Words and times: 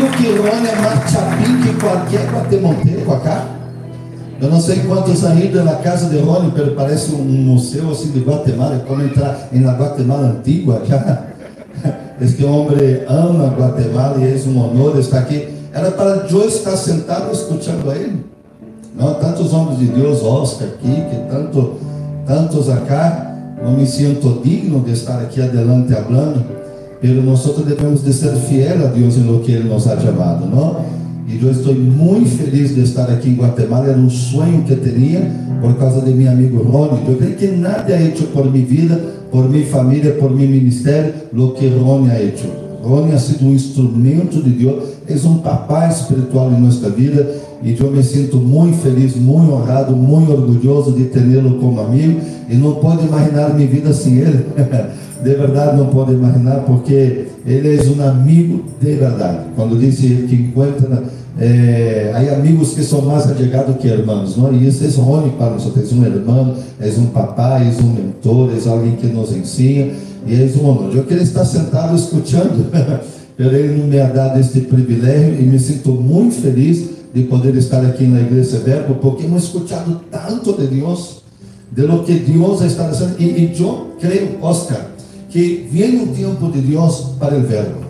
digo 0.00 0.10
que 0.16 0.28
Rony 0.38 0.68
é 0.68 0.76
mais 0.76 1.10
chapim 1.10 1.60
que 1.62 1.80
qualquer 1.80 2.30
guatemalteco 2.32 3.12
acá. 3.12 3.46
Eu 4.40 4.48
não 4.48 4.60
sei 4.60 4.80
quantos 4.80 5.24
ainda 5.24 5.62
na 5.62 5.74
casa 5.76 6.08
de 6.08 6.18
Rony, 6.18 6.52
parece 6.74 7.12
um 7.12 7.22
museu 7.22 7.90
assim 7.90 8.10
de 8.10 8.20
Guatemala, 8.20 8.82
como 8.88 9.02
entrar 9.02 9.48
na 9.52 9.72
Guatemala 9.72 10.28
antiga. 10.28 10.80
Este 12.20 12.44
homem 12.44 13.02
ama 13.08 13.48
Guatemala 13.48 14.18
e 14.18 14.24
é 14.24 14.48
um 14.48 14.58
honor 14.58 14.98
estar 14.98 15.20
aqui. 15.20 15.48
Era 15.72 15.90
para 15.90 16.26
eu 16.30 16.48
estar 16.48 16.76
sentado 16.76 17.32
escutando 17.32 17.90
ele. 17.92 18.24
Não, 18.94 19.14
tantos 19.14 19.52
homens 19.54 19.78
de 19.78 19.86
Deus, 19.86 20.22
Oscar 20.22 20.68
aqui, 20.68 20.88
que 20.88 21.16
tanto, 21.30 21.76
tantos 22.26 22.68
acá, 22.68 23.34
não 23.62 23.72
me 23.72 23.86
sinto 23.86 24.42
digno 24.42 24.80
de 24.80 24.92
estar 24.92 25.18
aqui 25.20 25.40
adelante 25.40 25.94
falando, 25.94 26.44
pero 27.00 27.22
nós 27.22 27.44
devemos 27.66 28.04
de 28.04 28.12
ser 28.12 28.34
fiel 28.36 28.86
a 28.86 28.88
Deus 28.88 29.16
em 29.16 29.24
lo 29.24 29.40
que 29.40 29.52
Ele 29.52 29.68
nos 29.68 29.86
ha 29.86 29.98
chamado, 29.98 30.46
não? 30.46 30.84
E 31.26 31.42
eu 31.42 31.50
estou 31.50 31.74
muito 31.74 32.28
feliz 32.28 32.74
de 32.74 32.82
estar 32.82 33.04
aqui 33.04 33.30
em 33.30 33.36
Guatemala. 33.36 33.86
Era 33.86 33.98
um 33.98 34.10
sonho 34.10 34.62
que 34.64 34.74
tinha 34.74 35.30
por 35.60 35.74
causa 35.76 36.00
de 36.00 36.12
meu 36.12 36.30
amigo 36.30 36.62
Rony. 36.62 37.02
Eu 37.06 37.16
creio 37.16 37.36
que 37.36 37.46
nada 37.48 37.92
é 37.92 37.98
feito 37.98 38.24
por 38.32 38.50
minha 38.50 38.66
vida, 38.66 39.00
por 39.30 39.48
minha 39.48 39.64
família, 39.66 40.12
por 40.12 40.30
meu 40.30 40.48
ministério, 40.48 41.14
lo 41.32 41.52
que 41.52 41.68
Rony 41.68 42.10
ha 42.10 42.14
feito. 42.14 42.48
Rony 42.82 43.12
ha 43.12 43.18
sido 43.18 43.46
um 43.46 43.54
instrumento 43.54 44.42
de 44.42 44.50
Deus, 44.50 44.84
é 45.06 45.28
um 45.28 45.38
papai 45.38 45.90
espiritual 45.90 46.50
em 46.50 46.60
nossa 46.60 46.88
vida 46.88 47.36
e 47.62 47.76
eu 47.78 47.90
me 47.90 48.02
sinto 48.02 48.38
muito 48.38 48.78
feliz, 48.78 49.14
muito 49.16 49.52
honrado, 49.52 49.94
muito 49.94 50.32
orgulhoso 50.32 50.92
de 50.92 51.04
tê-lo 51.04 51.58
como 51.58 51.80
amigo 51.80 52.20
e 52.48 52.54
não 52.54 52.76
pode 52.76 53.06
imaginar 53.06 53.54
minha 53.54 53.68
vida 53.68 53.92
sem 53.92 54.18
ele. 54.18 54.46
de 55.22 55.34
verdade 55.34 55.76
não 55.76 55.86
pode 55.86 56.12
imaginar 56.12 56.60
porque 56.60 57.26
ele 57.46 57.76
é 57.76 57.82
um 57.82 58.08
amigo 58.08 58.64
de 58.80 58.94
verdade. 58.94 59.46
Quando 59.54 59.78
disse 59.78 60.26
que 60.28 60.34
encontra 60.34 61.02
é, 61.38 62.12
aí 62.14 62.28
amigos 62.28 62.74
que 62.74 62.82
são 62.82 63.02
mais 63.02 63.26
allegados 63.30 63.76
que 63.76 63.88
irmãos, 63.88 64.36
não? 64.36 64.52
E 64.52 64.66
isso 64.66 64.84
é 64.84 65.00
único 65.00 65.36
para 65.36 65.50
nós. 65.50 65.64
É 65.64 65.94
um 65.94 66.04
irmão, 66.04 66.54
é 66.80 66.88
um 66.98 67.06
papai, 67.06 67.68
é 67.68 67.82
um 67.82 67.92
mentor, 67.92 68.50
é 68.50 68.68
alguém 68.68 68.96
que 68.96 69.06
nos 69.06 69.34
ensina 69.34 69.92
e 70.26 70.34
é 70.34 70.50
um 70.60 70.68
honor. 70.68 70.94
Eu 70.94 71.04
queria 71.04 71.22
estar 71.22 71.44
sentado 71.44 71.96
escutando, 71.96 72.70
ele 73.38 73.78
não 73.78 73.86
me 73.86 73.98
ha 74.00 74.08
dado 74.08 74.38
este 74.38 74.60
privilégio 74.60 75.40
e 75.40 75.44
me 75.44 75.58
sinto 75.58 75.92
muito 75.92 76.34
feliz 76.34 76.90
de 77.14 77.22
poder 77.24 77.56
estar 77.56 77.84
aqui 77.84 78.04
na 78.04 78.20
Igreja 78.20 78.58
Verbo, 78.58 78.96
porque 78.96 79.24
hemos 79.24 79.44
escutado 79.44 80.00
tanto 80.10 80.52
de 80.52 80.66
Deus, 80.66 81.22
de 81.72 81.82
lo 81.82 82.04
que 82.04 82.14
Deus 82.14 82.60
está 82.60 82.84
fazendo. 82.84 83.16
E, 83.18 83.24
e 83.24 83.52
eu 83.58 83.88
creio, 83.98 84.38
Oscar, 84.42 84.90
que 85.30 85.68
vem 85.70 86.02
o 86.02 86.08
tempo 86.08 86.50
de 86.50 86.60
Deus 86.60 87.14
para 87.18 87.36
o 87.36 87.42
Verbo. 87.42 87.80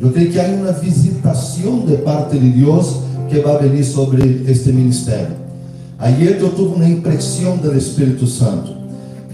Eu 0.00 0.10
creio 0.10 0.32
que 0.32 0.40
há 0.40 0.44
uma 0.44 0.72
visitação 0.72 1.80
de 1.80 1.98
parte 1.98 2.38
de 2.38 2.48
Deus 2.48 2.96
que 3.28 3.38
vai 3.40 3.68
vir 3.68 3.84
sobre 3.84 4.44
este 4.48 4.72
ministério. 4.72 5.42
Ayer 5.98 6.38
eu 6.40 6.50
tive 6.50 6.62
uma 6.62 6.88
impressão 6.88 7.56
do 7.58 7.76
Espírito 7.76 8.26
Santo. 8.26 8.74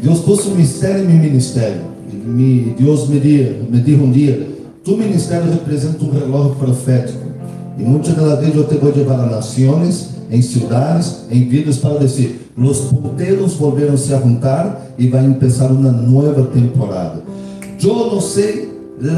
Deus 0.03 0.21
pôs 0.21 0.47
um 0.47 0.57
mistério 0.57 1.05
em 1.05 1.07
meu 1.07 1.17
ministério. 1.17 1.81
Me, 2.13 2.75
Deus 2.79 3.09
me, 3.09 3.19
disse 3.21 4.03
um 4.03 4.11
dia: 4.11 4.49
tu 4.85 4.97
ministério 4.97 5.51
representa 5.51 6.05
um 6.05 6.11
relógio 6.11 6.57
profético. 6.57 7.27
E 7.79 7.83
muitas 7.83 8.15
das 8.15 8.41
vezes 8.41 8.57
eu 8.57 8.67
te 8.67 8.75
vou 8.75 8.95
levar 8.95 9.21
a 9.21 9.27
nações, 9.27 10.11
em 10.31 10.43
cidades, 10.43 11.25
em 11.31 11.49
vidas 11.49 11.79
para 11.79 11.99
dizer: 11.99 12.51
os 12.57 12.81
ponteiros 12.81 13.55
volveram 13.55 13.97
se 13.97 14.13
a 14.13 14.21
juntar 14.21 14.93
e 14.99 15.09
vai 15.09 15.23
começar 15.23 15.71
uma 15.71 15.93
nova 15.93 16.45
temporada. 16.47 17.23
Eu 17.83 17.95
não 17.95 18.21
sei 18.21 18.69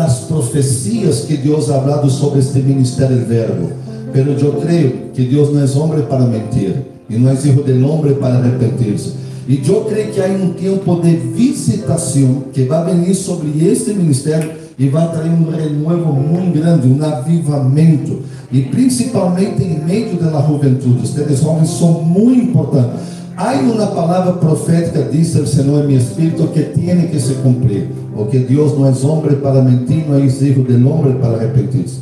as 0.00 0.20
profecias 0.20 1.20
que 1.22 1.36
Deus 1.36 1.70
ha 1.70 1.76
hablado 1.76 2.10
sobre 2.10 2.40
este 2.40 2.58
ministério 2.58 3.16
do 3.16 3.26
verbo, 3.26 3.70
mas 4.14 4.42
eu 4.42 4.52
creio 4.54 5.10
que 5.14 5.22
Deus 5.22 5.52
não 5.52 5.62
é 5.62 5.84
homem 5.84 6.04
para 6.06 6.26
mentir 6.26 6.76
e 7.08 7.16
não 7.16 7.30
é 7.30 7.36
filho 7.36 7.64
de 7.64 7.82
homem 7.82 8.14
para 8.14 8.36
arrepentir-se. 8.36 9.14
E 9.48 9.60
eu 9.66 9.84
creio 9.84 10.12
que 10.12 10.20
há 10.20 10.26
um 10.26 10.52
tempo 10.52 11.00
de 11.00 11.16
visitação 11.16 12.44
que 12.52 12.64
vai 12.64 12.94
vir 12.94 13.14
sobre 13.14 13.66
este 13.66 13.92
ministério 13.94 14.59
e 14.80 14.88
vai 14.88 15.10
trazer 15.10 15.28
um 15.28 15.50
renovo 15.50 16.14
muito 16.14 16.58
grande, 16.58 16.88
um 16.88 17.04
avivamento, 17.04 18.20
e 18.50 18.62
principalmente 18.62 19.62
em 19.62 19.78
meio 19.84 20.16
da 20.16 20.40
juventude. 20.40 21.04
Estes 21.04 21.44
homens 21.44 21.68
são 21.68 22.02
muito 22.02 22.48
importantes. 22.48 22.98
Há 23.36 23.52
uma 23.56 23.88
palavra 23.88 24.32
profética, 24.32 25.02
diz 25.02 25.34
o 25.34 25.46
Senhor 25.46 25.84
em 25.84 25.88
meu 25.88 25.98
espírito, 25.98 26.46
que 26.48 26.62
tem 26.62 27.08
que 27.08 27.20
se 27.20 27.34
cumprir. 27.34 27.90
Porque 28.16 28.38
Deus 28.38 28.72
não 28.72 28.88
é 28.88 28.92
homem 29.06 29.36
para 29.36 29.60
mentir, 29.60 30.06
não 30.08 30.16
é 30.16 30.26
filho 30.30 30.64
de 30.64 30.82
homem 30.82 31.12
para 31.18 31.36
arrepentir-se. 31.36 32.00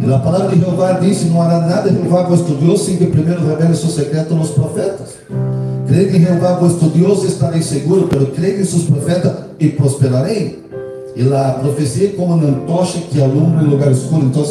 E 0.00 0.12
a 0.12 0.18
palavra 0.20 0.54
de 0.54 0.60
Jeová 0.60 0.92
diz: 0.92 1.28
Não 1.28 1.42
hará 1.42 1.66
nada 1.66 1.90
Jeová 1.90 2.22
vosso 2.22 2.54
Deus 2.54 2.82
sem 2.82 2.98
que 2.98 3.06
primeiro 3.06 3.44
revele 3.44 3.74
seu 3.74 3.90
secreto 3.90 4.32
aos 4.34 4.50
profetas. 4.50 5.16
Creio 5.88 6.16
em 6.16 6.20
Jeová 6.20 6.52
vosso 6.52 6.86
Deus 6.86 7.24
estarei 7.24 7.62
seguro, 7.62 8.06
pero 8.08 8.26
creio 8.26 8.60
em 8.60 8.64
seus 8.64 8.84
profetas 8.84 9.32
e 9.58 9.70
prosperarei. 9.70 10.61
E 11.14 11.32
a 11.32 11.50
profecia 11.60 12.08
é 12.08 12.12
como 12.12 12.34
uma 12.34 12.66
tocha 12.66 12.98
que 12.98 13.20
alumbra 13.20 13.64
em 13.64 13.68
lugar 13.68 13.92
escuro. 13.92 14.26
Então, 14.26 14.44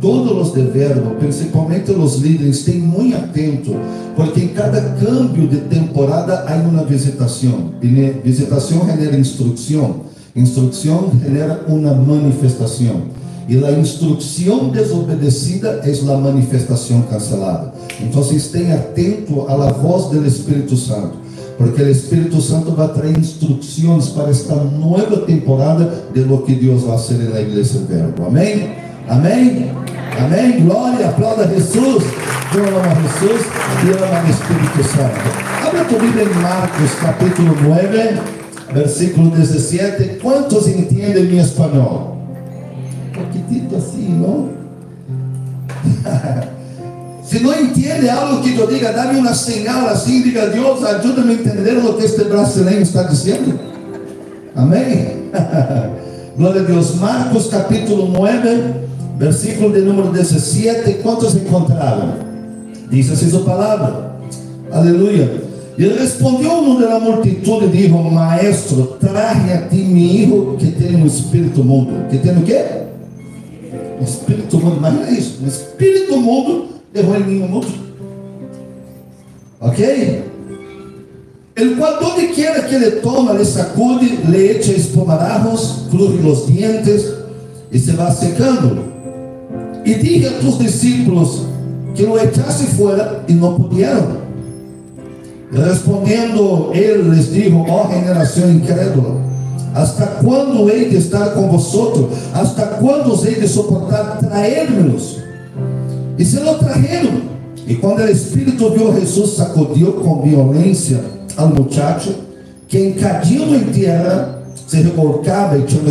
todos 0.00 0.48
os 0.48 0.54
de 0.54 0.62
verbo, 0.62 1.14
principalmente 1.16 1.90
os 1.90 2.16
líderes, 2.16 2.58
estejam 2.58 2.86
muito 2.86 3.16
atentos, 3.16 3.74
porque 4.14 4.40
em 4.40 4.48
cada 4.48 4.80
câmbio 4.80 5.46
de 5.46 5.58
temporada 5.62 6.46
há 6.48 6.54
uma 6.56 6.84
visitação. 6.84 7.70
Visitação 8.24 8.86
genera 8.86 9.18
instrução, 9.18 9.96
instrução 10.34 11.10
genera 11.22 11.64
uma 11.68 11.92
manifestação. 11.94 13.02
E 13.48 13.62
a 13.64 13.72
instrução 13.72 14.70
desobedecida 14.70 15.80
é 15.84 16.12
a 16.12 16.16
manifestação 16.16 17.02
cancelada. 17.02 17.72
Então, 18.00 18.22
estejam 18.22 18.74
atentos 18.74 19.48
à 19.48 19.72
voz 19.72 20.06
do 20.06 20.26
Espírito 20.26 20.76
Santo 20.76 21.25
porque 21.58 21.82
o 21.82 21.90
Espírito 21.90 22.40
Santo 22.40 22.72
vai 22.72 22.88
trazer 22.88 23.18
instruções 23.18 24.08
para 24.08 24.30
esta 24.30 24.54
nova 24.56 25.18
temporada 25.18 26.04
de 26.12 26.20
lo 26.20 26.38
que 26.42 26.54
Deus 26.54 26.82
vai 26.82 26.98
fazer 26.98 27.30
na 27.30 27.40
igreja 27.40 27.78
Verbo. 27.88 28.26
Amém? 28.26 28.72
Amém? 29.08 29.70
Amém? 30.18 30.60
Glória, 30.64 31.08
aplauda 31.08 31.48
Jesus. 31.48 32.04
Eu 32.54 32.64
amo 32.64 33.02
Jesus 33.02 33.46
e 33.84 33.90
amo 33.90 34.26
o 34.26 34.30
Espírito 34.30 34.84
Santo. 34.84 35.46
Abra 35.66 35.84
tu 35.84 35.98
Bíblia 35.98 36.24
em 36.24 36.34
Marcos, 36.40 36.94
capítulo 37.00 37.54
9, 37.62 38.20
versículo 38.72 39.30
17. 39.30 40.18
Quantos 40.20 40.68
entendem 40.68 41.24
em 41.24 41.38
espanhol? 41.38 42.18
Um 43.08 43.12
pouquinho 43.12 43.76
assim, 43.76 44.08
não? 44.20 44.56
Se 47.26 47.40
não 47.40 47.52
entende 47.60 48.08
algo 48.08 48.40
que 48.40 48.56
eu 48.56 48.68
diga, 48.68 48.92
dá-me 48.92 49.18
uma 49.18 49.34
señal 49.34 49.88
assim, 49.88 50.22
diga, 50.22 50.46
Deus, 50.46 50.84
ajuda-me 50.84 51.32
a 51.32 51.34
entender 51.34 51.76
o 51.76 51.94
que 51.94 52.04
este 52.04 52.22
brasileiro 52.22 52.82
está 52.82 53.02
dizendo. 53.02 53.58
Amém? 54.54 55.28
Glória 56.38 56.60
a 56.60 56.64
Deus. 56.64 56.94
Marcos 56.94 57.48
capítulo 57.48 58.12
9, 58.12 58.74
versículo 59.18 59.72
de 59.72 59.80
número 59.80 60.12
17. 60.12 61.02
Quantos 61.02 61.34
encontraram? 61.34 62.14
Diz 62.88 63.10
assim 63.10 63.28
sua 63.28 63.42
palavra. 63.42 64.12
Aleluia. 64.70 65.42
Ele 65.76 65.98
respondeu 65.98 66.52
um 66.52 66.80
da 66.80 67.00
multidão 67.00 67.64
e 67.64 67.68
disse: 67.68 67.88
Maestro, 67.88 68.98
traje 69.00 69.52
a 69.52 69.62
ti 69.62 69.78
mi 69.78 70.22
hijo 70.22 70.56
que 70.60 70.70
tem 70.70 70.94
um 70.94 71.06
espírito 71.06 71.64
mundo. 71.64 72.08
Que 72.08 72.18
tem 72.18 72.38
o 72.38 72.42
quê? 72.42 72.64
Um 74.00 74.04
espírito 74.04 74.58
mundo. 74.58 74.76
Imagina 74.76 75.10
isso. 75.10 75.40
Um 75.42 75.48
espírito 75.48 76.16
mundo 76.18 76.75
em 77.00 77.26
nenhum 77.26 77.48
mundo. 77.48 77.68
Ok? 79.60 79.78
El 81.56 81.76
cual 81.76 81.96
donde 82.00 82.30
quiera 82.32 82.66
que 82.66 82.78
le 82.78 82.90
toma, 82.92 83.32
le 83.32 83.44
sacude, 83.44 84.18
le 84.28 84.52
echa 84.52 84.72
espumarajos, 84.72 85.86
cruje 85.90 86.22
los 86.22 86.46
dientes 86.46 87.14
y 87.72 87.78
se 87.78 87.94
va 87.94 88.12
secando. 88.12 88.84
Y 89.84 89.94
dije 89.94 90.28
a 90.28 90.38
tus 90.40 90.58
discípulos 90.58 91.46
que 91.94 92.02
lo 92.02 92.18
echase 92.20 92.66
fuera 92.66 93.24
y 93.26 93.32
no 93.32 93.56
pudieron. 93.56 94.26
Respondiendo 95.50 96.72
él 96.74 97.10
les 97.10 97.32
dijo, 97.32 97.64
oh 97.68 97.88
generación 97.88 98.56
incrédula, 98.56 99.08
¿hasta 99.74 100.18
cuándo 100.18 100.68
he 100.68 100.90
de 100.90 100.98
estar 100.98 101.32
con 101.32 101.50
vosotros? 101.50 102.06
¿Hasta 102.34 102.78
cuándo 102.78 103.14
os 103.14 103.24
he 103.24 103.36
de 103.36 103.48
soportar? 103.48 104.18
Traérmelos. 104.18 105.22
E 106.18 106.24
se 106.24 106.40
lo 106.40 106.54
trajeron. 106.54 107.36
E 107.66 107.74
quando 107.74 108.00
o 108.00 108.08
Espírito 108.08 108.70
viu 108.70 108.94
Jesus, 108.94 109.36
sacudiu 109.36 109.94
com 109.94 110.22
violência 110.22 111.00
ao 111.36 111.48
muchacho, 111.48 112.14
que 112.68 112.78
encadido 112.78 113.54
em 113.54 113.64
terra, 113.72 114.42
se 114.66 114.76
revolcava 114.82 115.58
e 115.58 115.62
tinha 115.62 115.82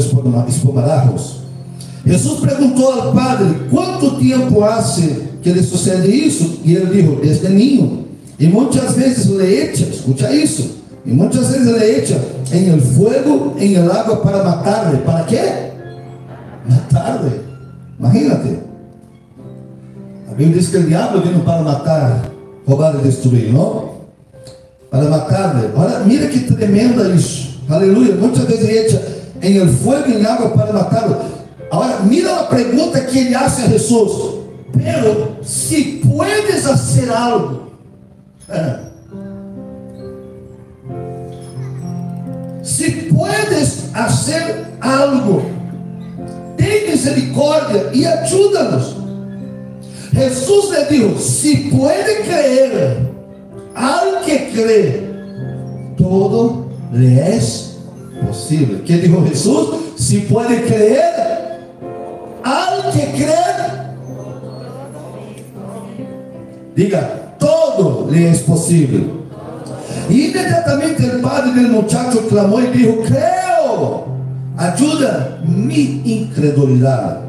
espumarajos. 0.48 1.42
Jesus 2.06 2.40
perguntou 2.40 2.92
ao 2.92 3.14
padre: 3.14 3.68
Quanto 3.70 4.18
tempo 4.18 4.64
hace 4.64 5.24
que 5.42 5.52
lhe 5.52 5.64
sucede 5.64 6.10
isso? 6.10 6.60
E 6.64 6.76
ele 6.76 7.02
disse: 7.02 7.22
Desde 7.22 7.50
ninho. 7.50 8.06
E 8.38 8.48
muitas 8.48 8.96
vezes 8.96 9.28
le 9.28 9.46
echa, 9.46 9.86
escucha 9.86 10.34
isso. 10.34 10.76
E 11.06 11.12
muitas 11.12 11.48
vezes 11.50 11.68
le 11.68 12.00
echa 12.00 12.20
em 12.52 12.70
el 12.70 12.82
fuego, 12.82 13.56
em 13.60 13.76
el 13.76 13.90
agua 13.90 14.18
para 14.18 14.44
matar-lhe. 14.44 14.98
¿Para 15.00 15.24
quê? 15.24 15.72
Matar-lhe. 16.68 17.42
Imagínate. 18.00 18.75
Bíblia 20.38 20.60
diz 20.60 20.68
que 20.68 20.78
o 20.78 20.84
diabo 20.84 21.22
vino 21.22 21.44
para 21.46 21.62
matar, 21.62 22.26
roubar 22.68 22.96
e 22.96 23.04
destruir, 23.04 23.54
não? 23.54 23.96
Para 24.92 25.10
matar. 25.10 25.56
Olha, 25.76 26.00
mira 26.00 26.28
que 26.28 26.40
tremenda 26.42 27.08
isso. 27.10 27.62
Aleluia. 27.70 28.16
Muitas 28.16 28.44
vezes 28.44 28.70
echa 28.70 29.02
em 29.42 29.58
el 29.58 29.70
e 29.70 30.26
água 30.26 30.50
para 30.50 30.74
matá-lo. 30.74 31.18
Agora, 31.72 32.00
mira 32.02 32.42
a 32.42 32.44
pergunta 32.44 33.00
que 33.02 33.20
ele 33.20 33.36
hace 33.36 33.64
a 33.64 33.68
Jesus. 33.68 34.36
Pero, 34.74 35.38
se 35.42 36.02
puedes 36.06 36.64
fazer 36.64 37.10
algo. 37.12 37.72
Se 42.62 42.92
puedes 43.14 43.92
fazer 43.94 44.66
algo, 44.82 45.46
tem 46.58 46.90
misericórdia 46.90 47.92
e 47.94 48.08
ajuda-nos. 48.08 49.05
Jesus 50.16 50.70
lhe 50.70 50.86
disse: 50.86 51.30
Se 51.30 51.58
pode 51.70 52.16
crer, 52.24 52.98
al 53.76 54.22
que 54.24 54.40
crê, 54.52 55.04
todo 55.98 56.72
lhe 56.94 57.20
é 57.20 57.38
possível. 58.26 58.80
Que 58.86 58.98
dijo 58.98 59.28
Jesus? 59.28 59.76
Se 59.98 60.22
pode 60.22 60.56
crer, 60.62 61.60
al 62.44 62.92
que 62.92 63.06
crê, 63.08 63.46
diga, 66.76 67.02
todo 67.38 68.10
lhe 68.10 68.26
é 68.26 68.34
possível. 68.38 69.26
E 70.10 70.30
imediatamente 70.30 71.06
o 71.08 71.22
padre 71.22 71.52
do 71.52 71.74
muchacho 71.74 72.22
clamou 72.30 72.64
e 72.64 72.68
disse: 72.68 73.02
Creo, 73.04 74.06
ajuda 74.58 75.40
mi 75.44 76.02
incredulidade. 76.06 77.25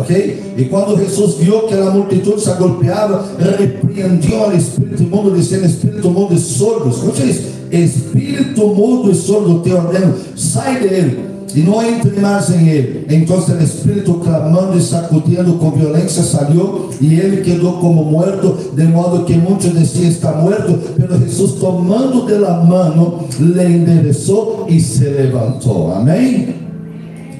Ok? 0.00 0.54
E 0.56 0.64
quando 0.66 0.96
Jesus 0.96 1.34
viu 1.34 1.62
que 1.62 1.74
a 1.74 1.90
multidão 1.90 2.38
se 2.38 2.50
agolpeava, 2.50 3.24
repreendeu 3.58 4.44
ao 4.44 4.54
espírito 4.54 5.02
mundo, 5.02 5.34
dizendo: 5.34 5.66
Espírito 5.66 6.10
mundo 6.10 6.34
e 6.34 6.38
sordo. 6.38 6.88
Escute 6.88 7.28
isso: 7.28 7.42
Espírito 7.70 8.66
mudo 8.68 9.10
e 9.10 9.14
sordo, 9.14 9.60
te 9.60 9.72
ordeno, 9.72 10.14
sai 10.36 10.80
dele 10.80 11.28
e 11.54 11.60
não 11.60 11.82
entre 11.82 12.20
mais 12.20 12.50
em 12.50 12.68
ele. 12.68 13.06
Então 13.08 13.36
o 13.36 13.62
espírito 13.62 14.14
clamando 14.14 14.76
e 14.76 14.82
sacudindo 14.82 15.54
com 15.54 15.70
violência 15.70 16.22
saiu 16.22 16.90
e 17.00 17.14
ele 17.14 17.42
quedou 17.42 17.74
como 17.74 18.04
morto, 18.04 18.56
de 18.74 18.84
modo 18.84 19.24
que 19.24 19.34
muitos 19.34 19.72
diziam 19.72 20.10
está 20.10 20.32
morto, 20.32 20.78
pero 20.96 21.18
Jesus 21.18 21.52
tomando 21.54 22.26
de 22.26 22.38
la 22.38 22.64
mano, 22.64 23.24
le 23.40 23.64
endereçou 23.64 24.66
e 24.68 24.80
se 24.80 25.04
levantou. 25.04 25.92
Amém? 25.92 26.54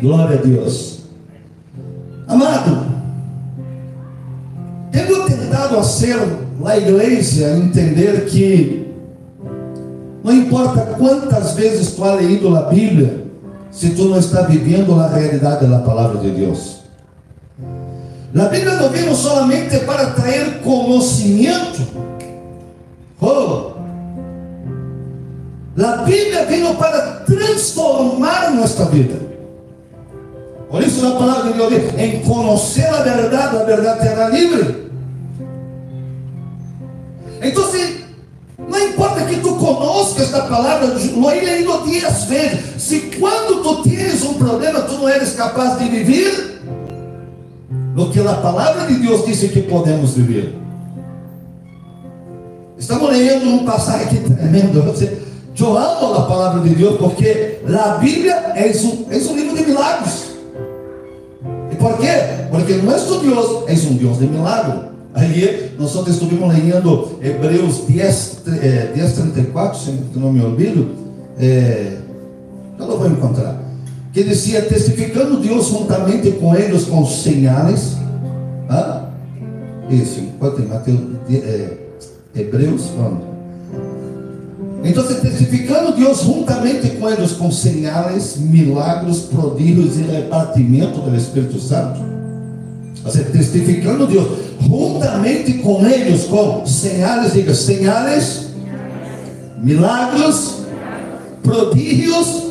Glória 0.00 0.38
a 0.38 0.42
Deus. 0.42 0.97
Amado, 2.28 2.86
tenho 4.92 5.24
tentado 5.24 5.78
a 5.78 5.82
ser 5.82 6.18
a 6.64 6.76
igreja 6.76 7.56
entender 7.56 8.26
que 8.26 8.86
não 10.22 10.34
importa 10.34 10.94
quantas 10.98 11.52
vezes 11.52 11.92
tu 11.92 12.04
has 12.04 12.16
leído 12.16 12.54
a 12.54 12.62
Bíblia, 12.62 13.24
se 13.70 13.90
tu 13.90 14.04
não 14.06 14.18
está 14.18 14.42
vivendo 14.42 15.00
a 15.00 15.08
realidade 15.08 15.66
da 15.66 15.78
palavra 15.78 16.18
de 16.18 16.30
Deus. 16.30 16.80
A 18.36 18.44
Bíblia 18.44 18.74
não 18.74 18.90
vem 18.90 19.14
solamente 19.14 19.78
para 19.80 20.10
trazer 20.10 20.60
conhecimento. 20.60 21.80
Oh, 23.22 23.72
a 25.82 25.96
Bíblia 26.02 26.44
vem 26.44 26.74
para 26.74 27.00
transformar 27.24 28.50
nossa 28.54 28.84
vida. 28.86 29.37
Por 30.70 30.82
isso 30.82 31.06
a 31.06 31.12
palavra 31.12 31.52
de 31.52 31.58
Deus 31.58 31.72
em 31.96 32.20
conhecer 32.20 32.86
a 32.86 33.02
verdade, 33.02 33.56
a 33.56 33.64
verdade 33.64 34.02
será 34.02 34.28
livre. 34.28 34.88
Então, 37.40 37.64
não 38.68 38.78
importa 38.78 39.24
que 39.24 39.36
tu 39.36 39.54
conozca 39.54 40.22
esta 40.22 40.42
palavra, 40.42 40.88
lo 41.16 41.30
he 41.30 41.40
leído 41.40 41.84
dias 41.86 42.24
vezes. 42.24 42.60
Se 42.76 43.00
quando 43.18 43.62
tu 43.62 43.82
tens 43.88 44.22
um 44.24 44.34
problema, 44.34 44.82
tu 44.82 44.94
não 44.94 45.08
eres 45.08 45.32
capaz 45.32 45.78
de 45.78 45.88
viver, 45.88 46.60
no 47.94 48.10
que 48.10 48.20
a 48.20 48.34
palavra 48.34 48.86
de 48.86 48.94
Deus 48.94 49.24
disse 49.24 49.48
que 49.48 49.62
podemos 49.62 50.14
viver. 50.14 50.54
Estamos 52.76 53.10
lendo 53.10 53.48
um 53.48 53.64
passagem 53.64 54.06
aqui 54.06 54.20
tremendo. 54.34 54.94
Eu 55.58 55.76
amo 55.76 56.14
a 56.14 56.22
palavra 56.26 56.60
de 56.60 56.74
Deus 56.74 56.98
porque 56.98 57.60
a 57.66 57.88
Bíblia 57.96 58.34
é 58.54 58.70
um, 58.84 59.06
é 59.10 59.16
um 59.16 59.36
livro 59.36 59.56
de 59.56 59.66
milagres. 59.66 60.27
¿Por 61.78 61.98
quê? 61.98 62.46
Porque 62.50 62.74
nosso 62.74 63.20
Deus 63.20 63.64
é 63.68 63.88
um 63.88 63.96
Deus 63.96 64.18
de 64.18 64.26
milagre. 64.26 64.88
Aí 65.14 65.72
nós 65.78 65.94
estuvimos 66.06 66.54
lendo 66.54 67.18
Hebreus 67.22 67.84
10, 67.88 68.42
eh, 68.62 68.92
10 68.94 69.12
34, 69.12 69.78
se 69.78 69.90
não 70.14 70.32
me 70.32 70.42
olvido, 70.42 70.90
eh, 71.38 71.96
não 72.78 72.98
vou 72.98 73.06
encontrar. 73.06 73.60
Que 74.12 74.22
dizia, 74.22 74.62
testificando 74.62 75.40
Deus 75.40 75.68
juntamente 75.68 76.32
com 76.32 76.54
eles 76.54 76.84
com 76.84 77.04
señales. 77.06 77.96
Ah? 78.68 79.06
Isso, 79.90 80.20
enquanto 80.20 80.60
Mateus, 80.68 81.00
eh, 81.30 81.76
Hebreus, 82.34 82.90
vamos. 82.96 83.37
Então, 84.84 85.02
testificando 85.04 85.92
Deus 85.92 86.22
juntamente 86.22 86.90
com 86.90 87.10
eles 87.10 87.32
com 87.32 87.50
sinais, 87.50 88.36
milagres, 88.36 89.20
prodígios 89.20 89.98
e 89.98 90.02
repartimento 90.02 91.00
do 91.00 91.16
Espírito 91.16 91.58
Santo. 91.58 92.00
Seja, 93.10 93.24
testificando 93.30 94.06
Deus 94.06 94.28
juntamente 94.60 95.54
com 95.54 95.84
eles 95.86 96.24
com 96.24 96.64
sinais, 96.64 97.32
diga, 97.32 97.54
sinais, 97.54 98.48
milagres, 99.58 100.58
prodígios 101.42 102.44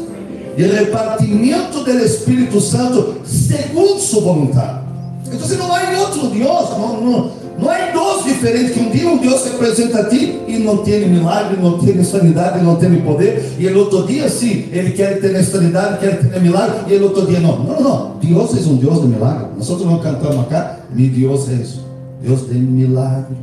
e 0.58 0.64
repartimento 0.64 1.84
do 1.84 1.92
Espírito 2.00 2.60
Santo 2.60 3.22
segundo 3.24 4.00
sua 4.00 4.22
vontade. 4.22 4.88
Então, 5.32 5.58
não 5.58 5.76
há 5.76 6.00
outro 6.00 6.28
Deus, 6.28 6.70
não, 6.72 7.02
não, 7.02 7.32
não 7.58 7.72
é 7.72 7.92
Deus 7.92 8.24
diferente 8.24 8.74
que 8.74 8.80
um 8.80 8.90
dia 8.92 9.10
um 9.10 9.18
Deus 9.18 9.42
se 9.42 9.50
apresenta 9.50 10.02
a 10.02 10.04
ti 10.06 10.40
e 10.48 10.60
não 10.60 10.78
tem 10.78 11.10
milagre, 11.10 11.58
não 11.60 11.80
tem 11.80 12.04
sanidade, 12.04 12.64
não 12.64 12.76
tem 12.76 13.02
poder, 13.02 13.54
e 13.58 13.68
o 13.68 13.80
outro 13.80 14.06
dia 14.06 14.30
sim, 14.30 14.70
ele 14.72 14.92
quer 14.92 15.20
ter 15.20 15.44
sanidade, 15.44 15.98
quer 15.98 16.20
ter 16.20 16.40
milagre, 16.40 16.94
e 16.94 16.98
o 16.98 17.04
outro 17.04 17.26
dia 17.26 17.40
não. 17.40 17.64
Não, 17.64 17.82
não, 17.82 18.18
Deus 18.22 18.56
é 18.56 18.70
um 18.70 18.76
Deus 18.76 19.02
de 19.02 19.08
milagre. 19.08 19.48
Nós 19.58 19.70
não 19.70 20.00
cantamos 20.00 20.42
acá, 20.42 20.80
mi 20.94 21.10
Deus 21.10 21.50
é 21.50 21.54
isso. 21.54 21.86
Deus 22.22 22.48
de 22.48 22.54
milagre. 22.54 23.36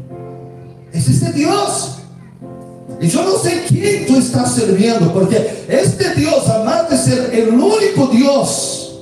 Existe 0.92 1.32
Deus. 1.32 1.94
E 3.00 3.12
eu 3.12 3.22
não 3.24 3.38
sei 3.38 3.60
quem 3.62 4.04
tu 4.04 4.16
está 4.16 4.46
servindo, 4.46 5.12
porque 5.12 5.34
este 5.68 6.14
Deus, 6.14 6.48
amado 6.48 6.90
de 6.90 6.98
ser 6.98 7.48
o 7.48 7.54
único 7.54 8.06
Deus, 8.06 9.00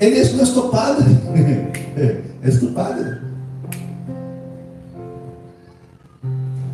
Ele 0.00 0.18
é 0.18 0.32
nosso 0.32 0.62
Padre. 0.70 1.04
é 2.42 2.50
tu 2.50 2.68
Padre. 2.68 3.33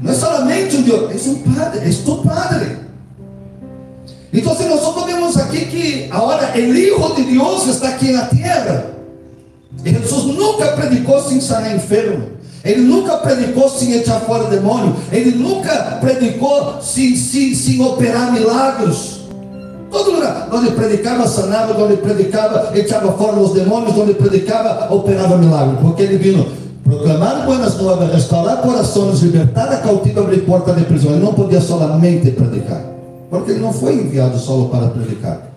Não 0.00 0.12
é 0.12 0.14
somente 0.14 0.76
um 0.76 0.82
Deus, 0.82 1.26
é 1.26 1.30
um 1.30 1.54
Padre, 1.54 1.80
é 1.80 1.92
tu 2.04 2.16
Padre. 2.16 2.76
Então, 4.32 4.56
se 4.56 4.64
nós 4.64 4.80
vemos 5.06 5.36
aqui 5.36 5.66
que 5.66 6.08
agora 6.10 6.52
o 6.54 6.58
Hijo 6.58 7.14
de 7.16 7.22
Deus 7.24 7.66
está 7.66 7.88
aqui 7.88 8.12
na 8.12 8.26
terra, 8.26 8.86
e 9.84 9.90
Jesus 9.90 10.36
nunca 10.36 10.68
predicou 10.68 11.22
sem 11.22 11.40
sanar 11.40 11.74
enfermo, 11.74 12.30
ele 12.64 12.82
nunca 12.82 13.16
predicou 13.18 13.68
sem 13.68 13.92
echar 13.92 14.20
fora 14.20 14.44
demônio, 14.44 14.94
ele 15.10 15.32
nunca 15.32 15.98
predicou 16.00 16.80
sem, 16.80 17.16
sem, 17.16 17.54
sem 17.54 17.82
operar 17.82 18.32
milagres. 18.32 19.20
Todo 19.90 20.12
lugar, 20.12 20.48
onde 20.52 20.70
predicava, 20.70 21.26
sanava, 21.26 21.82
onde 21.82 21.96
predicava, 21.96 22.70
echava 22.78 23.12
fora 23.12 23.40
os 23.40 23.52
demônios, 23.52 23.96
onde 23.98 24.14
predicava, 24.14 24.94
operava 24.94 25.36
milagre, 25.36 25.78
porque 25.82 26.02
ele 26.02 26.16
vindo 26.16 26.59
proclamar 26.90 27.46
buenas 27.46 27.76
novas, 27.80 28.12
restaurar 28.12 28.58
corações, 28.58 29.20
libertar 29.20 29.68
a 29.68 29.76
cautiva, 29.76 30.20
abrir 30.20 30.40
porta 30.40 30.72
de 30.72 30.84
prisão. 30.84 31.12
Ele 31.12 31.24
não 31.24 31.32
podia 31.32 31.60
solamente 31.60 32.30
predicar, 32.32 32.84
porque 33.30 33.52
ele 33.52 33.60
não 33.60 33.72
foi 33.72 33.94
enviado 33.94 34.36
solo 34.38 34.68
para 34.68 34.88
predicar. 34.88 35.50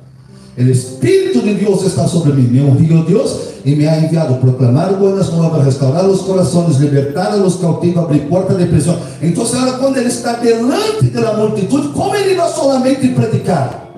O 0.55 0.61
Espírito 0.61 1.41
de 1.41 1.55
Deus 1.55 1.83
está 1.83 2.07
sobre 2.07 2.31
mim. 2.33 2.43
Me 2.43 2.59
enviou 2.59 3.03
Deus 3.03 3.39
e 3.65 3.75
me 3.75 3.87
ha 3.87 3.97
enviado 3.97 4.35
proclamar 4.35 4.93
buenas 4.93 5.31
novas, 5.31 5.65
restaurar 5.65 6.05
os 6.05 6.21
corações, 6.21 6.77
libertar 6.77 7.35
os 7.35 7.55
cautivos, 7.55 8.03
abrir 8.03 8.27
porta 8.27 8.53
de 8.53 8.67
prisão. 8.67 8.95
Então, 9.19 9.43
agora, 9.43 9.77
quando 9.79 9.97
ele 9.97 10.09
está 10.09 10.33
delante 10.33 11.05
da 11.05 11.33
multidão, 11.33 11.91
como 11.91 12.15
ele 12.15 12.35
vai 12.35 12.51
solamente 12.51 13.07
predicar? 13.07 13.89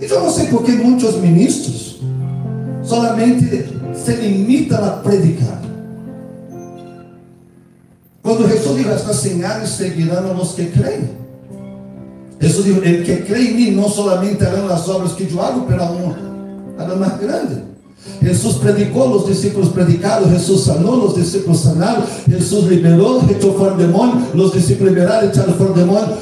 E 0.00 0.06
eu 0.06 0.20
não 0.22 0.30
sei 0.30 0.46
porque 0.46 0.72
muitos 0.72 1.16
ministros 1.16 2.00
solamente 2.82 3.66
se 3.94 4.12
limitam 4.12 4.82
a 4.82 4.90
predicar. 4.90 5.60
Quando 8.24 8.48
Jesus 8.48 8.76
diz, 8.78 8.86
estas 8.86 9.16
señales 9.16 9.68
seguirão 9.68 10.30
a 10.30 10.32
los 10.32 10.54
que 10.54 10.64
creem. 10.70 11.10
Jesus 12.40 12.64
diz, 12.64 12.76
el 12.82 13.04
que 13.04 13.16
crê 13.18 13.50
em 13.50 13.54
mim 13.54 13.70
não 13.72 13.86
solamente 13.86 14.42
harão 14.42 14.66
as 14.70 14.88
obras 14.88 15.12
que 15.12 15.30
eu 15.30 15.42
hago, 15.42 15.66
pero 15.66 15.82
aún 15.82 16.14
harão 16.78 16.96
mais 16.96 17.18
grande. 17.18 17.62
Jesús 18.22 18.56
predicó, 18.56 19.04
los 19.04 19.26
discípulos 19.26 19.68
predicaron, 19.68 20.30
Jesús 20.30 20.64
sanó, 20.64 20.96
los 20.96 21.16
discípulos 21.16 21.60
sanaron, 21.60 22.04
Jesús 22.26 22.64
liberó, 22.64 23.20
echó 23.30 23.52
fuera 23.52 23.76
demonio, 23.76 24.26
los 24.32 24.54
discípulos 24.54 24.94
liberaron, 24.94 25.28
echaron 25.28 25.54
fuera 25.56 25.74
demonio, 25.74 26.16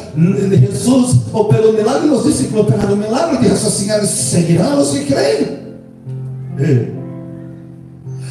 Jesús 0.50 1.18
operó 1.32 1.72
milagro, 1.72 2.06
los 2.06 2.26
discípulos 2.26 2.66
operaron 2.66 2.98
milagro, 2.98 3.38
y 3.40 3.46
esas 3.46 3.72
señales 3.74 4.10
seguirán 4.10 4.76
los 4.76 4.88
que 4.88 5.06
creen. 5.06 5.62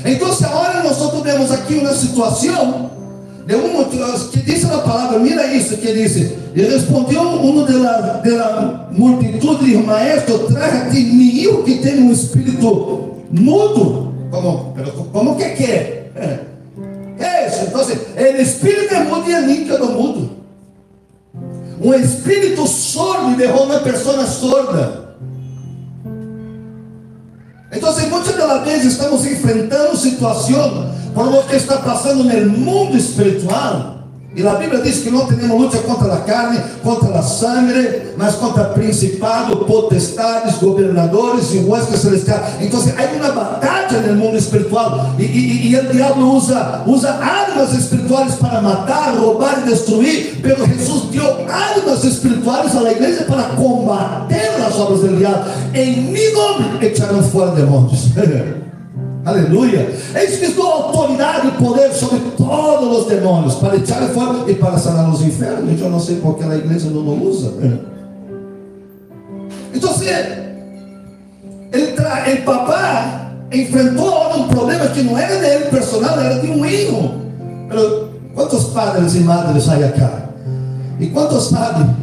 Entonces 0.04 0.46
ahora 0.46 0.84
nosotros 0.84 1.24
vemos 1.24 1.52
aquí 1.52 1.76
una 1.76 1.94
situación 1.94 2.92
de 3.46 3.56
um 3.56 3.84
que 4.30 4.40
diz 4.42 4.66
a 4.66 4.78
palavra, 4.80 5.20
mira 5.20 5.46
isso 5.48 5.78
que 5.78 5.94
diz. 5.94 6.16
E 6.16 6.62
respondeu 6.62 7.22
um 7.22 7.66
de 7.66 7.74
la, 7.74 8.20
de 8.24 8.32
la 8.32 8.90
multitud 8.92 9.58
dijo, 9.60 9.84
maestro, 9.84 10.40
traje 10.48 10.92
ti 10.92 11.04
mi 11.14 11.42
hijo 11.42 11.64
que 11.64 11.80
tem 11.80 12.00
um 12.02 12.12
espírito 12.12 13.18
mudo. 13.32 14.14
Como, 14.30 14.74
como 15.12 15.36
que? 15.36 15.44
É, 15.44 16.10
é 17.20 17.48
isso. 17.48 17.66
Então, 17.68 17.82
o 17.82 18.42
espírito 18.42 18.94
é 18.94 19.04
mudo 19.04 19.30
e 19.30 19.34
é 19.34 19.42
líquido 19.42 19.86
mudo. 19.88 20.30
Um 21.84 21.94
espírito 21.96 22.68
sordo 22.68 23.36
derrou 23.36 23.66
uma 23.66 23.80
pessoa 23.80 24.26
sorda. 24.26 25.11
Então, 27.72 27.94
muitas 28.10 28.36
das 28.36 28.64
vezes 28.66 28.94
estamos 28.94 29.26
enfrentando 29.26 29.96
situações 29.96 30.92
por 31.14 31.26
lo 31.32 31.44
que 31.44 31.56
está 31.56 31.78
passando 31.78 32.24
no 32.24 32.50
mundo 32.58 32.98
espiritual 32.98 34.01
e 34.34 34.48
a 34.48 34.56
Bíblia 34.56 34.82
diz 34.82 35.00
que 35.00 35.12
não 35.12 35.26
temos 35.26 35.50
luta 35.50 35.78
contra 35.80 36.14
a 36.14 36.22
carne, 36.22 36.58
contra 36.82 37.20
a 37.20 37.22
sangre, 37.22 38.14
mas 38.18 38.36
contra 38.36 38.66
principados, 38.66 39.68
potestades, 39.68 40.56
governadores 40.56 41.54
e 41.54 41.58
huestes 41.58 42.00
celestiais. 42.00 42.42
Então, 42.62 42.80
há 42.80 43.16
uma 43.18 43.32
batalha 43.34 44.00
no 44.08 44.16
mundo 44.16 44.38
espiritual 44.38 45.14
e, 45.20 45.24
e, 45.24 45.72
e, 45.72 45.76
o 45.78 45.92
diabo 45.92 46.22
usa, 46.24 47.10
armas 47.10 47.74
espirituais 47.74 48.36
para 48.36 48.62
matar, 48.62 49.18
roubar 49.18 49.64
e 49.66 49.70
destruir. 49.70 50.40
Pero 50.42 50.66
Jesus 50.66 51.10
deu 51.12 51.46
armas 51.50 52.06
espirituais 52.06 52.74
à 52.78 52.90
igreja 52.90 53.26
para 53.26 53.44
combater 53.56 54.52
as 54.66 54.80
obras 54.80 55.02
do 55.02 55.18
diabo. 55.18 55.44
Em 55.74 56.04
meu 56.04 56.34
nome, 56.34 56.86
echaram 56.86 57.22
fora 57.22 57.52
demônios. 57.52 58.12
Aleluia. 59.24 59.90
Eis 60.16 60.40
que 60.40 60.48
dou 60.54 60.66
autoridade 60.66 61.48
e 61.48 61.52
poder 61.52 61.92
sobre 61.94 62.20
todos 62.36 63.00
os 63.00 63.06
demônios 63.08 63.56
para 63.56 63.76
echar 63.76 64.02
fora 64.10 64.50
e 64.50 64.56
para 64.56 64.78
sanar 64.78 65.10
os 65.10 65.22
infernos. 65.22 65.80
Eu 65.80 65.90
não 65.90 66.00
sei 66.00 66.18
porque 66.18 66.44
a 66.44 66.56
igreja 66.56 66.90
não 66.90 67.24
usa. 67.24 67.54
Então, 69.74 69.94
se 69.94 70.06
ele, 70.06 70.42
ele 71.72 72.42
papá 72.42 73.32
enfrentou 73.52 74.38
um 74.38 74.48
problema 74.48 74.88
que 74.88 75.04
não 75.04 75.18
era 75.18 75.40
dele 75.40 75.66
personal, 75.66 76.20
era 76.20 76.40
de 76.40 76.50
um. 76.50 76.60
Mas 77.68 77.80
quantos 78.34 78.66
padres 78.66 79.16
e 79.16 79.20
madres 79.20 79.70
aí 79.70 79.84
acá? 79.84 80.30
E 81.00 81.08
quantos 81.08 81.50
sabem 81.50 81.96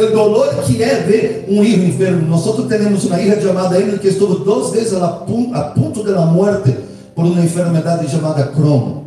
do 0.00 0.12
dolor 0.12 0.48
que 0.64 0.82
é 0.82 1.00
ver 1.00 1.46
um 1.48 1.62
hijo 1.62 1.82
enfermo. 1.84 2.26
Nós 2.26 2.44
temos 2.68 3.04
uma 3.04 3.20
hija 3.20 3.40
chamada 3.40 3.78
Emily 3.78 3.98
que 3.98 4.08
estuvo 4.08 4.36
duas 4.36 4.70
vezes 4.70 4.94
a 4.94 5.08
ponto, 5.08 5.54
a 5.54 5.62
ponto 5.62 6.02
de 6.02 6.10
la 6.10 6.26
por 7.14 7.24
uma 7.24 7.40
enfermidade 7.40 8.10
chamada 8.10 8.44
Crohn. 8.48 9.04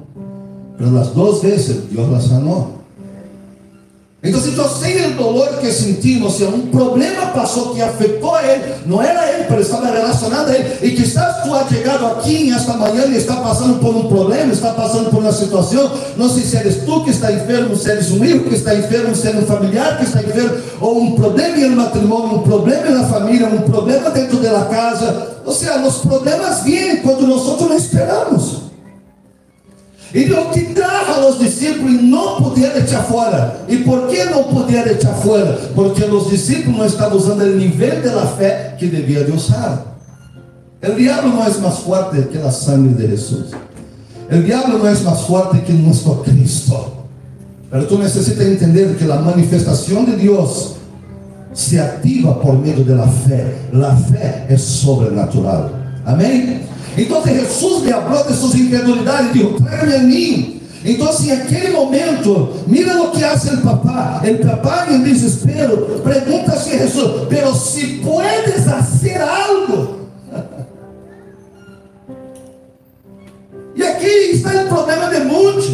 Pero 0.78 0.98
as 0.98 1.10
duas 1.10 1.42
vezes 1.42 1.90
Deus 1.92 2.10
la 2.10 2.22
sanou. 2.22 2.77
Então, 4.24 4.42
se 4.42 4.52
sei 4.80 5.06
o 5.06 5.12
dolor 5.12 5.60
que 5.60 5.72
sentimos, 5.72 6.38
se 6.38 6.44
um 6.44 6.68
problema 6.68 7.28
passou 7.28 7.76
que 7.76 7.82
afetou 7.84 8.34
a 8.34 8.44
ele, 8.44 8.74
não 8.88 9.00
era 9.00 9.32
ele, 9.32 9.46
mas 9.48 9.62
estava 9.62 9.92
relacionado 9.92 10.50
a 10.50 10.56
ele, 10.56 10.76
e 10.82 10.92
que 10.96 11.04
estás 11.04 11.44
tu 11.44 11.74
chegado 11.74 12.08
aqui 12.08 12.52
esta 12.52 12.74
manhã 12.74 13.06
e 13.06 13.16
está 13.16 13.36
passando 13.36 13.80
por 13.80 13.96
um 13.96 14.08
problema, 14.08 14.52
está 14.52 14.72
passando 14.72 15.12
por 15.12 15.20
uma 15.20 15.32
situação, 15.32 15.92
não 16.18 16.28
sei 16.30 16.44
se 16.44 16.58
eres 16.58 16.84
tu 16.84 17.04
que 17.04 17.12
está 17.12 17.32
enfermo, 17.32 17.76
se 17.76 17.92
eres 17.92 18.10
um 18.10 18.20
filho 18.20 18.44
que 18.46 18.56
está 18.56 18.74
enfermo, 18.74 19.16
se 19.16 19.28
eres 19.28 19.44
um 19.44 19.46
familiar 19.46 20.00
que 20.00 20.06
está 20.06 20.20
enfermo, 20.24 20.58
ou 20.82 21.00
um 21.00 21.16
problema 21.16 21.68
no 21.68 21.78
matrimônio, 21.78 22.40
um 22.40 22.42
problema 22.42 22.90
na 22.90 23.08
família, 23.08 23.46
um 23.48 23.62
problema 23.62 24.10
dentro 24.10 24.38
da 24.38 24.66
casa. 24.66 25.38
Ou 25.46 25.54
seja, 25.54 25.78
os 25.78 25.98
problemas 25.98 26.64
vêm 26.64 26.98
quando 26.98 27.28
nós 27.28 27.46
não 27.46 27.78
esperamos. 27.78 28.67
E 30.14 30.24
Deus 30.24 30.48
que 30.54 30.82
a 30.82 31.20
los 31.20 31.40
discípulos 31.40 31.94
e 31.94 32.04
não 32.04 32.42
poder 32.42 32.78
echar 32.78 33.04
fora. 33.04 33.62
E 33.68 33.78
por 33.78 34.08
que 34.08 34.24
não 34.26 34.44
poder 34.44 34.88
echar 34.88 35.14
fora? 35.16 35.60
Porque 35.76 36.04
os 36.06 36.30
discípulos 36.30 36.78
não 36.78 36.86
estavam 36.86 37.18
usando 37.18 37.42
o 37.42 37.56
nível 37.56 38.02
de 38.02 38.10
la 38.10 38.26
fé 38.26 38.76
que 38.78 38.88
devia 38.88 39.24
de 39.24 39.32
usar. 39.32 39.98
O 40.82 40.92
diabo 40.94 41.30
não 41.30 41.44
é 41.44 41.50
mais 41.50 41.80
forte 41.80 42.22
que 42.24 42.38
a 42.38 42.52
sangre 42.52 42.94
de 42.94 43.08
Jesus. 43.08 43.52
O 44.32 44.42
diabo 44.44 44.78
não 44.78 44.88
é 44.88 44.94
mais 44.94 45.22
forte 45.22 45.60
que 45.60 45.74
nosso 45.74 46.16
Cristo. 46.18 46.94
Mas 47.70 47.86
tu 47.88 47.98
necessitas 47.98 48.48
entender 48.48 48.96
que 48.96 49.10
a 49.12 49.16
manifestação 49.18 50.06
de 50.06 50.16
Deus 50.16 50.76
se 51.54 51.80
ativa 51.80 52.34
por 52.36 52.58
meio 52.58 52.84
da 52.84 53.08
fé. 53.08 53.56
A 53.74 53.96
fé 53.96 54.46
é 54.48 54.58
sobrenatural. 54.58 55.72
Amém? 56.06 56.62
Então 56.98 57.24
Jesus 57.24 57.84
me 57.84 57.94
habló 57.94 58.24
de 58.24 58.34
suas 58.34 58.56
incredulidades 58.56 59.30
e 59.30 59.34
disse: 59.34 59.64
tráigame 59.64 59.96
a 59.96 60.00
mim. 60.00 60.62
Então, 60.84 61.10
assim, 61.10 61.32
aquele 61.32 61.72
momento, 61.72 62.54
mira 62.66 63.02
o 63.02 63.12
que 63.12 63.24
hace 63.24 63.54
o 63.54 63.62
papá. 63.62 64.22
O 64.24 64.48
papá, 64.48 64.88
em 64.90 65.04
desespero, 65.04 66.02
pergunta-se 66.04 66.76
a 66.76 66.78
Jesus: 66.78 67.28
Pero 67.30 67.54
si 67.54 68.02
puedes 68.04 68.64
fazer 68.64 69.22
algo. 69.22 69.98
e 73.76 73.84
aqui 73.84 74.08
está 74.08 74.64
o 74.64 74.68
problema 74.68 75.10
de 75.10 75.20
muitos. 75.26 75.68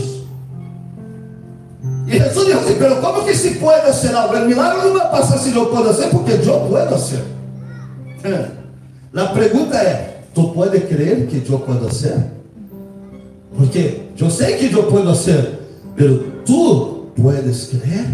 E 2.08 2.12
Jesus 2.12 2.46
disse 2.48 2.58
assim: 2.58 2.76
Pero 2.80 2.96
como 2.98 3.24
que 3.24 3.36
se 3.36 3.52
pode 3.56 3.82
fazer 3.82 4.16
algo? 4.16 4.36
O 4.36 4.46
milagre 4.46 4.88
não 4.88 4.94
vai 4.94 5.12
passar 5.12 5.38
se 5.38 5.56
eu 5.56 5.68
posso 5.68 5.86
fazer, 5.86 6.08
porque 6.08 6.32
eu 6.32 6.60
posso 6.90 6.90
fazer. 6.90 7.24
A 9.16 9.26
pergunta 9.28 9.78
é: 9.78 10.13
Tu 10.34 10.44
pode 10.50 10.80
crer 10.82 11.28
que 11.28 11.44
eu 11.48 11.60
posso 11.60 11.96
ser? 11.96 12.18
Porque 13.56 14.02
eu 14.20 14.30
sei 14.30 14.58
que 14.58 14.74
eu 14.74 14.84
posso 14.84 15.24
ser, 15.24 15.60
mas 15.96 16.22
tu 16.46 17.08
puedes 17.16 17.68
crer? 17.68 18.08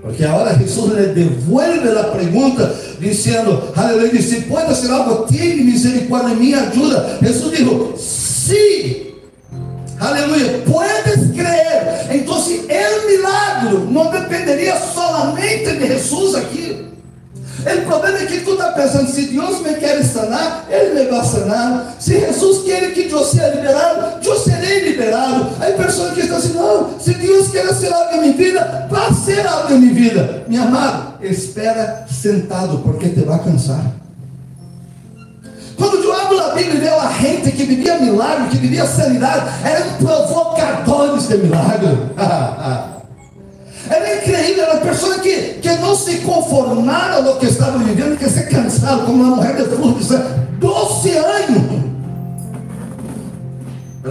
Porque 0.00 0.24
agora 0.24 0.58
Jesus 0.58 0.92
lhe 0.92 1.06
devolve 1.14 1.88
a 1.88 2.04
pergunta, 2.04 2.74
dizendo: 3.00 3.62
Aleluia, 3.74 4.20
se 4.20 4.42
pode 4.42 4.74
ser 4.76 4.90
algo, 4.90 5.26
tem 5.26 5.64
misericórdia, 5.64 6.34
me 6.34 6.54
ajuda. 6.54 7.18
Jesus 7.22 7.56
disse: 7.56 7.96
Sim. 7.96 9.04
Aleluia, 9.98 10.62
puedes 10.66 11.30
crer. 11.34 12.14
Então, 12.14 12.36
o 12.36 13.06
milagre 13.06 13.78
não 13.90 14.10
dependeria 14.10 14.76
somente 14.78 15.76
de 15.76 15.86
Jesus 15.86 16.34
aqui. 16.34 16.93
O 17.60 17.86
problema 17.86 18.18
é 18.18 18.26
que 18.26 18.40
tu 18.40 18.52
está 18.52 18.72
pensando, 18.72 19.08
se 19.08 19.22
Deus 19.26 19.60
me 19.62 19.74
quer 19.74 20.02
sanar, 20.04 20.66
Ele 20.68 21.02
me 21.02 21.10
vai 21.10 21.24
sanar. 21.24 21.94
Se 21.98 22.18
Jesus 22.20 22.64
quer 22.64 22.92
que 22.92 23.10
eu 23.10 23.24
seja 23.24 23.48
liberado, 23.48 24.26
eu 24.26 24.38
serei 24.38 24.90
liberado. 24.90 25.50
Aí 25.60 25.72
a 25.72 25.76
pessoa 25.76 26.10
que 26.10 26.20
está 26.20 26.36
assim, 26.36 26.52
não, 26.52 26.98
se 26.98 27.14
Deus 27.14 27.50
quer 27.50 27.72
ser 27.74 27.92
algo 27.92 28.16
em 28.16 28.20
minha 28.20 28.32
vida, 28.34 28.86
vai 28.90 29.12
ser 29.14 29.46
algo 29.46 29.72
em 29.72 29.78
minha 29.78 29.94
vida. 29.94 30.44
Minha 30.46 30.62
amada, 30.62 31.14
espera 31.22 32.04
sentado, 32.10 32.78
porque 32.78 33.08
te 33.08 33.20
vai 33.20 33.38
cansar. 33.38 33.84
Quando 35.76 35.96
eu 36.02 36.12
abro 36.12 36.40
a 36.40 36.54
Bíblia 36.54 36.74
e 36.74 36.78
vejo 36.78 36.94
a 36.94 37.12
gente 37.12 37.52
que 37.52 37.64
vivia 37.64 37.98
milagre, 37.98 38.48
que 38.48 38.58
vivia 38.58 38.86
sanidade, 38.86 39.46
eram 39.64 39.96
provocadores 39.98 41.28
de 41.28 41.38
milagre. 41.38 41.88
Era 43.90 44.16
incrível, 44.16 44.64
era 44.64 44.80
pessoa 44.80 45.18
que, 45.18 45.58
que 45.60 45.68
não 45.76 45.94
se 45.94 46.16
conformara 46.18 47.22
com 47.22 47.30
o 47.30 47.36
que 47.36 47.46
estava 47.46 47.78
vivendo, 47.78 48.18
que 48.18 48.28
se 48.28 48.44
cansado, 48.44 49.04
como 49.04 49.22
uma 49.22 49.36
mulher 49.36 49.56
de 49.56 49.64
fluxo 49.64 49.98
de 49.98 50.04
sangue, 50.04 50.28
12 50.58 51.10
anos. 51.10 51.84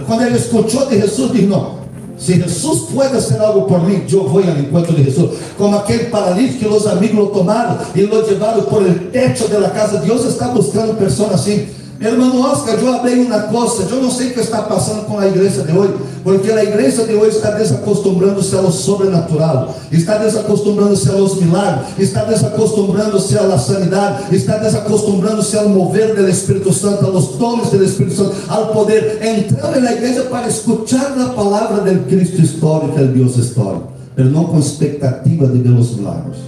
Quando 0.06 0.22
ele 0.22 0.36
escutou 0.36 0.86
de 0.86 1.00
Jesus, 1.00 1.32
disse: 1.32 1.46
Não, 1.46 1.78
se 2.16 2.34
Jesus 2.34 2.90
pode 2.92 3.10
fazer 3.10 3.40
algo 3.40 3.62
por 3.62 3.82
mim, 3.84 4.04
eu 4.10 4.28
vou 4.28 4.42
ao 4.42 4.58
encontro 4.58 4.94
de 4.94 5.04
Jesus. 5.04 5.38
Como 5.56 5.76
aquele 5.76 6.04
paralítico 6.04 6.60
que 6.60 6.66
os 6.66 6.86
amigos 6.86 7.16
lo 7.16 7.26
tomaram 7.28 7.78
e 7.94 8.02
lo 8.02 8.20
levaram 8.20 8.62
por 8.62 8.82
el 8.82 9.10
techo 9.10 9.48
da 9.48 9.70
casa. 9.70 9.98
Deus 9.98 10.24
está 10.24 10.48
buscando 10.48 10.94
pessoas 10.96 11.34
assim. 11.34 11.66
Irmão 12.00 12.40
Oscar, 12.40 12.74
eu 12.74 12.92
abri 12.92 13.20
uma 13.20 13.40
coisa, 13.40 13.84
eu 13.88 14.02
não 14.02 14.10
sei 14.10 14.28
o 14.28 14.34
que 14.34 14.40
está 14.40 14.62
passando 14.62 15.06
com 15.06 15.18
a 15.18 15.28
igreja 15.28 15.62
de 15.62 15.76
hoje, 15.76 15.94
porque 16.24 16.50
a 16.50 16.64
igreja 16.64 17.04
de 17.04 17.14
hoje 17.14 17.36
está 17.36 17.52
desacostumando-se 17.52 18.54
ao 18.56 18.70
sobrenatural, 18.72 19.76
está 19.92 20.18
desacostumando-se 20.18 21.08
aos 21.10 21.40
milagres, 21.40 21.86
está 21.98 22.24
desacostumando-se 22.24 23.38
à 23.38 23.58
sanidade, 23.58 24.34
está 24.34 24.58
desacostumando-se 24.58 25.56
ao 25.56 25.68
mover 25.68 26.16
do 26.16 26.28
Espírito 26.28 26.72
Santo, 26.72 27.06
aos 27.06 27.36
dons 27.36 27.70
do 27.70 27.84
Espírito 27.84 28.16
Santo, 28.16 28.34
ao 28.48 28.68
poder 28.68 29.20
entrar 29.24 29.80
na 29.80 29.92
igreja 29.92 30.22
para 30.24 30.48
escutar 30.48 31.14
a 31.18 31.28
palavra 31.30 31.92
do 31.92 32.06
Cristo 32.06 32.40
histórico, 32.40 32.98
do 32.98 33.06
Deus 33.06 33.36
histórico, 33.36 33.92
mas 34.16 34.26
não 34.26 34.44
com 34.46 34.58
expectativa 34.58 35.46
de 35.46 35.58
ver 35.58 35.78
os 35.78 35.94
milagres. 35.94 36.38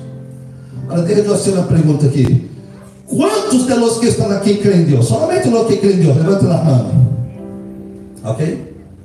Agora, 0.89 1.03
deixa 1.03 1.23
eu 1.23 1.37
fazer 1.37 1.53
uma 1.53 1.65
pergunta 1.65 2.07
aqui. 2.07 2.56
¿Cuántos 3.09 3.69
de 3.69 3.77
los 3.77 3.99
que 3.99 4.09
están 4.09 4.33
aquí 4.33 4.57
creen 4.57 4.81
en 4.81 4.87
Dios? 4.89 5.09
Solamente 5.09 5.51
los 5.51 5.67
que 5.67 5.79
creen 5.79 5.95
en 5.95 6.01
Dios, 6.01 6.17
levanten 6.17 6.49
las 6.49 6.65
manos. 6.65 6.87
¿Ok? 8.25 8.41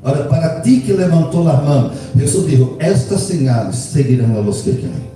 Ahora, 0.04 0.28
para 0.28 0.62
ti 0.64 0.82
que 0.82 0.94
levantó 0.94 1.44
las 1.44 1.64
manos, 1.64 1.92
Jesús 2.18 2.48
dijo, 2.48 2.78
estas 2.80 3.22
señales 3.22 3.76
seguirán 3.76 4.36
a 4.36 4.42
los 4.42 4.58
que 4.64 4.72
creen. 4.72 5.12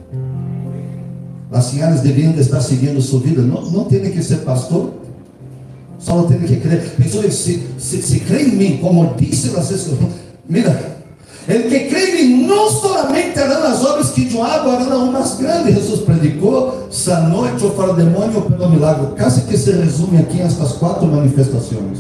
Las 1.52 1.72
señales 1.72 2.04
deberían 2.04 2.36
de 2.36 2.42
estar 2.42 2.62
siguiendo 2.62 3.02
su 3.02 3.22
vida. 3.22 3.42
No, 3.42 3.62
no 3.72 3.86
tiene 3.86 4.12
que 4.12 4.22
ser 4.22 4.44
pastor. 4.44 4.94
Solo 5.98 6.26
tiene 6.26 6.46
que. 6.46 6.58
Jesús 6.58 7.24
dice, 7.24 7.32
si, 7.32 7.68
si, 7.78 8.02
si 8.02 8.20
cree 8.20 8.44
en 8.44 8.58
mí, 8.58 8.80
como 8.82 9.16
dice 9.18 9.52
las 9.54 9.72
escrituras, 9.72 10.14
mira, 10.48 10.95
el 11.48 11.68
que 11.68 11.88
cree 11.90 12.22
en 12.22 12.40
mí 12.40 12.48
no 12.48 12.70
solamente 12.70 13.40
hará 13.40 13.60
las 13.60 13.84
obras 13.84 14.08
que 14.10 14.28
yo 14.28 14.44
hago, 14.44 14.72
hará 14.72 14.86
aún 14.94 15.14
más 15.14 15.40
grandes. 15.40 15.76
Jesús 15.76 16.00
predicó, 16.00 16.88
sanó, 16.90 17.48
echó 17.48 17.72
fuera 17.72 17.94
demonio, 17.94 18.40
operó 18.40 18.70
milagro. 18.70 19.14
Casi 19.16 19.42
que 19.42 19.58
se 19.58 19.74
resume 19.74 20.20
aquí 20.20 20.40
en 20.40 20.48
estas 20.48 20.74
cuatro 20.74 21.06
manifestaciones. 21.08 22.00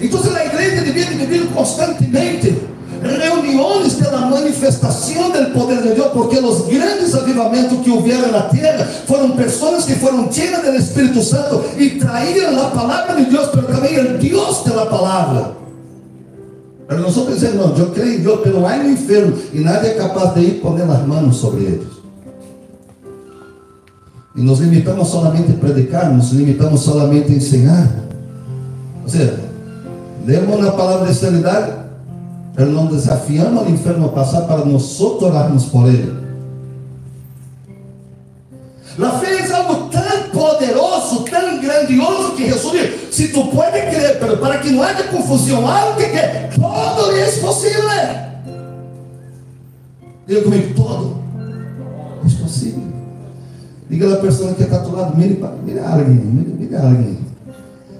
Entonces 0.00 0.32
la 0.32 0.44
iglesia 0.44 0.82
debía 0.82 1.10
de 1.10 1.16
vivir 1.16 1.48
constantemente 1.50 2.58
reuniones 3.02 3.98
de 3.98 4.10
la 4.10 4.26
manifestación 4.26 5.32
del 5.32 5.48
poder 5.48 5.82
de 5.82 5.94
Dios, 5.94 6.08
porque 6.12 6.40
los 6.40 6.66
grandes 6.68 7.14
avivamientos 7.14 7.78
que 7.84 7.90
hubieron 7.90 8.24
en 8.24 8.32
la 8.32 8.48
tierra 8.48 8.86
fueron 9.06 9.32
personas 9.36 9.84
que 9.84 9.94
fueron 9.94 10.28
llenas 10.30 10.62
del 10.62 10.76
Espíritu 10.76 11.22
Santo 11.22 11.64
y 11.78 11.90
traían 11.90 12.56
la 12.56 12.72
palabra 12.72 13.14
de 13.14 13.26
Dios, 13.26 13.50
pero 13.54 13.66
también 13.68 14.00
el 14.00 14.18
Dios 14.18 14.64
de 14.64 14.74
la 14.74 14.88
palabra. 16.90 16.96
Pero 16.96 17.02
nosotros 17.02 17.34
dizemos, 17.38 17.70
não, 17.70 17.78
eu 17.78 17.90
creio 17.92 18.18
em 18.18 18.22
Deus, 18.22 18.40
pero 18.42 18.66
há 18.66 18.76
no 18.76 18.90
inferno 18.90 19.36
e 19.52 19.60
nadie 19.60 19.90
é 19.90 19.94
capaz 19.94 20.34
de 20.34 20.40
ir 20.40 20.60
poner 20.60 20.90
as 20.90 21.06
mãos 21.06 21.36
sobre 21.36 21.64
eles. 21.64 21.88
E 24.34 24.42
nos 24.42 24.58
limitamos 24.58 25.08
solamente 25.08 25.52
a 25.52 25.54
predicar, 25.54 26.12
nos 26.12 26.32
limitamos 26.32 26.80
solamente 26.80 27.32
a 27.32 27.36
ensinar. 27.36 27.88
Ou 29.02 29.08
seja, 29.08 29.38
lemos 30.26 30.60
na 30.60 30.72
palavra 30.72 31.06
de 31.06 31.14
sanidade, 31.14 31.72
pero 32.54 32.70
não 32.70 32.86
desafiamos 32.86 33.62
ao 33.62 33.70
inferno 33.70 34.06
a 34.06 34.08
passar 34.10 34.42
para 34.42 34.64
nós 34.64 35.00
orarmos 35.00 35.66
por 35.66 35.88
ele. 35.88 36.20
Grandioso 41.80 42.32
que 42.32 42.44
diz: 42.44 43.14
se 43.14 43.28
tu 43.28 43.44
pode 43.48 43.80
crer, 43.90 44.18
pero 44.18 44.36
para 44.38 44.58
que 44.58 44.70
não 44.70 44.82
haja 44.82 45.04
confusão, 45.04 45.66
algo 45.68 45.96
que 45.98 46.08
quer, 46.08 46.50
todo 46.54 47.12
é 47.12 47.24
possível. 47.26 47.82
Diga 50.26 50.42
comigo, 50.42 50.74
todo 50.74 51.16
é 52.24 52.42
possível. 52.42 52.82
Diga 53.88 54.14
a 54.14 54.16
pessoa 54.18 54.54
que 54.54 54.62
está 54.62 54.78
do 54.78 54.94
lado, 54.94 55.16
mire, 55.16 55.42
mire 55.64 55.80
alguém, 55.80 56.14
mire, 56.14 56.52
mire 56.52 56.76
alguém. 56.76 57.18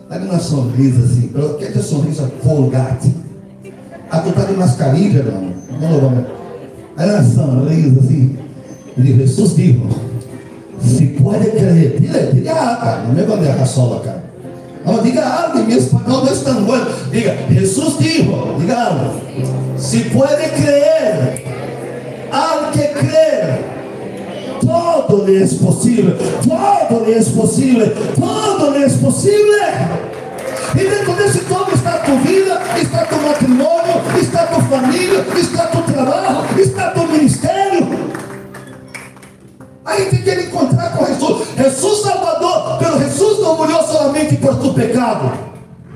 Dá 0.09 0.17
uma 0.17 0.39
sorriso 0.41 1.05
assim, 1.05 1.31
pero 1.33 1.55
que 1.55 1.65
é 1.65 1.83
sorriso 1.83 2.31
folgate. 2.43 3.15
Ah, 4.11 4.21
tu 4.21 4.31
está 4.31 4.45
de 4.45 4.55
mascarinha, 4.55 5.23
não? 5.23 5.53
Não, 5.81 6.01
vamos. 6.01 6.25
Aí 6.97 7.09
uma 7.09 7.23
sorriso 7.23 8.01
assim. 8.01 8.37
Ele 8.99 9.17
Jesus 9.19 9.55
dijo, 9.55 9.83
se 10.83 11.07
pode 11.07 11.51
crer, 11.51 12.01
dile, 12.01 12.33
diga 12.33 12.53
algo, 12.53 13.09
não 13.09 13.15
me 13.15 13.23
vou 13.23 13.63
a 13.63 13.67
sola, 13.67 14.01
cara. 14.01 14.23
Não, 14.85 15.03
diga 15.03 15.23
algo, 15.23 15.59
em 15.59 15.67
meu 15.67 15.79
espanhol 15.79 16.25
não 16.25 16.33
é 16.33 16.35
tão 16.37 16.65
bom. 16.65 16.79
Diga, 17.11 17.37
Jesus 17.51 17.99
dijo, 17.99 18.57
diga 18.59 18.83
algo. 18.83 19.21
Se 19.77 20.01
pode 20.05 20.49
crer, 20.51 21.45
al 22.33 22.71
que 22.71 22.89
crer, 22.89 23.65
todo 24.61 25.25
lhe 25.25 25.43
é 25.43 25.47
possível, 25.47 26.17
todo 26.43 27.05
lhe 27.05 27.15
é 27.15 27.23
possível, 27.23 27.93
todo 28.19 28.71
lhe 28.71 28.85
é 28.85 28.89
possível. 28.89 30.11
E 30.75 30.79
dentro 30.79 31.13
desse 31.15 31.41
todo 31.41 31.75
está 31.75 31.95
a 31.95 31.99
tua 31.99 32.17
vida, 32.17 32.61
está 32.81 33.05
tu 33.05 33.17
matrimônio, 33.17 34.03
está 34.21 34.47
tua 34.47 34.63
família, 34.63 35.27
está 35.37 35.67
tu 35.67 35.83
trabalho, 35.83 36.61
está 36.61 36.91
tu 36.91 37.09
ministério. 37.09 37.89
Aí 39.85 40.05
tem 40.07 40.23
que 40.23 40.31
encontrar 40.43 40.70
Jesus. 41.07 41.49
Jesus 41.57 42.03
Salvador, 42.03 42.79
pero 42.79 42.99
Jesus 42.99 43.39
não 43.41 43.57
morreu 43.57 43.83
solamente 43.83 44.37
por 44.37 44.57
tu 44.57 44.73
pecado. 44.75 45.51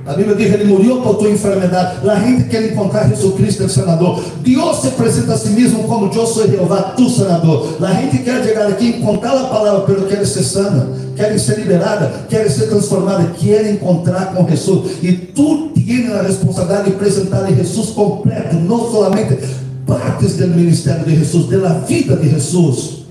A 0.07 0.13
Bíblia 0.13 0.37
diz 0.37 0.49
que 0.49 0.55
ele 0.55 0.65
morreu 0.65 1.01
por 1.01 1.15
tua 1.15 1.31
enfermidade. 1.31 2.07
A 2.07 2.17
gente 2.17 2.45
quer 2.51 2.71
encontrar 2.71 3.09
Jesus 3.09 3.35
Cristo, 3.37 3.65
o 3.65 3.69
Senador. 3.71 4.23
Deus 4.41 4.81
se 4.83 4.89
apresenta 4.89 5.33
a 5.33 5.39
si 5.39 5.49
mesmo 5.49 5.85
como 5.85 6.13
eu 6.13 6.27
sou 6.27 6.47
Jeová, 6.47 6.93
tu 6.95 7.09
Senador. 7.09 7.79
A 7.81 7.93
gente 7.95 8.19
quer 8.19 8.45
chegar 8.45 8.69
aqui 8.69 8.89
encontrar 8.89 9.33
a 9.33 9.45
palavra, 9.45 9.81
pero 9.87 10.03
quer 10.03 10.27
ser 10.27 10.43
sana, 10.43 10.91
quer 11.17 11.39
ser 11.39 11.59
liberada, 11.59 12.27
quer 12.29 12.51
ser 12.51 12.69
transformada, 12.69 13.33
quer 13.41 13.71
encontrar 13.73 14.35
com 14.35 14.47
Jesus. 14.47 14.99
E 15.03 15.13
tu 15.13 15.71
tens 15.75 16.13
a 16.13 16.23
responsabilidade 16.23 16.91
de 16.91 16.97
apresentar 16.97 17.51
Jesus 17.51 17.91
completo, 17.91 18.57
não 18.57 18.91
solamente 18.91 19.39
partes 19.87 20.37
do 20.37 20.49
ministério 20.49 21.05
de 21.05 21.17
Jesus, 21.17 21.49
da 21.49 21.69
vida 21.87 22.17
de 22.17 22.29
Jesus. 22.29 23.04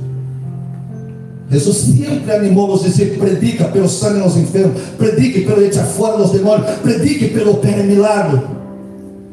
Jesus 1.54 1.78
sempre 1.78 2.34
animou 2.34 2.74
os 2.74 2.82
discípulos, 2.82 3.30
predica 3.30 3.66
pelo 3.66 3.88
sangue 3.88 4.20
nos 4.20 4.36
enfermos, 4.36 4.82
predique 4.98 5.42
pelo 5.42 5.62
echar 5.62 5.86
fora 5.86 6.18
dos 6.18 6.32
demônios, 6.32 6.68
predique 6.82 7.28
pelo 7.28 7.52
opera 7.52 7.84
milagre. 7.84 8.42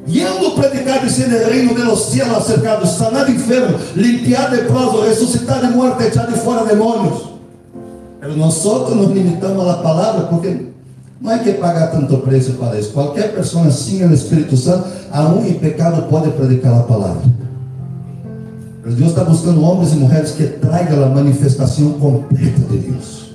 Yendo 0.06 0.54
predicar 0.54 1.02
dizendo 1.02 1.37
el 1.37 1.46
reino 1.46 1.72
de 1.72 1.83
los 1.83 2.11
cielos 2.11 2.37
acercado, 2.37 2.85
sanar 2.87 3.30
enfermo, 3.30 3.78
limpiar 3.96 4.52
leproso, 4.52 5.02
ressuscitar 5.02 5.62
de 5.62 5.68
muerte, 5.68 6.09
echar 6.09 6.26
de 6.26 6.38
fora 6.38 6.66
demônios. 6.66 7.30
Mas 8.20 8.37
nós 8.37 8.64
nos 8.64 9.12
limitamos 9.12 9.66
à 9.66 9.74
palavra 9.74 10.26
porque 10.26 10.66
não 11.22 11.33
é 11.33 11.38
que 11.38 11.54
pagar 11.54 11.90
tanto 11.90 12.18
preço 12.18 12.52
para 12.54 12.78
isso. 12.78 12.92
Qualquer 12.92 13.35
pessoa 13.35 13.66
assim 13.66 14.04
no 14.04 14.14
Espírito 14.14 14.59
Santo, 14.59 14.88
aún 15.11 15.46
em 15.46 15.54
pecado, 15.54 16.02
pode 16.11 16.30
predicar 16.33 16.80
a 16.80 16.83
palavra. 16.83 17.22
Mas 18.90 18.98
Deus 18.98 19.11
está 19.11 19.22
buscando 19.22 19.62
homens 19.62 19.92
e 19.92 19.96
mulheres 19.96 20.33
que 20.33 20.42
tragam 20.42 21.05
a 21.05 21.09
manifestação 21.09 21.92
completa 21.92 22.61
de 22.68 22.79
Deus. 22.79 23.31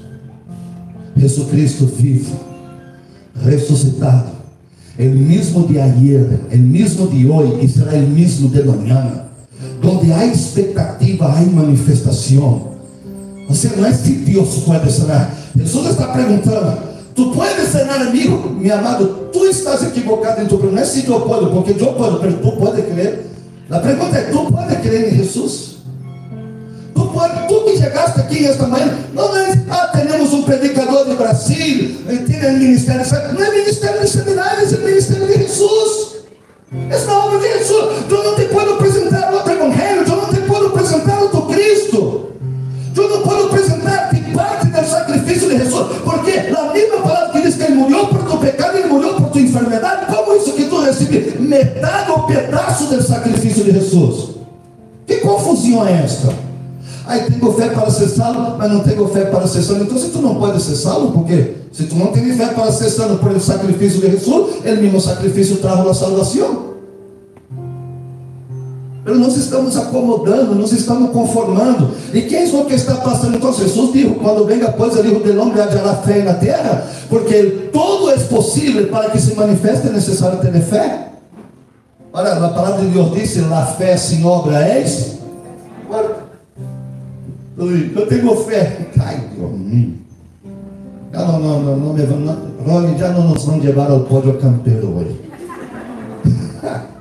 Jesus 1.15 1.50
Cristo 1.50 1.86
vivo, 1.86 2.36
ressuscitado, 3.41 4.32
o 5.00 5.04
mesmo 5.04 5.65
de 5.65 5.80
ayer, 5.80 6.41
o 6.52 6.58
mesmo 6.58 7.08
de 7.08 7.26
hoje 7.26 7.63
e 7.63 7.70
será 7.70 7.94
o 7.94 8.02
mesmo 8.02 8.50
de 8.50 8.63
amanhã. 8.63 9.22
Donde 9.82 10.12
há 10.12 10.26
expectativa, 10.26 11.26
há 11.26 11.41
manifestação. 11.44 12.72
Você 13.48 13.70
não 13.78 13.86
é 13.86 13.94
se 13.94 14.12
Deus 14.12 14.58
pode 14.58 14.91
sanar. 14.91 15.34
Jesus 15.56 15.91
está 15.91 16.08
perguntando: 16.08 16.78
Tu 17.15 17.32
puedes 17.32 17.70
sanar 17.70 18.02
amigo, 18.02 18.50
meu 18.50 18.76
amado? 18.78 19.30
Tu 19.32 19.46
estás 19.46 19.84
equivocado 19.84 20.41
em 20.41 20.48
tu 20.48 20.58
Não 20.58 20.78
é 20.78 20.84
se 20.84 21.08
eu 21.08 21.22
posso, 21.22 21.48
porque 21.48 21.72
eu 21.82 21.94
posso, 21.94 22.20
mas 22.22 22.34
tu 22.34 22.52
pode 22.58 22.82
crer. 22.82 23.35
A 23.69 23.80
pergunta 23.80 24.17
é: 24.17 24.21
tu 24.23 24.51
pode 24.51 24.75
crer 24.78 25.13
em 25.13 25.17
Jesus? 25.17 25.75
Tu, 26.93 27.08
pode, 27.08 27.47
tu 27.47 27.62
que 27.65 27.78
chegaste 27.78 28.19
aqui 28.19 28.45
esta 28.45 28.67
manhã, 28.67 28.97
não 29.13 29.36
é, 29.36 29.54
ah, 29.69 29.88
temos 29.88 30.34
um 30.34 30.43
predicador 30.43 31.06
de 31.06 31.15
Brasil, 31.15 31.97
um 32.08 32.58
ministério, 32.60 33.06
não 33.34 33.43
é 33.43 33.51
ministério 33.51 34.01
de 34.01 34.08
seminários, 34.08 34.73
é 34.73 34.78
ministério 34.78 35.28
de 35.28 35.38
Jesus. 35.39 36.15
Essa 36.89 37.12
é 37.12 37.13
a 37.13 37.25
obra 37.25 37.39
de 37.39 37.47
Jesus. 37.47 38.06
Eu 38.10 38.23
não 38.23 38.36
te 38.36 38.45
posso 38.45 38.69
apresentar 38.73 39.34
outro 39.34 39.51
evangelho, 39.51 40.04
eu 40.04 40.15
não 40.15 40.34
te 40.34 40.41
posso 40.41 40.65
apresentar 40.67 41.19
outro 41.21 41.41
Cristo. 41.43 42.32
Eu 42.95 43.10
não 43.10 43.21
posso 43.23 43.45
apresentar 43.47 44.10
que 44.10 44.32
parte 44.32 44.67
do 44.67 44.89
sacrifício 44.89 45.49
de 45.49 45.58
Jesus, 45.58 45.88
porque 46.04 46.32
a 46.32 46.71
mesma 46.71 46.97
palavra 47.01 47.30
que 47.34 47.41
diz 47.41 47.56
que 47.56 47.63
ele 47.63 47.75
morreu 47.75 48.08
por 48.08 48.23
tu 48.23 48.38
pecado, 48.38 48.78
ele 48.78 48.88
morreu 48.88 49.15
por 49.15 49.30
tua 49.32 49.41
enfermidade, 49.41 50.06
como 50.13 50.34
isso 50.36 50.54
que 50.54 50.63
tu 50.64 50.64
metade 51.56 52.12
ou 52.12 52.24
pedaço 52.24 52.86
do 52.86 53.02
sacrifício 53.02 53.63
de 53.63 53.72
Jesus? 53.72 54.36
Que 55.08 55.18
confusão 55.18 55.88
é 55.88 56.04
esta? 56.04 56.34
Aí 57.08 57.30
tenho 57.30 57.54
fé 57.54 57.70
para 57.70 57.89
ser 57.91 58.08
salvo, 58.08 58.58
mas 58.58 58.72
não 58.72 58.80
tenho 58.80 59.08
fé 59.08 59.26
para 59.26 59.48
ser 59.48 59.62
salvo. 59.62 59.84
Então, 59.84 59.98
se 59.98 60.10
tu 60.10 60.20
não 60.22 60.36
pode 60.36 60.62
ser 60.62 60.76
salvo, 60.76 61.12
por 61.12 61.26
quê? 61.26 61.54
Se 61.72 61.84
tu 61.84 61.96
não 61.96 62.08
tens 62.08 62.36
fé 62.36 62.48
para 62.48 62.72
ser 62.72 62.89
salvo 62.89 63.18
por 63.18 63.32
el 63.32 63.39
sacrifício 63.39 64.02
de 64.02 64.12
Jesus, 64.12 64.56
ele 64.63 64.82
mesmo 64.82 65.00
sacrifício 65.00 65.58
trajo 65.58 65.88
a 65.88 65.94
salvação. 65.94 66.65
Mas 69.06 69.20
nós 69.20 69.38
estamos 69.38 69.78
acomodando, 69.78 70.56
nós 70.56 70.72
estamos 70.72 71.12
conformando. 71.12 71.91
E 72.12 72.24
quem 72.24 72.39
é 72.39 72.63
que 72.63 72.74
está 72.74 72.96
passando? 72.96 73.36
Então 73.36 73.54
Jesus 73.54 73.94
disse, 73.94 74.10
quando 74.15 74.46
venga 74.46 74.72
pois 74.72 74.96
o 74.96 75.06
Hijo 75.06 75.20
del 75.20 75.39
Hombre 75.39 75.62
hallará 75.62 75.96
fé 75.98 76.24
na 76.24 76.34
terra, 76.34 76.88
porque 77.08 77.70
todo 77.72 78.10
é 78.10 78.18
possível 78.18 78.88
para 78.88 79.12
que 79.12 79.22
se 79.22 79.36
manifeste 79.36 79.88
é 79.88 79.91
necessário 79.91 80.39
ter 80.39 80.60
fé. 80.62 81.12
Olha, 82.17 82.32
a 82.32 82.49
palavra 82.49 82.80
de 82.80 82.91
Deus 82.91 83.13
diz, 83.13 83.36
la 83.49 83.65
fé 83.65 83.97
sem 83.97 84.23
obra 84.23 84.65
és. 84.65 85.17
Eu 87.58 88.08
tenho 88.08 88.38
fé. 88.38 88.88
Ai, 88.97 89.21
Deus. 89.36 89.51
Não, 91.12 91.39
não, 91.41 91.62
não, 91.62 91.78
não, 91.78 91.93
não, 91.93 92.38
Rony, 92.65 92.97
já 92.97 93.10
não 93.10 93.28
nos 93.28 93.43
vão 93.43 93.60
levar 93.60 93.91
ao 93.91 93.99
pódio 94.06 94.38
campeiro 94.39 94.95
hoje. 94.95 95.21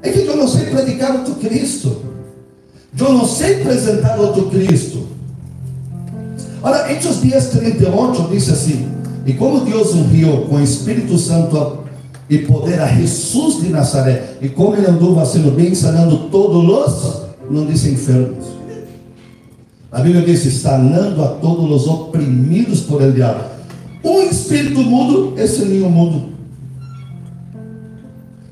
É 0.00 0.10
que 0.10 0.26
eu 0.26 0.36
não 0.36 0.46
sei 0.46 0.66
predicar 0.66 1.16
outro 1.16 1.34
Cristo. 1.36 2.02
Eu 2.98 3.12
não 3.14 3.26
sei 3.26 3.62
apresentar 3.62 4.18
outro 4.20 4.50
Cristo. 4.50 5.08
Ahora, 6.62 6.92
Hechos 6.92 7.20
10, 7.20 7.50
38 7.50 8.28
dice 8.30 8.52
así, 8.52 8.86
y 9.26 9.32
como 9.32 9.60
Dios 9.60 9.94
ungió 9.94 10.48
con 10.48 10.62
Espíritu 10.62 11.18
Santo 11.18 11.87
e 12.28 12.38
poder 12.38 12.80
a 12.80 12.86
Jesus 12.86 13.62
de 13.62 13.70
Nazaré, 13.70 14.36
e 14.40 14.48
como 14.48 14.76
ele 14.76 14.86
andou 14.86 15.14
fazendo 15.14 15.50
bem, 15.50 15.74
sanando 15.74 16.28
todos 16.30 16.64
os, 16.64 17.22
não 17.50 17.64
disse 17.66 17.90
enfermos. 17.90 18.58
A 19.90 20.00
Bíblia 20.00 20.22
diz: 20.22 20.40
sanando 20.54 21.22
a 21.22 21.28
todos 21.28 21.82
os 21.82 21.88
oprimidos 21.88 22.80
por 22.80 23.02
el 23.02 23.12
diabo. 23.12 23.44
Um 24.04 24.22
espírito 24.22 24.80
mudo, 24.80 25.34
esse 25.38 25.64
ninho 25.64 25.88
mudo. 25.88 26.28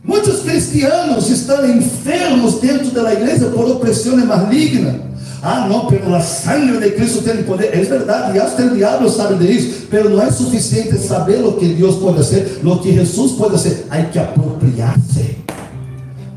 Muitos 0.02 0.40
cristianos 0.40 1.28
estão 1.28 1.68
enfermos 1.68 2.54
dentro 2.60 2.90
da 2.90 3.12
igreja 3.12 3.46
por 3.46 3.68
opressão 3.68 4.16
maligna. 4.24 5.00
Ah, 5.42 5.66
não, 5.68 5.86
pela 5.86 6.20
sangue 6.20 6.78
de 6.78 6.90
Cristo 6.92 7.22
tem 7.22 7.42
poder. 7.42 7.66
É 7.74 7.80
verdade, 7.82 8.36
e 8.36 8.40
até 8.40 8.64
o 8.64 8.74
diabo 8.74 9.08
sabe 9.08 9.46
disso, 9.46 9.86
mas 9.90 10.10
não 10.10 10.22
é 10.22 10.30
suficiente 10.30 10.98
saber 10.98 11.44
o 11.44 11.52
que 11.52 11.66
Deus 11.68 11.96
pode 11.96 12.24
ser, 12.24 12.60
o 12.64 12.78
que 12.78 12.92
Jesus 12.92 13.32
pode 13.32 13.60
ser. 13.60 13.86
Há 13.90 14.02
que 14.02 14.18
apropriar-se, 14.18 15.36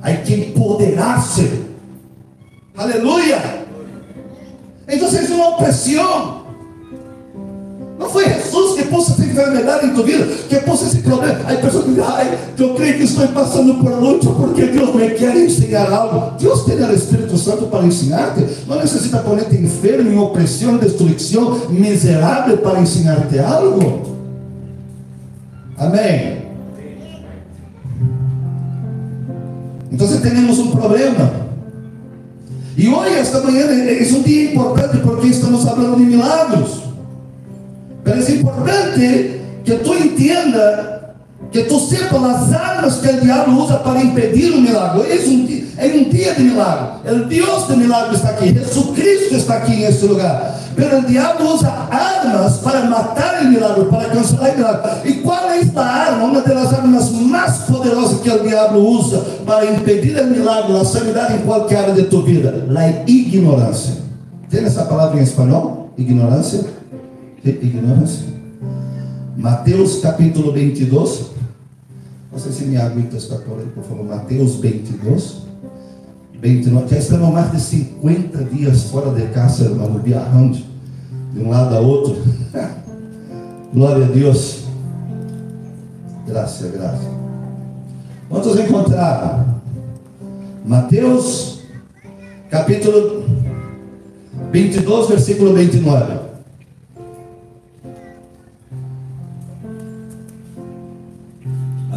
há 0.02 0.14
que 0.14 0.34
empoderar-se. 0.34 1.70
Aleluia! 2.78 3.68
Então, 4.88 5.08
é 5.08 5.22
uma 5.34 5.50
opressão. 5.50 6.39
Não 8.00 8.10
foi 8.10 8.24
Jesus 8.30 8.76
que 8.78 8.88
pôs 8.88 9.10
essa 9.10 9.26
enfermidade 9.26 9.88
em 9.88 9.94
tua 9.94 10.06
vida, 10.06 10.26
que 10.48 10.56
pôs 10.62 10.82
esse 10.84 11.00
problema. 11.00 11.42
Aí 11.44 11.58
a 11.58 11.60
pessoa 11.60 11.84
diz, 11.84 12.00
ai, 12.00 12.40
eu 12.58 12.74
creio 12.74 12.96
que 12.96 13.04
estou 13.04 13.28
passando 13.28 13.74
por 13.76 13.92
luta 13.92 14.30
porque 14.30 14.68
Deus 14.68 14.96
me 14.96 15.10
quer 15.10 15.36
ensinar 15.36 15.92
algo. 15.92 16.38
Deus 16.40 16.64
tem 16.64 16.82
o 16.82 16.94
Espírito 16.94 17.38
Santo 17.38 17.68
para 17.68 17.84
ensinar-te. 17.84 18.46
Não 18.66 18.78
necessita 18.78 19.18
poner-te 19.18 19.58
enfermo, 19.58 20.10
em 20.10 20.18
opressão, 20.18 20.78
destruição, 20.78 21.60
miserável 21.70 22.58
para 22.60 22.80
ensinar-te 22.80 23.38
algo. 23.38 24.18
Amém. 25.78 26.38
Então 29.92 30.08
temos 30.22 30.58
um 30.58 30.72
problema. 30.72 31.34
E 32.78 32.88
hoje, 32.88 33.16
esta 33.16 33.42
manhã, 33.42 33.66
é 33.66 34.08
um 34.14 34.22
dia 34.22 34.54
importante 34.54 35.00
porque 35.00 35.28
estamos 35.28 35.66
falando 35.66 35.98
de 35.98 36.04
milagros. 36.04 36.89
Mas 38.16 38.30
é 38.30 38.32
importante 38.34 39.42
que 39.64 39.76
tu 39.76 39.94
entenda, 39.94 41.14
que 41.52 41.64
tu 41.64 41.80
sepas 41.80 42.24
as 42.24 42.54
armas 42.54 42.96
que 42.98 43.08
o 43.08 43.22
diabo 43.22 43.52
usa 43.52 43.76
para 43.78 44.02
impedir 44.02 44.52
o 44.52 44.62
milagre. 44.62 45.04
É 45.78 45.86
um, 45.86 46.10
dia 46.10 46.34
de 46.34 46.44
milagre. 46.44 47.12
O 47.12 47.26
Deus 47.26 47.68
de 47.68 47.78
milagre 47.78 48.16
está 48.16 48.30
aqui. 48.30 48.54
Jesus 48.54 48.96
Cristo 48.96 49.36
está 49.36 49.58
aqui 49.58 49.76
nesse 49.76 50.06
lugar. 50.06 50.60
Mas 50.76 50.94
o 50.94 51.08
diabo 51.08 51.44
usa 51.54 51.70
armas 51.70 52.58
para 52.58 52.82
matar 52.86 53.44
o 53.44 53.50
milagre, 53.50 53.86
para 53.86 54.10
cancelar 54.10 54.54
o 54.54 54.58
milagre. 54.58 54.92
E 55.06 55.14
qual 55.16 55.50
é 55.50 55.60
esta 55.60 55.82
arma? 55.82 56.26
Uma 56.26 56.42
das 56.42 56.74
armas 56.74 57.12
mais 57.12 57.58
poderosas 57.60 58.22
que 58.22 58.30
o 58.30 58.40
diabo 58.40 58.80
usa 58.80 59.20
para 59.46 59.66
impedir 59.66 60.20
o 60.20 60.28
milagre, 60.28 60.76
a 60.78 60.84
sanidade 60.84 61.36
em 61.36 61.40
qualquer 61.40 61.80
área 61.80 61.94
de 61.94 62.04
tua 62.04 62.24
vida? 62.24 62.66
A 62.76 63.10
ignorância. 63.10 63.98
Tem 64.50 64.66
essa 64.66 64.84
palavra 64.86 65.20
em 65.20 65.24
espanhol? 65.24 65.92
Ignorância? 65.98 66.79
Ignorância. 67.44 68.28
Mateus 69.38 70.00
capítulo 70.02 70.52
22. 70.52 71.32
Não 72.32 72.40
sei 72.40 72.52
se 72.52 72.66
me 72.66 72.78
aguenta 72.78 73.18
está 73.18 73.38
por 73.38 73.60
aí, 73.60 73.66
por 73.68 73.84
favor. 73.84 74.06
Mateus 74.06 74.56
22. 74.58 75.44
29. 76.42 76.88
Já 76.90 76.98
estamos 76.98 77.34
mais 77.34 77.52
de 77.52 77.60
50 77.60 78.44
dias 78.46 78.84
fora 78.84 79.12
de 79.12 79.28
casa, 79.34 79.66
irmão, 79.66 80.00
viajando 80.04 80.58
de 81.34 81.40
um 81.40 81.50
lado 81.50 81.76
a 81.76 81.80
outro. 81.80 82.18
Glória 83.74 84.06
a 84.06 84.10
Deus. 84.10 84.64
Graças, 86.28 86.72
graças. 86.72 87.08
Vamos 88.30 88.60
encontrar 88.60 89.62
Mateus 90.66 91.62
capítulo 92.50 93.24
22, 94.52 95.08
versículo 95.08 95.54
29. 95.54 96.29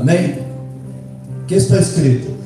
Amém? 0.02 0.36
O 1.42 1.46
que 1.46 1.54
está 1.54 1.78
escrito? 1.78 2.36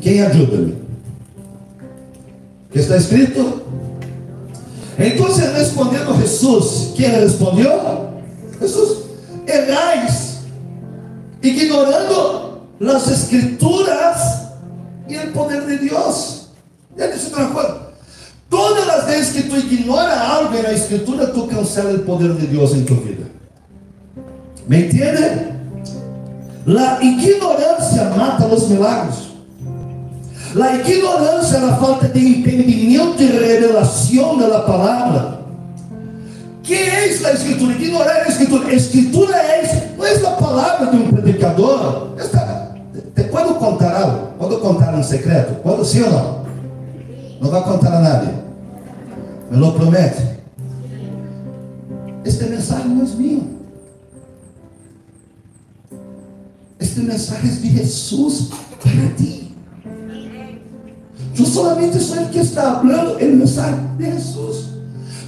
Quem 0.00 0.22
ajuda-me? 0.22 0.72
O 0.72 2.72
que 2.72 2.78
está 2.78 2.96
escrito? 2.96 3.60
Então 4.96 5.26
respondendo 5.52 6.20
Jesus, 6.20 6.92
quem 6.94 7.08
respondeu? 7.08 8.08
Jesus, 8.60 8.98
errais, 9.48 10.38
ignorando 11.42 12.60
as 12.80 13.10
escrituras 13.10 14.42
e 15.08 15.18
o 15.18 15.32
poder 15.32 15.66
de 15.66 15.88
Deus. 15.88 16.50
Ele 16.96 17.14
disse 17.14 17.26
outra 17.26 17.46
coisa. 17.46 17.82
Todas 18.48 18.88
as 18.88 19.04
vezes 19.06 19.32
que 19.32 19.48
tu 19.48 19.56
ignora 19.56 20.20
algo 20.20 20.62
na 20.62 20.72
escritura, 20.72 21.26
tu 21.26 21.48
cancela 21.48 21.94
o 21.94 22.04
poder 22.04 22.34
de 22.34 22.46
Deus 22.46 22.72
em 22.74 22.84
tua 22.84 22.98
vida. 22.98 23.24
Me 24.68 24.84
entende? 24.84 25.51
La 26.66 27.02
ignorância 27.02 28.04
mata 28.16 28.46
os 28.46 28.68
milagres. 28.68 29.32
La 30.54 30.76
ignorância 30.76 31.56
é 31.56 31.64
a 31.64 31.76
falta 31.76 32.08
de 32.08 32.20
entendimento 32.20 33.22
e 33.22 33.26
revelação 33.26 34.38
da 34.38 34.60
palavra. 34.60 35.40
Que 36.62 36.74
é 36.74 36.98
a 37.00 37.06
escritura? 37.06 37.72
Ignorar 37.72 38.22
a 38.22 38.28
escritura. 38.28 38.72
Escritura 38.72 39.36
é, 39.36 39.94
não 39.96 40.06
é 40.06 40.14
a 40.14 40.30
palavra 40.30 40.86
de 40.88 40.96
um 40.96 41.10
predicador. 41.10 42.08
Quando 43.30 43.54
contar 43.54 43.96
algo, 43.96 44.28
quando 44.38 44.58
contar 44.58 44.94
um 44.94 45.02
secreto, 45.02 45.54
quando 45.62 45.84
sim 45.84 46.02
ou 46.02 46.10
não? 46.10 46.42
Não 47.40 47.50
vai 47.50 47.62
contar 47.62 47.94
a 47.94 48.00
nadie. 48.00 48.34
Me 49.50 49.56
lo 49.56 49.72
promete. 49.72 50.22
Esta 52.24 52.44
mensagem 52.46 52.88
não 52.88 53.04
é 53.04 53.08
minha. 53.16 53.61
Este 56.82 57.00
mensaje 57.00 57.46
es 57.46 57.62
de 57.62 57.68
Jesús 57.68 58.48
para 58.82 59.16
ti. 59.16 59.54
Yo 61.32 61.46
solamente 61.46 62.00
soy 62.00 62.18
el 62.18 62.30
que 62.30 62.40
está 62.40 62.78
hablando 62.78 63.18
el 63.20 63.36
mensaje 63.36 63.76
de 63.98 64.10
Jesús. 64.10 64.66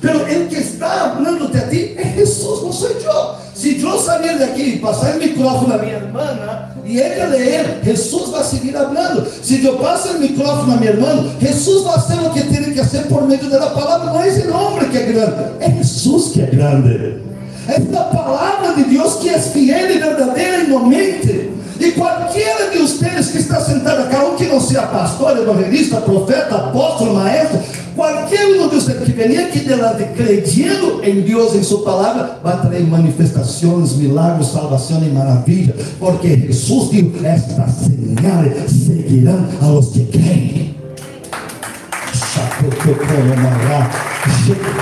Pero 0.01 0.27
el 0.27 0.49
que 0.49 0.59
está 0.59 1.13
hablándote 1.13 1.59
a 1.59 1.69
ti 1.71 1.95
es 1.97 2.15
Jesús, 2.15 2.61
no 2.65 2.73
soy 2.73 2.95
yo. 3.03 3.39
Si 3.55 3.79
yo 3.79 3.97
salir 4.01 4.37
de 4.37 4.47
aquí 4.47 4.63
y 4.63 4.79
pasar 4.79 5.15
el 5.15 5.31
micrófono 5.31 5.75
a 5.75 5.79
mi 5.79 5.91
hermana 5.91 6.75
y 6.85 6.99
ella 6.99 7.29
leer, 7.29 7.81
Jesús 7.85 8.35
va 8.35 8.41
a 8.41 8.45
seguir 8.45 8.77
hablando. 8.77 9.25
Si 9.41 9.63
yo 9.63 9.81
paso 9.81 10.11
el 10.11 10.29
micrófono 10.29 10.73
a 10.73 10.77
mi 10.77 10.89
hermano, 10.89 11.31
Jesús 11.41 11.87
va 11.87 11.95
a 11.95 11.99
hacer 11.99 12.21
lo 12.21 12.35
que 12.35 12.43
tiene 12.43 12.75
que 12.75 12.81
hacer 12.81 13.07
por 13.07 13.29
medio 13.29 13.49
de 13.49 13.61
la 13.61 13.73
palabra. 13.73 14.13
No 14.13 14.25
es 14.25 14.39
el 14.39 14.51
hombre 14.51 14.89
que 14.91 15.05
es 15.05 15.15
grande, 15.15 15.45
es 15.61 15.75
Jesús 15.75 16.33
que 16.35 16.43
es 16.43 16.51
grande. 16.51 17.34
Es 17.69 17.91
la 17.91 18.11
palabra 18.11 18.73
de 18.77 18.85
Dios 18.85 19.15
que 19.23 19.31
es 19.31 19.47
fiel 19.53 19.97
y 19.97 19.99
verdadera 19.99 20.65
no 20.69 20.81
mente. 20.87 21.51
E 21.81 21.91
qualquer 21.93 22.71
de 22.71 22.79
vocês 22.79 23.31
que 23.31 23.39
está 23.39 23.61
sentado 23.61 24.03
aqui, 24.03 24.17
um 24.17 24.37
que 24.37 24.45
não 24.47 24.61
seja 24.61 24.83
pastor, 24.83 25.37
evangelista, 25.37 26.01
profeta, 26.01 26.55
apóstolo, 26.55 27.15
maestro, 27.15 27.59
qualquer 27.97 28.47
um 28.47 28.69
de 28.69 28.77
vocês 28.77 29.03
que 29.03 29.11
venha 29.11 29.47
aqui 29.47 29.59
delante 29.61 30.05
credindo 30.17 31.03
em 31.03 31.23
Deus, 31.23 31.55
em 31.55 31.63
Sua 31.65 31.83
palavra, 31.83 32.39
vai 32.43 32.61
trazer 32.61 32.81
manifestações, 32.87 33.95
milagres, 33.95 34.49
salvação 34.49 35.03
e 35.03 35.11
maravilha, 35.11 35.75
porque 35.99 36.29
Jesus 36.29 36.91
disse: 36.91 37.27
estas 37.27 37.71
señales 37.73 38.71
seguirão 38.71 39.47
a 39.61 39.67
los 39.67 39.89
que 39.89 40.05
creem. 40.07 40.84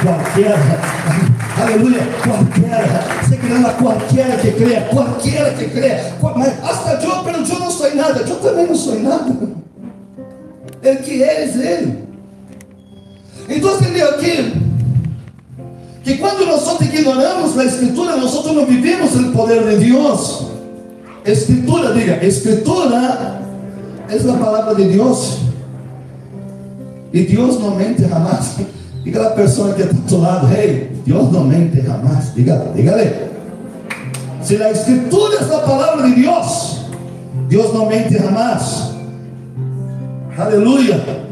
Qualquer 0.02 0.56
aleluia, 1.60 2.02
qualquer, 2.22 3.28
seguirá 3.28 3.68
a 3.68 3.72
qualquer 3.74 4.40
que 4.40 4.52
crê, 4.52 4.80
qualquer 4.90 5.56
que 5.56 5.68
crê, 5.68 5.96
mas 6.36 6.64
hasta 6.64 7.04
eu, 7.04 7.22
pero 7.24 7.38
eu 7.38 7.58
não 7.58 7.70
sou 7.70 7.94
nada, 7.94 8.20
eu 8.20 8.36
também 8.36 8.66
não 8.66 8.74
sou 8.74 8.98
nada. 9.00 9.32
El 10.82 10.96
que 10.96 11.22
é 11.22 11.44
Ele. 11.44 11.98
Então, 13.48 13.76
entendeu 13.76 14.10
aqui? 14.10 14.62
Que 16.02 16.18
quando 16.18 16.44
nós 16.46 16.80
ignoramos 16.80 17.56
a 17.56 17.64
Escritura, 17.64 18.16
nós 18.16 18.34
não 18.46 18.66
vivemos 18.66 19.14
o 19.14 19.30
poder 19.30 19.62
de 19.68 19.90
Deus. 19.90 20.46
Escritura, 21.24 21.94
diga, 21.94 22.24
Escritura 22.24 23.40
é 24.08 24.16
a 24.16 24.34
palavra 24.34 24.74
de 24.74 24.84
Deus. 24.84 25.41
E 27.12 27.22
Deus 27.22 27.60
não 27.60 27.74
mente 27.74 28.02
jamais. 28.02 28.56
Diga 29.04 29.26
a 29.26 29.30
pessoa 29.30 29.74
que 29.74 29.82
está 29.82 29.94
do 29.94 30.20
lado, 30.20 30.54
hey, 30.54 30.90
Deus 31.04 31.32
não 31.32 31.44
mente 31.44 31.82
jamais. 31.82 32.32
Diga, 32.34 32.72
dígale. 32.74 33.32
Se 34.42 34.62
a 34.62 34.70
escritura 34.70 35.36
é 35.36 35.54
a 35.54 35.58
palavra 35.58 36.08
de 36.08 36.22
Deus, 36.22 36.86
Deus 37.48 37.74
não 37.74 37.86
mente 37.86 38.14
jamais. 38.14 38.92
Aleluia. 40.36 41.22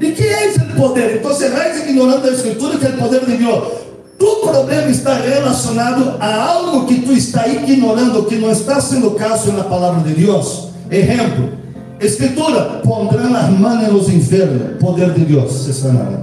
E 0.00 0.12
que 0.12 0.22
é 0.22 0.46
esse 0.46 0.60
poder? 0.76 1.16
Então 1.16 1.30
você 1.30 1.50
vai 1.50 1.78
ignorando 1.78 2.26
a 2.26 2.32
escritura 2.32 2.78
que 2.78 2.86
é 2.86 2.90
o 2.90 2.96
poder 2.96 3.26
de 3.26 3.36
Deus. 3.36 3.80
tu 4.18 4.36
problema 4.36 4.90
está 4.90 5.14
relacionado 5.14 6.16
a 6.18 6.42
algo 6.42 6.86
que 6.86 7.02
tu 7.02 7.12
está 7.12 7.46
ignorando, 7.46 8.24
que 8.24 8.36
não 8.36 8.50
está 8.50 8.80
sendo 8.80 9.10
caso 9.12 9.52
na 9.52 9.64
palavra 9.64 10.02
de 10.02 10.14
Deus. 10.14 10.68
Exemplo, 10.90 11.59
Escritura, 12.00 12.80
pondrán 12.82 13.36
as 13.36 13.50
manos 13.50 13.92
nos 13.92 14.08
enfermos, 14.08 14.78
poder 14.80 15.12
de 15.12 15.26
Deus, 15.26 15.52
se 15.52 15.74
sanará. 15.74 16.18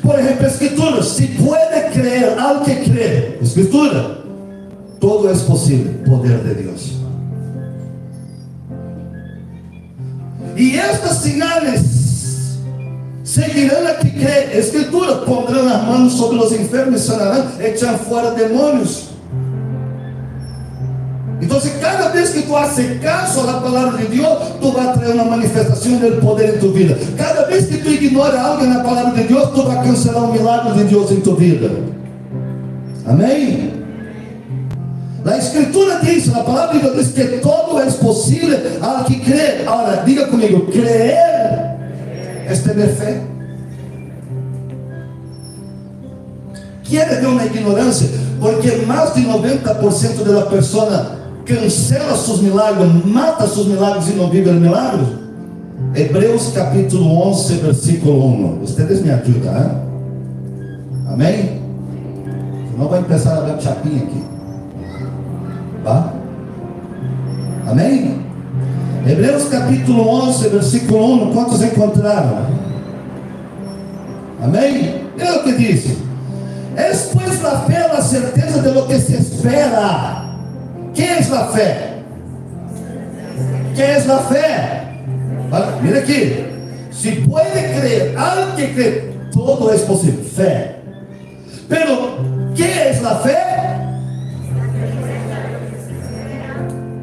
Por 0.00 0.18
exemplo, 0.18 0.46
Escritura, 0.46 1.02
se 1.02 1.26
pode 1.28 1.90
crer, 1.92 2.38
al 2.38 2.62
que 2.62 2.76
cree, 2.76 3.38
Escritura, 3.42 4.18
todo 4.98 5.28
é 5.28 5.34
possível, 5.34 5.92
poder 6.04 6.38
de 6.38 6.54
Deus. 6.62 6.92
E 10.56 10.76
estas 10.78 11.18
sinais 11.18 12.58
seguirão 13.24 13.86
a 13.86 13.94
que 13.94 14.10
crê. 14.10 14.58
Escritura, 14.58 15.16
pondrão 15.16 15.68
as 15.68 15.84
mãos 15.84 16.12
sobre 16.14 16.38
os 16.38 16.52
enfermos 16.52 17.02
e 17.02 17.04
sanarão, 17.04 17.46
echarão 17.60 17.98
fora 17.98 18.30
Então, 21.42 21.60
cada 21.80 22.08
vez 22.10 22.30
que 22.30 22.42
tu 22.42 22.56
haces 22.56 23.00
caso 23.00 23.40
a 23.40 23.44
la 23.44 23.60
palavra 23.60 23.98
de 23.98 24.16
Deus, 24.16 24.38
tu 24.60 24.70
vai 24.70 24.92
trazer 24.92 25.12
uma 25.14 25.24
manifestação 25.24 25.96
do 25.96 26.20
poder 26.20 26.54
em 26.54 26.58
tu 26.58 26.70
vida. 26.70 26.96
Cada 27.16 27.46
vez 27.46 27.66
que 27.66 27.78
tu 27.78 27.90
ignora 27.90 28.40
algo 28.40 28.64
na 28.64 28.78
palavra 28.78 29.20
de 29.20 29.26
Deus, 29.26 29.50
tu 29.50 29.64
vai 29.64 29.82
cancelar 29.84 30.22
um 30.22 30.32
milagre 30.32 30.72
de 30.74 30.84
Deus 30.84 31.10
em 31.10 31.20
tu 31.20 31.34
vida. 31.34 31.68
Amém? 33.04 33.72
A 35.24 35.36
Escritura 35.36 35.98
diz, 36.04 36.32
a 36.32 36.44
palavra 36.44 36.78
de 36.78 36.84
Deus 36.84 36.96
diz 36.96 37.08
que 37.12 37.38
todo 37.38 37.80
é 37.80 37.90
possível 37.90 38.58
ao 38.80 39.02
que 39.02 39.18
crê. 39.18 39.62
Agora, 39.66 40.02
diga 40.04 40.26
comigo: 40.28 40.66
crer 40.70 41.10
é 42.46 42.54
ter 42.54 42.88
fé. 42.94 43.20
Quiere 46.84 47.16
ter 47.16 47.26
uma 47.26 47.44
ignorância, 47.44 48.08
porque 48.38 48.70
mais 48.86 49.12
de 49.14 49.22
90% 49.22 50.22
da 50.24 50.42
pessoa 50.42 51.21
cancela 51.44 52.16
seus 52.16 52.40
milagres, 52.40 52.88
mata 53.04 53.46
seus 53.46 53.66
milagres 53.66 54.08
e 54.08 54.12
não 54.12 54.28
vive 54.28 54.50
milagres? 54.52 55.08
Hebreus 55.94 56.52
capítulo 56.54 57.28
11, 57.28 57.54
versículo 57.56 58.26
1. 58.26 58.58
Vocês 58.60 59.02
me 59.02 59.10
ajudam? 59.10 59.82
Amém? 61.08 61.60
Senão 62.70 62.88
vai 62.88 63.02
começar 63.02 63.36
a 63.36 63.40
dar 63.40 63.60
chapinha 63.60 64.02
aqui. 64.02 64.24
Tá? 65.84 66.12
Amém? 67.66 68.22
Hebreus 69.06 69.48
capítulo 69.48 70.08
11, 70.08 70.48
versículo 70.48 71.28
1. 71.28 71.32
Quantos 71.32 71.62
encontraram? 71.62 72.46
Amém? 74.42 75.02
É 75.18 75.32
o 75.32 75.42
que 75.42 75.52
diz. 75.52 75.96
Es 76.76 77.10
pois 77.12 77.42
la 77.42 77.60
fé 77.60 77.90
a 77.92 78.00
certeza 78.00 78.62
de 78.62 78.70
lo 78.70 78.86
que 78.86 78.98
se 78.98 79.14
espera 79.14 80.21
que 80.94 81.02
é 81.02 81.18
a 81.18 81.46
fé? 81.48 81.92
Que 83.74 83.82
é 83.82 83.96
a 83.96 84.18
fé? 84.18 84.82
Mira 85.82 85.98
aqui. 85.98 86.46
Se 86.90 87.12
pode 87.22 87.50
crer, 87.50 88.16
al 88.16 88.54
que 88.54 88.68
cree, 88.68 89.12
todo 89.32 89.72
é 89.72 89.78
possível. 89.78 90.24
Fé. 90.24 90.76
Pero, 91.68 92.18
que 92.54 92.62
é 92.62 92.90
a 92.90 93.14
fé? 93.16 93.52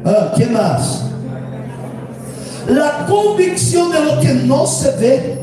Ah, 0.04 0.32
que 0.34 0.46
mais? 0.46 1.04
La 2.68 3.04
convicção 3.08 3.90
de 3.90 3.98
lo 3.98 4.20
que 4.20 4.32
não 4.46 4.66
se 4.66 4.90
vê. 4.92 5.38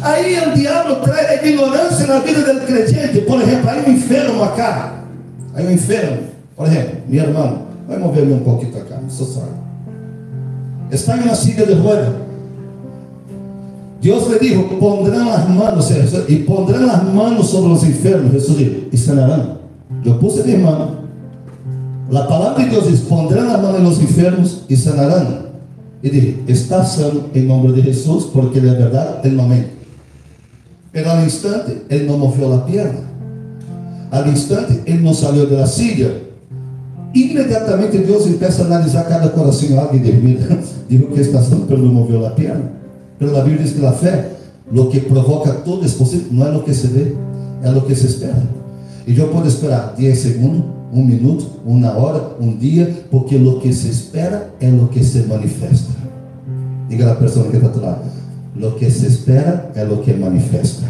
Aí 0.00 0.38
o 0.40 0.54
diabo 0.54 0.96
traz 0.96 1.44
ignorância 1.44 2.06
na 2.06 2.20
vida 2.20 2.54
do 2.54 2.60
crente. 2.66 3.20
Por 3.22 3.40
exemplo, 3.42 3.70
aí 3.70 3.84
um 3.86 3.92
enfermo 3.92 4.42
acá. 4.42 4.94
Aí 5.54 5.66
um 5.66 5.70
enfermo. 5.72 6.37
Por 6.58 6.66
exemplo, 6.66 6.96
minha 7.08 7.22
irmã, 7.22 7.58
vai 7.86 7.98
mover-me 7.98 8.34
um 8.34 8.40
pouquinho 8.40 8.72
para 8.72 8.80
cá, 8.82 9.00
so 9.08 9.24
sorry. 9.24 9.48
Está 10.90 11.16
em 11.16 11.22
uma 11.22 11.34
silla 11.36 11.64
de 11.64 11.72
ruedas. 11.74 12.14
Deus 14.02 14.26
lhe 14.28 14.38
dijo: 14.40 14.64
pondrão 14.80 15.32
as 15.32 15.48
manos, 15.48 15.88
e 16.28 16.36
pondrão 16.40 16.90
as 16.90 17.04
manos 17.04 17.46
sobre 17.46 17.70
os 17.70 17.84
enfermos, 17.84 18.32
Jesus 18.32 18.58
dijo, 18.58 18.88
e 18.92 18.98
sanarão. 18.98 19.58
Eu 20.04 20.14
puse 20.14 20.42
de 20.42 20.50
irmão. 20.50 20.98
A 22.12 22.22
palavra 22.22 22.64
de 22.64 22.70
Deus 22.70 22.88
diz: 22.88 23.00
pondrão 23.02 23.54
as 23.54 23.62
manos 23.62 23.80
nos 23.80 24.02
enfermos 24.02 24.62
e 24.68 24.76
sanarão. 24.76 25.46
E 26.02 26.10
dije: 26.10 26.42
está 26.48 26.82
sano 26.82 27.26
em 27.36 27.42
nome 27.42 27.72
de 27.72 27.82
Jesus, 27.82 28.24
porque 28.24 28.58
ele 28.58 28.68
é 28.68 28.74
verdade, 28.74 29.28
ele 29.28 29.36
não 29.36 29.46
mente. 29.46 29.78
Pero 30.90 31.08
al 31.10 31.24
instante, 31.24 31.82
ele 31.88 32.06
não 32.06 32.18
moveu 32.18 32.52
a 32.52 32.58
perna. 32.58 33.06
Al 34.10 34.26
instante, 34.26 34.80
ele 34.86 35.04
não 35.04 35.14
saiu 35.14 35.48
da 35.48 35.64
silla 35.64 36.27
Imediatamente 37.14 37.98
Deus 37.98 38.26
empieza 38.26 38.62
a 38.62 38.66
analisar 38.66 39.04
cada 39.08 39.28
coração 39.30 39.78
algo 39.80 39.96
e 39.96 40.00
termina. 40.00 40.58
Digo 40.88 41.08
que 41.08 41.20
está 41.20 41.42
sendo 41.42 41.66
pelo 41.66 41.86
moveu 41.88 42.26
a 42.26 42.30
perna. 42.30 42.70
Pero 43.18 43.36
a 43.36 43.42
Bíblia 43.42 43.64
diz 43.64 43.72
que 43.72 43.84
a 43.84 43.92
fé, 43.92 44.30
lo 44.70 44.88
que 44.88 45.00
provoca 45.00 45.52
todo 45.64 45.84
es 45.84 45.94
possível, 45.94 46.28
não 46.30 46.46
é 46.46 46.50
lo 46.50 46.62
que 46.62 46.72
se 46.72 46.86
vê, 46.86 47.16
é 47.62 47.70
lo 47.70 47.82
que 47.82 47.94
se 47.94 48.06
espera. 48.06 48.42
E 49.06 49.18
eu 49.18 49.28
posso 49.28 49.48
esperar 49.48 49.94
10 49.96 50.18
segundos, 50.18 50.64
um 50.92 51.04
minuto, 51.04 51.46
uma 51.64 51.96
hora, 51.96 52.36
um 52.40 52.56
dia, 52.56 52.94
porque 53.10 53.36
lo 53.36 53.58
que 53.58 53.72
se 53.72 53.88
espera 53.88 54.50
é 54.60 54.70
lo 54.70 54.88
que 54.88 55.02
se 55.02 55.20
manifesta. 55.22 55.90
Diga 56.88 57.12
a 57.12 57.14
pessoa 57.16 57.48
que 57.48 57.56
está 57.56 57.68
do 57.68 57.80
lado. 57.80 58.02
Lo 58.54 58.76
que 58.76 58.90
se 58.90 59.06
espera 59.06 59.70
é 59.74 59.84
lo 59.84 60.02
que 60.02 60.12
manifesta. 60.12 60.86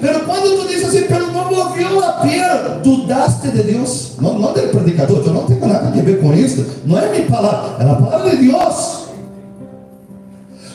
Pero 0.00 0.24
quando 0.24 0.60
tu 0.60 0.68
diz 0.68 0.84
assim, 0.84 1.02
pero 1.08 1.30
não 1.30 1.50
moveu 1.50 2.02
a 2.02 2.12
pena, 2.20 2.80
dudaste 2.82 3.50
de 3.50 3.62
Deus. 3.62 4.11
Não, 4.22 4.38
não 4.38 4.50
é 4.50 4.68
predicador, 4.68 5.20
eu 5.26 5.34
não 5.34 5.46
tenho 5.46 5.66
nada 5.66 5.88
a 5.88 5.90
ver 5.90 6.20
com 6.20 6.32
isso. 6.32 6.64
Não 6.86 6.96
é 6.96 7.10
minha 7.10 7.26
palavra, 7.26 7.84
é 7.84 7.90
a 7.90 7.94
palavra 7.96 8.30
de 8.30 8.46
Deus. 8.46 9.02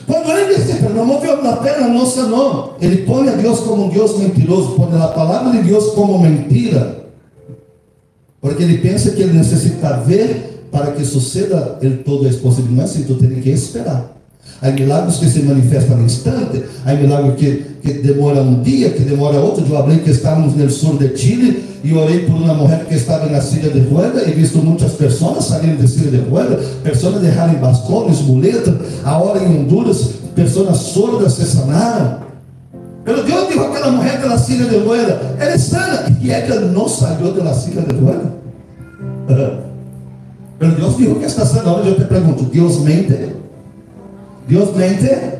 Quando 0.06 0.32
ele 0.32 0.56
pero 0.80 0.94
não 0.94 1.06
moveu 1.06 1.34
a 1.34 1.58
pena, 1.58 1.88
não. 1.88 2.74
Ele 2.82 2.98
põe 2.98 3.30
a 3.30 3.32
Deus 3.32 3.60
como 3.62 3.86
um 3.86 3.90
Deus 3.90 4.18
mentiroso, 4.18 4.76
põe 4.76 5.02
a 5.02 5.08
palavra 5.08 5.52
de 5.52 5.64
Deus 5.68 5.94
como 5.94 6.20
mentira. 6.20 7.06
Porque 8.42 8.64
ele 8.64 8.80
pensa 8.80 9.12
que 9.12 9.22
ele 9.22 9.38
necessita 9.38 9.98
ver 9.98 10.68
para 10.70 10.92
que 10.92 11.06
suceda 11.06 11.78
ele 11.82 11.98
todo 11.98 12.28
é 12.28 12.34
possível. 12.34 12.72
Não 12.72 12.82
é 12.82 12.86
assim, 12.86 13.04
tu 13.04 13.16
tem 13.16 13.30
que 13.42 13.50
esperar. 13.50 14.17
Há 14.62 14.72
milagres 14.72 15.18
que 15.18 15.30
se 15.30 15.44
manifestam 15.44 15.98
no 15.98 16.06
instante, 16.06 16.64
há 16.86 16.94
milagres 16.94 17.36
que, 17.36 17.66
que 17.82 17.94
demora 18.00 18.42
um 18.42 18.62
dia, 18.64 18.90
que 18.90 19.04
demora 19.04 19.38
outro. 19.40 19.64
Eu 19.64 19.78
falei 19.78 20.00
que 20.00 20.10
estávamos 20.10 20.56
no 20.56 20.70
sul 20.70 20.98
de 20.98 21.16
Chile 21.16 21.64
e 21.84 21.94
orei 21.94 22.26
por 22.26 22.36
uma 22.36 22.54
mulher 22.54 22.86
que 22.86 22.96
estava 22.96 23.28
na 23.28 23.40
silla 23.40 23.70
de 23.72 23.82
rueda 23.82 24.24
e 24.28 24.32
visto 24.32 24.58
muitas 24.58 24.94
pessoas 24.94 25.46
saindo 25.46 25.80
de 25.80 25.88
silla 25.88 26.12
de 26.12 26.30
rueda, 26.30 26.60
pessoas 26.84 27.22
derraram 27.22 27.54
bastões, 27.56 28.22
muletas. 28.22 28.74
Agora 29.04 29.44
em 29.44 29.60
Honduras, 29.60 30.10
pessoas 30.34 30.78
sordas 30.78 31.34
se 31.34 31.46
sanaram. 31.46 32.28
Pero 33.06 33.24
Deus 33.24 33.48
dijo 33.48 33.62
aquela 33.62 33.92
mulher 33.92 34.20
da 34.20 34.38
silla 34.38 34.68
de 34.68 34.78
rueda, 34.80 35.36
ela 35.40 35.52
é 35.52 35.58
sana, 35.58 36.18
e 36.20 36.30
ela 36.30 36.62
não 36.62 36.90
saiu 36.90 37.32
da 37.32 37.54
silla 37.54 37.84
de 37.84 37.96
rueda. 37.96 38.34
Pero 40.60 40.72
Deus 40.72 40.98
dijo 40.98 41.16
que 41.16 41.26
está 41.26 41.46
sana. 41.46 41.70
Agora 41.70 41.88
eu 41.88 41.96
te 41.96 42.06
pergunto: 42.06 42.44
Deus 42.46 42.80
mente? 42.80 43.38
Deus 44.48 44.76
mente. 44.76 45.38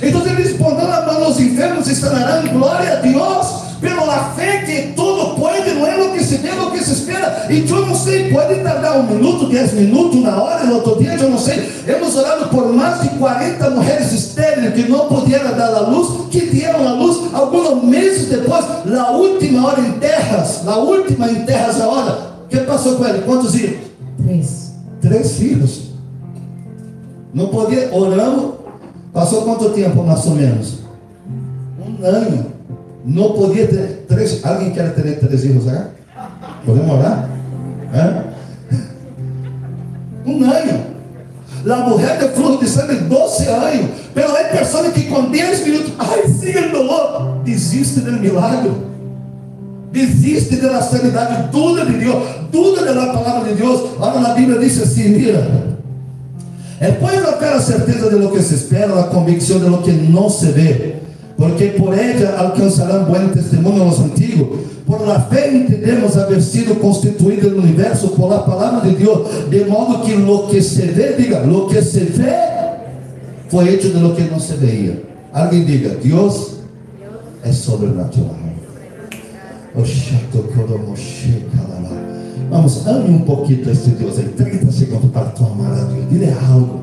Ele 0.00 0.42
respondeu 0.42 0.92
a 0.92 1.06
mão 1.06 1.24
aos 1.24 1.38
enfermos 1.38 1.86
e 1.88 1.94
sanarão, 1.94 2.46
glória 2.48 2.94
a 2.94 2.96
Deus, 2.96 3.66
pela 3.80 4.30
fé 4.34 4.58
que 4.58 4.92
tudo 4.94 5.34
pode, 5.38 5.70
não 5.72 5.86
é 5.86 5.96
o 6.02 6.12
que 6.12 6.22
se 6.22 6.36
vê, 6.36 6.48
é 6.48 6.54
o 6.54 6.70
que 6.70 6.82
se 6.82 6.92
espera. 6.92 7.46
E 7.50 7.68
eu 7.68 7.86
não 7.86 7.94
sei, 7.94 8.30
pode 8.30 8.56
tardar 8.56 8.98
um 8.98 9.04
minuto, 9.04 9.48
dez 9.48 9.72
minutos, 9.72 10.16
uma 10.16 10.42
hora, 10.42 10.64
no 10.64 10.76
outro 10.76 10.96
dia, 10.96 11.14
eu 11.14 11.30
não 11.30 11.38
sei. 11.38 11.70
Hemos 11.86 12.16
orado 12.16 12.48
por 12.48 12.72
mais 12.72 13.02
de 13.02 13.08
40 13.10 13.70
mulheres 13.70 14.12
estériles 14.12 14.74
que 14.74 14.90
não 14.90 15.06
podiam 15.08 15.54
dar 15.54 15.74
a 15.74 15.80
luz, 15.80 16.28
que 16.30 16.40
deram 16.46 16.88
a 16.88 16.92
luz 16.92 17.32
alguns 17.32 17.84
meses 17.84 18.28
depois, 18.28 18.64
na 18.84 19.10
última 19.10 19.66
hora 19.66 19.80
em 19.80 19.92
terras, 19.92 20.62
na 20.64 20.76
última 20.76 21.30
em 21.30 21.44
terras 21.44 21.80
a 21.80 21.86
hora. 21.86 22.36
O 22.44 22.48
que 22.48 22.58
passou 22.58 22.96
com 22.96 23.06
ele? 23.06 23.22
Quantos 23.22 23.54
filhos? 23.54 23.78
Três. 25.00 25.85
Não 27.36 27.48
podia, 27.48 27.94
oramos, 27.94 28.54
passou 29.12 29.42
quanto 29.42 29.68
tempo 29.68 30.02
mais 30.02 30.24
ou 30.24 30.36
menos? 30.36 30.78
Um 31.78 32.02
ano. 32.02 32.46
Não 33.04 33.32
podia 33.34 33.66
ter 33.68 34.06
três. 34.08 34.42
Alguém 34.42 34.70
quer 34.70 34.94
ter 34.94 35.18
três 35.18 35.42
filhos 35.42 35.68
agora? 35.68 35.90
Podemos 36.64 36.90
orar? 36.90 37.28
É? 37.92 38.24
Um 40.24 40.42
ano. 40.44 40.86
A 41.70 41.76
mulher 41.90 42.18
de 42.18 42.28
fluxo 42.28 42.64
de 42.64 42.70
sangue, 42.70 42.94
12 42.94 43.46
anos. 43.48 43.90
Pela 44.14 44.44
pessoa 44.44 44.90
que 44.90 45.02
com 45.02 45.30
10 45.30 45.64
minutos, 45.66 45.92
ai, 45.98 46.26
siga 46.28 46.68
o 46.68 46.72
dolor, 46.72 47.40
desiste 47.44 48.00
do 48.00 48.12
milagre. 48.12 48.72
Desiste 49.92 50.56
da 50.56 50.80
sanidade, 50.80 51.50
tudo 51.52 51.84
de 51.84 51.98
Deus, 51.98 52.24
tudo 52.50 52.82
da 52.82 53.12
palavra 53.12 53.50
de 53.50 53.56
Deus. 53.56 53.90
Olha 54.00 54.20
na 54.20 54.30
Bíblia 54.30 54.58
diz 54.58 54.80
assim: 54.80 55.10
mira. 55.10 55.75
É 56.80 56.90
pois 56.92 57.18
aquela 57.26 57.60
certeza 57.60 58.10
de 58.10 58.16
lo 58.16 58.30
que 58.30 58.42
se 58.42 58.54
espera, 58.54 59.00
a 59.00 59.04
convicção 59.04 59.58
de 59.58 59.66
lo 59.66 59.78
que 59.78 59.92
não 59.92 60.28
se 60.28 60.46
vê. 60.46 60.96
porque 61.36 61.66
por 61.68 61.96
ella 61.98 62.38
alcanzarán 62.38 63.08
buen 63.08 63.30
testimonio 63.32 63.84
los 63.84 64.00
antiguos. 64.00 64.48
Por 64.86 65.06
la 65.06 65.20
fe 65.20 65.48
entendemos 65.48 66.16
haber 66.16 66.42
sido 66.42 66.78
constituido 66.78 67.48
el 67.48 67.54
universo 67.54 68.12
por 68.12 68.30
la 68.30 68.46
palabra 68.46 68.80
de 68.80 68.94
Dios, 68.94 69.50
de 69.50 69.64
modo 69.64 70.02
que 70.02 70.16
lo 70.16 70.48
que 70.48 70.62
se 70.62 70.86
ve, 70.86 71.14
diga, 71.18 71.44
lo 71.44 71.66
que 71.66 71.82
se 71.82 72.04
ve 72.04 72.34
fue 73.48 73.68
hecho 73.68 73.90
de 73.90 74.00
lo 74.00 74.14
que 74.16 74.24
no 74.24 74.40
se 74.40 74.56
veía. 74.56 75.02
Alguien 75.32 75.66
diga, 75.66 75.90
Dios 76.02 76.58
es 77.44 77.56
sobrenatural. 77.58 78.46
Vamos, 82.50 82.86
ame 82.86 83.10
um 83.10 83.20
pouquinho 83.20 83.70
este 83.70 83.90
Deus 83.90 84.18
aí. 84.18 84.28
30 84.28 84.72
segundos 84.72 85.10
para 85.10 85.26
tu 85.26 85.44
amar 85.44 85.72
a 85.72 85.84
Deus. 85.84 86.08
Dile 86.08 86.32
algo. 86.50 86.80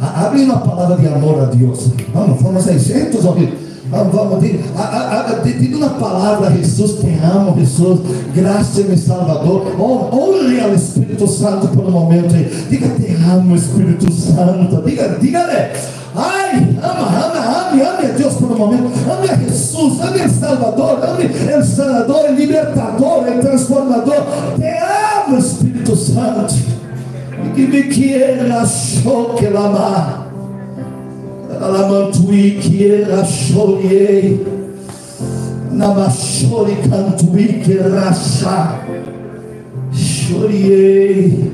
Abre 0.00 0.42
uma 0.42 0.58
palavra 0.58 0.96
de 0.96 1.06
amor 1.06 1.40
a 1.40 1.46
Deus. 1.46 1.90
Vamos, 2.12 2.42
vamos 2.42 2.62
600 2.64 3.24
ouvidos. 3.24 3.65
Vamos, 3.88 4.14
vamos, 4.14 4.40
diga 4.40 5.76
uma 5.76 5.90
palavra 5.90 6.50
Jesus, 6.50 6.98
te 6.98 7.18
amo, 7.24 7.54
Jesus, 7.56 8.00
graças 8.34 8.84
meu 8.84 8.96
Salvador. 8.96 9.80
Honre 9.80 10.60
ao 10.60 10.74
Espírito 10.74 11.26
Santo 11.28 11.68
por 11.68 11.84
um 11.84 11.92
momento 11.92 12.34
aí. 12.34 12.50
Diga, 12.68 12.88
te 12.88 13.14
amo, 13.14 13.54
Espírito 13.54 14.12
Santo. 14.12 14.82
Diga, 14.82 15.16
diga-lhe. 15.20 15.70
Ai, 16.16 16.76
ama, 16.82 17.06
ama, 17.06 17.70
ame, 17.70 17.82
ame 17.82 18.06
a 18.06 18.12
Deus 18.16 18.34
por 18.34 18.50
um 18.50 18.58
momento. 18.58 18.90
Ame 19.08 19.30
a 19.30 19.36
Jesus, 19.36 20.00
ame 20.00 20.20
a 20.20 20.28
Salvador, 20.28 20.98
ame 21.04 21.54
o 21.54 21.64
Sanador, 21.64 22.30
o 22.30 22.34
Libertador, 22.34 23.18
o 23.20 23.40
Transformador. 23.40 24.26
Te 24.56 25.28
amo, 25.28 25.38
Espírito 25.38 25.94
Santo. 25.94 26.54
E 27.44 27.48
que 27.50 27.66
me 27.68 27.82
quiera, 27.84 28.66
choque, 28.66 29.48
lamar. 29.48 30.25
Alamantui 31.60 32.58
que 32.60 32.90
era 32.90 33.24
choriei. 33.24 34.46
Namachori 35.72 36.76
cantui 36.88 37.60
que 37.64 37.78
racha. 37.78 38.80
Choriei. 39.92 41.52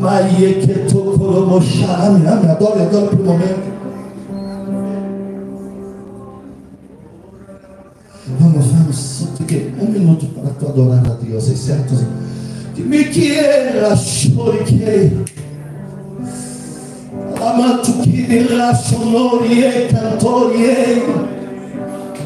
Maria 0.00 0.54
que 0.54 0.74
tocou 0.90 1.46
mochame. 1.46 2.26
Ame, 2.26 2.50
adoro, 2.50 2.82
adoro 2.82 3.08
por 3.08 3.20
um 3.20 3.24
momento. 3.24 3.76
Vamos, 8.38 8.66
vamos, 8.66 9.28
fique 9.38 9.72
um 9.80 9.86
minuto 9.86 10.26
para 10.26 10.50
tu 10.50 10.66
adorar 10.66 11.04
a 11.06 11.14
Deus, 11.14 11.50
é 11.50 11.54
certo? 11.54 11.94
Que 12.74 12.82
me. 12.82 12.98
Amatuquini 12.98 13.80
racionorie 13.80 14.58
cantorie. 14.58 15.25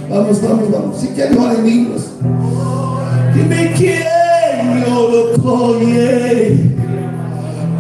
Vamos, 0.09 0.39
vamos, 0.39 0.69
vamos. 0.71 0.97
Se 0.97 1.09
quer 1.09 1.37
ora 1.39 1.55
em 1.55 1.63
línguas. 1.63 2.11
Que 3.33 3.41
me 3.41 4.85
orocoie. 4.93 6.71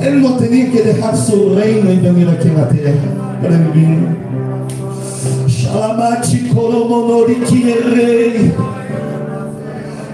Ele 0.01 0.17
não 0.17 0.37
teria 0.37 0.71
que 0.71 0.83
deixar 0.83 1.15
seu 1.15 1.55
reino 1.55 1.91
e 1.91 1.97
vir 1.97 2.29
aqui 2.29 2.49
na 2.49 2.67
terra. 2.67 3.39
Para 3.41 3.57
mim. 3.57 4.17
Shalamati 5.49 6.49
colomonori 6.55 7.35
que 7.37 7.63
rei. 7.63 8.55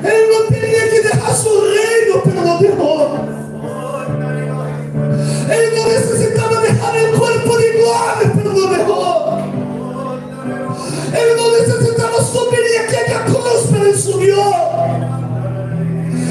Ele 0.05 0.27
não 0.33 0.47
teria 0.49 0.89
que 0.89 1.01
deixar 1.03 1.35
seu 1.35 1.61
reino 1.61 2.23
pelo 2.23 2.59
derrota. 2.59 3.46
Ele 5.57 5.75
não 5.75 5.89
necessitava 5.89 6.61
deixar 6.61 6.95
o 6.95 7.19
corpo 7.19 7.57
de 7.57 7.73
glória 7.79 8.29
pelo 8.29 8.69
mejor. 8.69 9.39
Ele 11.15 11.35
não 11.35 11.51
necessitava 11.53 12.23
subir 12.23 12.77
aqui 12.79 13.13
a 13.13 13.21
cruz, 13.21 13.67
pero 13.71 13.87
ele 13.87 13.97
subiu. 13.97 14.37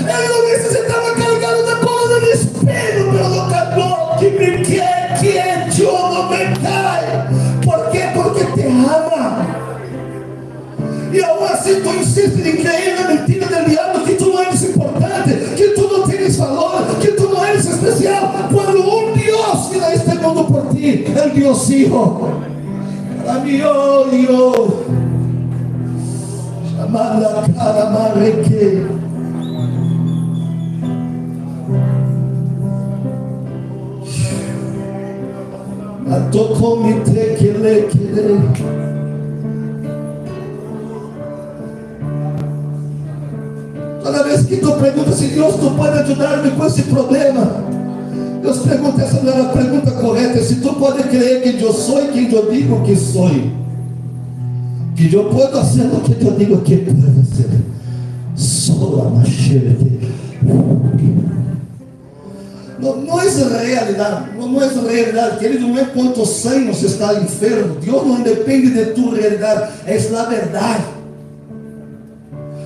Ele 0.08 0.28
não 0.28 0.44
necessitava 0.44 1.16
carregar 1.16 1.58
uma 1.58 1.76
cola 1.78 2.20
de 2.20 2.32
espelho 2.32 3.12
pelo 3.12 3.30
locador 3.36 4.18
que 4.20 4.30
me 4.30 4.64
quer, 4.64 5.18
que 5.20 5.38
é 5.38 5.68
de 5.70 5.86
um 5.86 6.28
cai. 6.62 7.28
Por 7.64 7.90
quê? 7.90 8.04
Porque 8.14 8.46
te 8.54 8.68
ama. 8.68 9.66
E 11.12 11.24
aún 11.24 11.46
assim 11.46 11.82
tu 11.82 11.90
insistes 11.90 12.46
em 12.46 12.58
crer 12.58 13.00
na 13.00 13.08
mentira 13.08 13.48
do 13.48 13.70
diabo 13.70 14.06
que 14.06 14.16
tu 14.16 14.26
não 14.26 14.44
eres 14.44 14.64
importante, 14.64 15.34
que 15.56 15.70
tu 15.70 15.88
não 15.88 16.08
tens 16.08 16.36
valor, 16.36 16.86
que 17.00 17.12
tu 17.14 17.30
não 17.30 17.46
eres 17.46 17.66
especial. 17.66 18.34
Quando 18.54 18.80
um 18.82 19.15
Que 19.76 19.82
dá 19.82 19.94
este 19.94 20.16
mundo 20.20 20.48
por 20.48 20.70
ti, 20.70 21.04
el 21.06 21.34
Dios 21.34 21.70
Hijo, 21.70 22.30
para 23.26 23.40
mi 23.40 23.62
odio, 23.62 24.74
chamada 26.78 27.44
cara 27.54 27.90
marreque. 27.90 28.88
A 36.10 36.20
tocou 36.32 36.82
me 36.82 36.94
te 37.02 37.36
que 37.36 37.52
le. 37.52 37.90
Toda 44.02 44.24
vez 44.24 44.46
que 44.46 44.56
tu 44.56 44.72
pergunta 44.78 45.12
se 45.12 45.28
Deus 45.28 45.56
tu 45.58 45.70
pode 45.72 46.00
ajudar-me 46.00 46.52
com 46.52 46.66
esse 46.66 46.84
problema, 46.84 47.75
Deus 48.46 48.60
pergunta, 48.60 49.02
essa 49.02 49.22
não 49.22 49.34
é 49.34 49.42
a 49.42 49.46
pergunta 49.46 49.92
correta, 49.92 50.40
se 50.40 50.56
tu 50.58 50.74
pode 50.74 51.02
crer 51.04 51.42
que 51.42 51.64
eu 51.64 51.74
sou 51.74 52.00
e 52.04 52.28
que 52.28 52.34
eu 52.34 52.52
digo 52.52 52.84
que 52.84 52.96
sou. 52.96 53.30
Que 54.96 55.14
eu 55.14 55.26
posso 55.26 55.52
fazer 55.52 55.88
o 55.88 56.00
que 56.00 56.24
eu 56.24 56.32
digo 56.34 56.62
que 56.62 56.78
pode 56.78 57.26
ser. 57.36 57.50
Só 58.36 59.08
a 59.08 59.10
machete. 59.10 60.00
Não, 62.80 62.98
não 62.98 63.20
é 63.20 63.66
realidade, 63.66 64.26
não, 64.38 64.62
é 64.62 64.68
realidade, 64.68 65.40
querido, 65.40 65.68
não 65.68 65.80
é 65.80 65.86
quantos 65.86 66.46
anos 66.46 66.84
está 66.84 67.16
enfermo, 67.16 67.78
Deus 67.82 68.06
não 68.06 68.22
depende 68.22 68.70
de 68.70 68.86
tua 68.92 69.16
realidade, 69.16 69.72
é 69.88 69.96
a 69.96 70.24
verdade. 70.26 70.84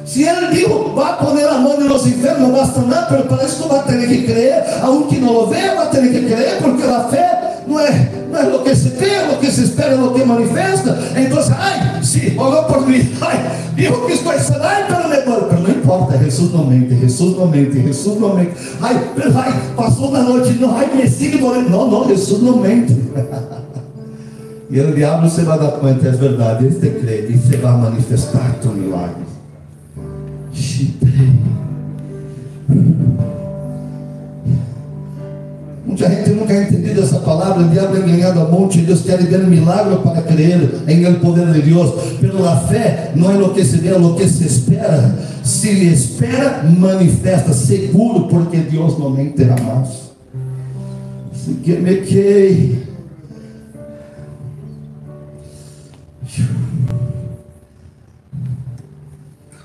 Si 0.10 0.24
Él 0.24 0.50
dijo, 0.52 0.96
va 0.98 1.10
a 1.10 1.18
poner 1.20 1.48
a 1.48 1.60
mão 1.60 1.80
nos 1.82 2.08
enfermos, 2.08 2.50
no 2.50 2.58
basta 2.58 2.82
nada, 2.82 3.08
pero 3.08 3.28
para 3.28 3.44
eso 3.44 3.70
va 3.70 3.82
a 3.82 3.84
tener 3.84 4.10
que 4.10 4.26
creer, 4.26 4.64
aunque 4.82 5.20
no 5.20 5.34
lo 5.34 5.48
vea, 5.48 5.76
va 5.76 5.84
a 5.84 5.90
tener 5.92 6.12
que 6.12 6.26
creer, 6.26 6.58
porque 6.60 6.84
la 6.84 7.02
fe 7.10 7.24
no 7.68 7.80
es, 7.80 7.92
no 8.32 8.40
es 8.40 8.48
lo 8.48 8.64
que 8.64 8.76
se 8.76 8.90
ve, 8.90 9.08
lo 9.32 9.40
que 9.40 9.52
se 9.52 9.66
espera, 9.66 9.94
lo 9.94 10.12
que 10.12 10.26
manifiesta. 10.26 10.98
Entonces, 11.16 11.54
ay, 11.56 12.00
sí, 12.02 12.36
oró 12.40 12.66
por 12.66 12.88
mí, 12.88 13.08
ay, 13.22 13.38
dijo 13.76 14.08
que 14.08 14.14
estoy 14.14 14.40
sanado, 14.40 14.86
pero 14.88 15.10
me 15.10 15.22
duele, 15.22 15.46
pero 15.48 15.62
no 15.62 15.70
importa, 15.70 16.18
Jesús 16.18 16.54
no 16.54 16.64
mente, 16.64 16.96
Jesús 16.96 17.38
no 17.38 17.46
mente, 17.46 17.80
Jesús 17.80 18.20
no 18.20 18.30
mente. 18.30 18.56
Ay, 18.82 19.12
pero 19.16 19.30
ay, 19.36 19.54
pasó 19.76 20.08
una 20.08 20.24
noche, 20.24 20.58
no, 20.60 20.76
ay, 20.76 20.88
me 20.98 21.08
sigue 21.08 21.38
dolendo. 21.38 21.86
No, 21.86 22.00
no, 22.00 22.06
Jesús 22.08 22.42
no 22.42 22.56
mente. 22.56 22.98
E 24.72 24.80
o 24.82 24.94
diabo 24.94 25.28
se 25.28 25.42
vai 25.42 25.58
dar 25.58 25.72
conta, 25.80 26.08
é 26.08 26.12
verdade, 26.12 26.68
este 26.68 26.92
crê 26.92 27.26
e 27.28 27.38
se 27.40 27.58
vai 27.58 27.76
manifestar 27.76 28.54
teu 28.62 28.72
milagre. 28.72 29.29
Muita 35.86 36.10
gente 36.10 36.30
nunca 36.32 36.54
ha 36.54 36.64
entendido 36.64 37.02
essa 37.02 37.20
palavra. 37.20 37.66
O 37.66 37.70
diabo 37.70 37.96
é 37.96 38.00
enganado 38.00 38.42
a 38.42 38.46
monte. 38.46 38.82
Deus 38.82 39.02
quer 39.02 39.20
um 39.20 39.48
milagre 39.48 39.98
para 39.98 40.22
crer 40.22 40.82
em 40.88 41.04
el 41.04 41.16
poder 41.16 41.52
de 41.52 41.62
Deus. 41.62 41.92
Pela 42.20 42.58
fé, 42.58 43.12
não 43.16 43.32
é 43.32 43.38
o 43.38 43.50
que 43.50 43.66
se 43.66 43.88
é 43.88 43.98
espera. 44.46 45.16
Se 45.44 45.70
espera, 45.70 46.64
manifesta 46.64 47.54
seguro, 47.54 48.28
porque 48.28 48.58
Deus 48.58 49.00
não 49.00 49.10
mentirá 49.10 49.56
mais. 49.62 50.10
Se 51.34 51.54
que 51.56 51.74
me 51.74 51.96
que 51.98 52.89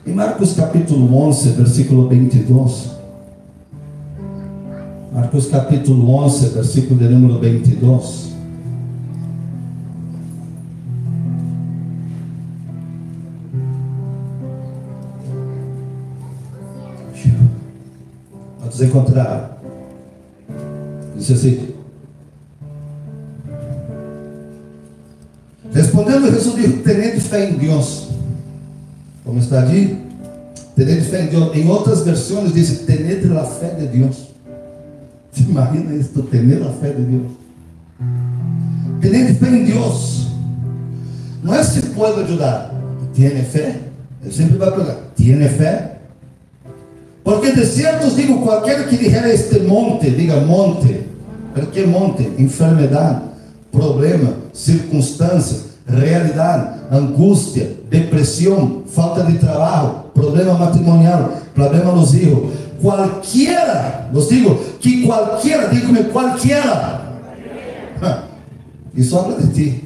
Em 0.06 0.12
Marcos 0.12 0.52
capítulo 0.52 1.16
11, 1.16 1.50
versículo 1.52 2.08
22. 2.08 2.90
Marcos 5.10 5.46
capítulo 5.46 6.10
11, 6.10 6.48
versículo 6.50 7.00
de 7.00 7.08
número 7.08 7.40
22. 7.40 8.34
Vamos 18.60 18.80
encontrar. 18.82 19.58
Diz 21.16 21.30
assim. 21.30 21.68
Respondendo 25.72 26.30
Jesus 26.30 26.56
disse: 26.56 26.72
Tenente 26.78 27.20
fé 27.20 27.48
em 27.48 27.54
Deus 27.54 28.03
como 29.24 29.40
está 29.40 29.62
ali? 29.62 29.98
Tener 30.76 31.02
fé 31.02 31.22
em 31.22 31.26
Deus. 31.26 31.56
Em 31.56 31.68
outras 31.68 32.02
versões 32.02 32.52
diz 32.52 32.80
tener 32.86 33.32
a 33.36 33.44
fé 33.44 33.74
de 33.74 33.86
Deus. 33.86 34.28
Você 35.32 35.42
imagina 35.42 35.94
isso? 35.94 36.22
Tener 36.22 36.62
a 36.62 36.70
fé 36.70 36.90
de 36.90 37.02
Deus. 37.02 37.32
Tener 39.00 39.34
fé 39.34 39.48
em 39.48 39.64
Deus. 39.64 40.28
Não 41.42 41.54
é 41.54 41.62
se 41.62 41.80
puede 41.82 42.22
ayudar. 42.22 42.74
¿Tiene 43.14 43.42
fe? 43.42 43.80
Él 44.24 44.32
siempre 44.32 44.58
va 44.58 44.68
a 44.68 44.74
preguntar, 44.74 44.98
¿tiene? 45.14 45.48
Porque 47.22 47.52
de 47.52 47.64
cierto 47.64 48.06
os 48.08 48.16
digo, 48.16 48.42
cualquiera 48.42 48.86
que 48.86 48.96
dijera 48.96 49.30
este 49.30 49.60
monte, 49.60 50.10
diga 50.10 50.40
monte, 50.40 51.06
pero 51.54 51.70
que 51.70 51.86
monte? 51.86 52.30
Enfermedad, 52.38 53.22
problema, 53.70 54.34
circunstâncias, 54.52 55.66
realidade, 55.86 56.80
angústia, 56.96 57.76
depressão, 57.90 58.82
falta 58.86 59.24
de 59.24 59.38
trabalho, 59.38 60.04
problema 60.14 60.54
matrimonial, 60.54 61.32
problema 61.54 61.92
nos 61.92 62.14
hijos. 62.14 62.50
Qualquer, 62.80 64.10
os 64.12 64.28
digo 64.28 64.56
que 64.78 65.06
qualquer, 65.06 65.70
digo-me 65.70 66.04
qualquer, 66.04 67.00
isso 68.94 69.16
habla 69.18 69.40
de 69.40 69.48
ti. 69.48 69.84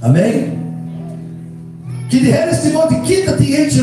Amém? 0.00 0.58
Que 2.08 2.20
dizer 2.20 2.48
este 2.48 2.68
monte, 2.70 3.00
quita-te 3.00 3.42
e 3.42 3.66
enche 3.66 3.82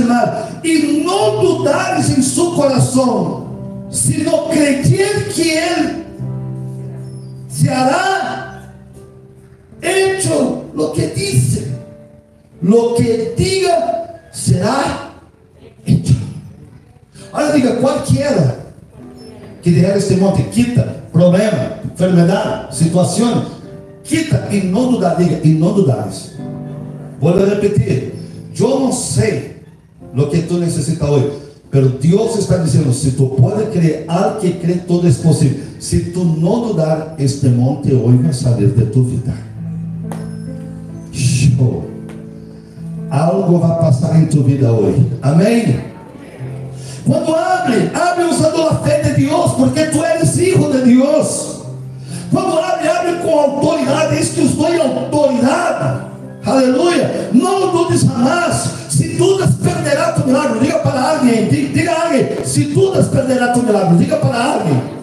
e 0.64 1.04
não 1.04 1.42
dudares 1.42 2.18
em 2.18 2.22
seu 2.22 2.52
coração, 2.52 3.48
sino 3.90 4.50
creer 4.50 5.28
que 5.30 5.50
Ele 5.50 6.06
se 7.48 7.70
hará 7.70 8.72
hecho 9.82 10.66
lo 10.74 10.92
que 10.92 11.08
dice, 11.08 11.68
lo 12.62 12.96
que 12.96 13.34
diga 13.38 14.22
será 14.32 15.14
hecho. 15.86 16.16
Ahora 17.32 17.54
diga, 17.54 17.76
cualquiera 17.78 18.60
que 19.62 19.72
dizer 19.72 19.98
este 19.98 20.16
monte, 20.16 20.44
quita, 20.44 21.04
problema, 21.12 21.80
enfermedade, 21.86 22.76
situação, 22.76 23.46
quita 24.04 24.48
e 24.52 24.62
não 24.62 24.92
dudar, 24.92 25.16
diga, 25.16 25.40
e 25.44 25.50
não 25.50 25.74
dudares. 25.74 26.36
Vou 27.20 27.34
repetir, 27.34 28.14
eu 28.58 28.80
não 28.80 28.92
sei 28.92 29.58
o 30.16 30.28
que 30.28 30.42
tu 30.44 30.58
necessitas 30.58 31.08
hoje, 31.10 31.32
pero 31.70 31.90
Deus 31.90 32.40
está 32.40 32.58
dizendo, 32.58 32.92
se 32.94 33.12
tu 33.12 33.28
pode 33.28 33.66
crer, 33.68 34.06
al 34.08 34.40
que 34.40 34.54
crê, 34.54 34.74
todo 34.76 35.08
é 35.08 35.12
possível. 35.12 35.64
Se 35.80 36.00
tu 36.12 36.24
não 36.24 36.68
dudar, 36.68 37.16
este 37.20 37.48
monte 37.48 37.94
hoje 37.94 38.18
vai 38.18 38.34
sair 38.34 38.70
de 38.70 38.86
tu 38.88 39.04
vida. 39.04 39.34
Show. 41.12 41.99
Algo 43.12 43.58
vai 43.58 43.78
passar 43.80 44.20
em 44.20 44.26
tu 44.26 44.44
vida 44.44 44.72
hoje. 44.72 45.06
Amém? 45.22 45.80
Quando 47.06 47.36
abre, 47.36 47.92
abre 47.94 48.26
usando 48.26 48.62
a 48.68 48.76
fé 48.76 49.02
de 49.02 49.26
Deus, 49.26 49.54
porque 49.54 49.86
tu 49.86 50.04
eres 50.04 50.38
hijo 50.38 50.72
de 50.72 50.82
Deus. 50.82 51.62
Quando 52.32 52.60
abre, 52.60 52.88
abre 52.88 53.14
com 53.24 53.40
autoridade. 53.40 54.18
Diz 54.18 54.30
que 54.30 54.42
os 54.42 54.52
dois 54.52 54.80
autoridade. 54.80 56.06
Aleluia. 56.46 57.30
Não 57.34 57.72
dudes 57.72 58.02
jamais. 58.02 58.70
Se 58.90 59.10
dudas, 59.16 59.56
perderá 59.56 60.12
tu 60.12 60.28
milagre. 60.28 60.60
Diga 60.60 60.80
para 60.80 61.12
alguém. 61.12 61.48
Diga 61.48 61.92
a 61.92 62.04
alguém. 62.04 62.46
Se 62.46 62.66
dudas, 62.66 63.08
perderá 63.08 63.54
tu 63.54 63.64
milagre. 63.64 63.98
Diga 63.98 64.18
para 64.18 64.44
alguém. 64.44 65.00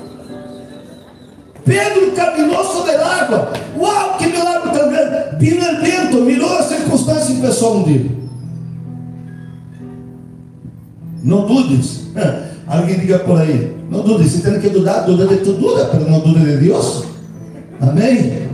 Pedro 1.65 2.13
caminhou 2.13 2.65
sobre 2.65 2.93
a 2.95 3.05
água. 3.05 3.53
Uau, 3.77 4.17
que 4.17 4.29
milagre 4.29 4.71
tão 4.71 4.89
grande. 4.89 5.27
El 5.41 5.81
vento, 5.81 6.17
mirou 6.23 6.59
a 6.59 6.63
circunstância 6.63 7.06
e 7.47 7.49
pessoal 7.49 7.77
um 7.77 7.83
dia. 7.85 8.07
Não 11.23 11.47
dudes. 11.47 12.07
Alguém 12.67 12.99
diga 12.99 13.21
por 13.21 13.41
aí. 13.41 13.77
Não 13.89 14.01
dudes. 14.01 14.33
Se 14.33 14.43
tem 14.43 14.61
que 14.61 14.69
dudar, 14.69 15.01
duda 15.03 15.27
de 15.27 15.37
tu 15.39 15.53
duda, 15.53 15.91
mas 15.93 16.09
não 16.09 16.21
duda 16.21 16.41
de 16.41 16.57
Deus. 16.57 17.05
Amém? 17.81 18.49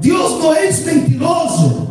Deus 0.00 0.38
não 0.38 0.54
é 0.54 0.70
mentiroso. 0.70 1.90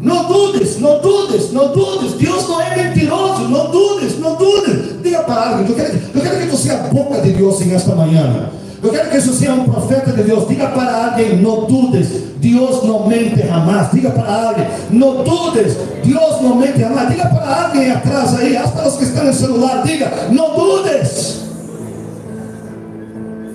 Não 0.00 0.28
dudes, 0.28 0.78
não 0.78 1.00
dudes, 1.00 1.52
não 1.52 1.72
dudes. 1.72 2.12
Deus 2.12 2.48
não 2.48 2.60
é 2.60 2.84
mentiroso. 2.84 3.48
Não 3.48 3.70
dudes, 3.70 4.18
não 4.18 4.36
dudes. 4.36 5.02
Diga 5.02 5.22
para 5.22 5.50
alguém. 5.50 5.68
Eu 5.68 5.74
quero, 5.74 5.98
eu 6.14 6.20
quero 6.20 6.40
que 6.40 6.46
você 6.46 6.68
seja 6.68 6.74
a 6.74 6.88
boca 6.88 7.20
de 7.20 7.32
Deus 7.32 7.60
em 7.62 7.74
esta 7.74 7.94
manhã. 7.94 8.50
Eu 8.82 8.90
quero 8.90 9.10
que 9.10 9.20
você 9.20 9.32
seja 9.32 9.54
um 9.54 9.64
profeta 9.64 10.12
de 10.12 10.22
Deus. 10.22 10.46
Diga 10.46 10.68
para 10.68 11.06
alguém, 11.06 11.40
não 11.40 11.64
dudes. 11.64 12.27
Deus 12.40 12.84
não 12.84 13.06
mente 13.06 13.46
jamais. 13.46 13.90
Diga 13.92 14.10
para 14.10 14.48
alguém, 14.48 14.66
não 14.90 15.24
dudes. 15.24 15.74
Deus 16.04 16.40
não 16.40 16.56
mente 16.56 16.80
jamais. 16.80 17.08
Diga 17.10 17.26
para 17.26 17.64
alguém 17.64 17.90
atrás 17.90 18.38
aí, 18.38 18.56
hasta 18.56 18.88
os 18.88 18.96
que 18.96 19.04
estão 19.04 19.24
no 19.24 19.32
celular. 19.32 19.82
Diga, 19.82 20.10
não 20.30 20.54
dudes. 20.54 21.42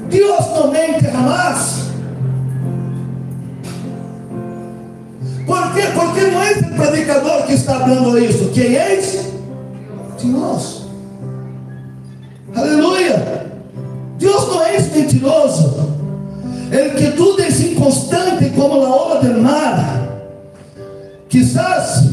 Deus 0.10 0.48
não 0.56 0.72
mente 0.72 1.04
jamais. 1.04 1.84
Por 5.46 5.74
quê? 5.74 5.82
Porque 5.94 6.22
não 6.28 6.42
é 6.42 6.52
esse 6.52 6.64
predicador 6.64 7.44
que 7.44 7.54
está 7.54 7.80
dando 7.80 8.18
isso. 8.20 8.50
Quem 8.54 8.76
é 8.76 8.96
esse? 9.00 9.34
Deus. 10.22 10.84
Aleluia. 12.56 13.48
Deus 14.20 14.48
não 14.48 14.62
é 14.64 14.74
mentiroso. 15.14 15.94
El 16.72 16.96
que 16.96 17.12
tudo 17.12 17.33
inconstante 17.84 18.50
como 18.56 18.82
a 18.82 19.06
onda 19.06 19.20
del 19.20 19.42
mar. 19.42 20.00
Quizás 21.28 22.06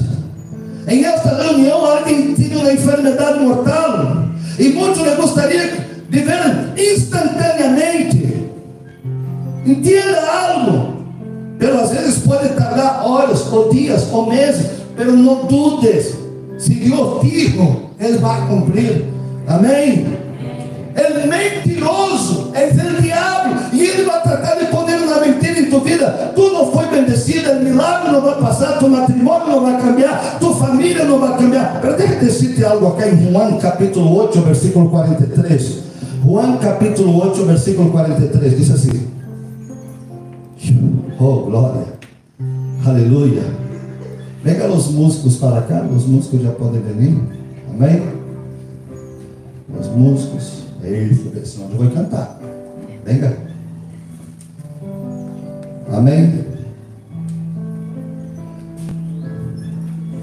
em 0.88 1.04
esta 1.04 1.42
reunião 1.42 1.84
alguém 1.84 2.34
tinha 2.34 2.58
uma 2.58 2.72
enfermidade 2.72 3.38
mortal 3.40 4.24
e 4.58 4.70
muitos 4.70 5.02
lhe 5.02 5.14
gostaria 5.14 5.86
de 6.08 6.20
ver 6.20 6.72
instantaneamente. 6.76 8.50
Entenda 9.64 10.20
algo. 10.20 11.04
Pero 11.58 11.78
às 11.78 11.90
vezes 11.90 12.18
pode 12.20 12.48
tardar 12.50 13.06
horas, 13.06 13.46
ou 13.52 13.68
dias, 13.68 14.08
ou 14.10 14.26
meses. 14.26 14.66
Pero 14.96 15.12
não 15.12 15.44
dudes. 15.44 16.16
Se 16.58 16.74
Deus 16.74 17.20
dijo, 17.22 17.90
Ele 18.00 18.18
vai 18.18 18.46
cumprir. 18.48 19.04
Amém? 19.46 20.06
El 20.96 21.26
mentiroso 21.28 22.50
é 22.54 22.66
o 22.66 23.02
diabo. 23.02 23.56
E 23.72 23.86
ele 23.86 24.04
vai 24.04 24.22
tratar 24.22 24.56
de 24.56 24.66
vida. 25.90 26.32
Tu 26.34 26.52
não 26.52 26.70
foi 26.70 26.86
bendecida, 26.86 27.54
milagre 27.56 28.12
não 28.12 28.20
vai 28.20 28.40
passar, 28.40 28.78
tu 28.78 28.88
matrimônio 28.88 29.48
não 29.48 29.62
vai 29.62 29.80
cambiar, 29.80 30.38
tua 30.38 30.54
família 30.54 31.04
não 31.04 31.18
vai 31.18 31.36
cambiar. 31.36 31.80
Pero 31.80 31.96
deixa 31.96 32.14
eu 32.14 32.20
decirte 32.20 32.64
algo 32.64 32.88
aqui 32.88 33.08
em 33.08 33.32
Juan 33.32 33.58
capítulo 33.58 34.14
8, 34.16 34.40
versículo 34.42 34.90
43. 34.90 35.78
Juan 36.24 36.56
capítulo 36.58 37.22
8, 37.22 37.44
versículo 37.44 37.90
43. 37.90 38.56
Diz 38.56 38.70
assim. 38.70 39.10
Oh, 41.18 41.36
glória. 41.42 41.86
Aleluia. 42.86 43.42
Pega 44.42 44.68
os 44.68 44.90
músicos 44.90 45.36
para 45.36 45.60
cá, 45.62 45.82
os 45.82 46.06
músicos 46.06 46.42
já 46.42 46.50
podem 46.52 46.80
vir. 46.80 47.18
Amém? 47.68 48.02
Os 49.78 49.86
músicos. 49.88 50.60
Isso, 50.82 51.30
senão 51.44 51.70
eu 51.72 51.76
vou 51.76 51.90
cantar. 51.90 52.40
Venga. 53.04 53.49
Amém? 55.92 56.44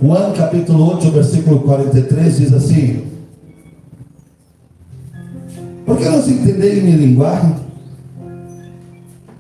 Juan 0.02 0.32
capítulo 0.34 0.94
8, 0.94 1.12
versículo 1.12 1.60
43 1.60 2.38
diz 2.38 2.54
assim: 2.54 3.04
Por 5.86 5.98
que 5.98 6.06
não 6.06 6.20
entendeis 6.20 6.84
minha 6.84 6.98
linguagem? 6.98 7.56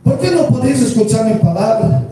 Por 0.03 0.17
que 0.17 0.29
não 0.31 0.51
podeis 0.51 0.81
escutar 0.81 1.23
minha 1.23 1.37
palavra? 1.37 2.07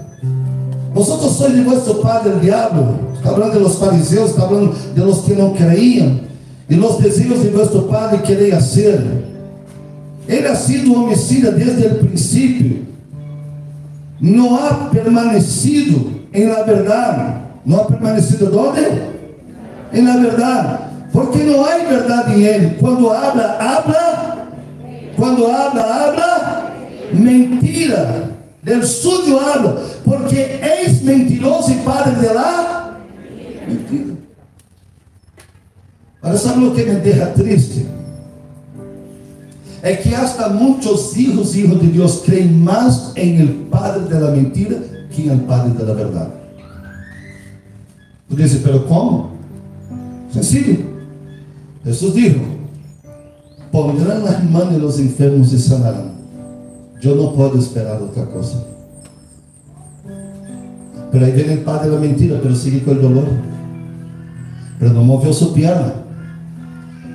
Vosotros 0.94 1.34
sois 1.34 1.54
de 1.54 1.62
vuestro 1.62 1.96
padre 1.96 2.34
el 2.34 2.40
diablo. 2.40 3.00
Está 3.16 3.32
hablando 3.32 3.54
de 3.54 3.60
los 3.60 3.78
fariseos, 3.78 4.30
está 4.30 4.44
hablando 4.44 4.74
de 4.94 5.02
los 5.02 5.22
que 5.22 5.34
não 5.34 5.54
creíam. 5.54 6.22
E 6.70 6.76
los 6.76 7.00
desejos 7.00 7.44
de 7.44 7.50
vuestro 7.50 7.84
padre 7.88 8.20
querer 8.20 8.56
hacer. 8.56 9.00
Ele 10.28 10.48
ha 10.48 10.56
sido 10.56 10.94
homicida 10.94 11.52
desde 11.52 11.88
o 11.88 11.96
princípio. 12.00 12.95
Não 14.20 14.56
ha 14.56 14.90
permanecido 14.90 16.22
em 16.34 16.46
la 16.46 16.64
verdade. 16.64 17.42
Não 17.66 17.82
ha 17.82 17.86
permanecido 17.86 18.58
onde? 18.58 18.82
Em 19.94 20.06
la 20.06 20.18
verdade. 20.18 20.80
Porque 21.12 21.40
não 21.40 21.66
há 21.66 21.78
verdade 21.78 22.34
em 22.34 22.44
ele. 22.44 22.78
Quando 22.80 23.12
habla, 23.12 23.58
habla. 23.60 24.48
Quando 25.16 25.46
habla, 25.48 25.82
habla. 25.82 26.72
Mentira. 27.14 28.32
Del 28.64 28.84
suyo 28.84 29.40
habla. 29.40 29.82
Porque 30.04 30.38
és 30.38 31.02
mentiroso 31.02 31.72
e 31.72 31.76
padre 31.76 32.16
de 32.16 32.34
la 32.34 32.98
mentira. 33.68 34.16
Agora, 36.22 36.38
sabe 36.38 36.66
o 36.66 36.74
que 36.74 36.84
me 36.84 36.96
deixa 36.96 37.28
triste? 37.28 37.86
É 39.86 39.96
que 39.96 40.16
hasta 40.16 40.50
muitos 40.50 41.16
hijos, 41.16 41.56
hijos 41.56 41.80
de 41.80 41.86
Deus, 41.86 42.22
creem 42.22 42.52
mais 42.52 43.12
em 43.16 43.40
el 43.40 43.68
padre 43.70 44.06
de 44.08 44.20
la 44.20 44.32
mentira 44.32 44.82
que 45.12 45.22
em 45.22 45.30
el 45.30 45.42
padre 45.42 45.74
de 45.74 45.84
la 45.84 45.94
verdade. 45.94 46.32
Tu 48.28 48.36
dices, 48.36 48.62
pero 48.64 48.88
como? 48.88 49.30
Sencillo. 50.34 50.84
Jesus 51.86 52.16
dijo: 52.16 52.40
Pondrán 53.72 54.26
las 54.26 54.44
manos 54.44 54.74
de 54.74 54.80
los 54.80 55.00
enfermos 55.00 55.54
e 55.54 55.60
sanarán. 55.60 56.16
Eu 57.04 57.16
não 57.16 57.34
posso 57.34 57.60
esperar 57.60 58.02
outra 58.02 58.26
coisa. 58.26 58.66
Pero 61.12 61.26
ahí 61.26 61.32
viene 61.32 61.54
el 61.54 61.60
padre 61.60 61.90
de 61.90 61.96
la 61.96 62.02
mentira, 62.02 62.40
pero 62.42 62.56
sigue 62.56 62.84
con 62.84 62.96
el 62.96 63.04
dolor. 63.04 63.28
Pero 64.80 64.94
no 64.94 65.04
movió 65.04 65.32
su 65.32 65.54
pierna. 65.54 65.94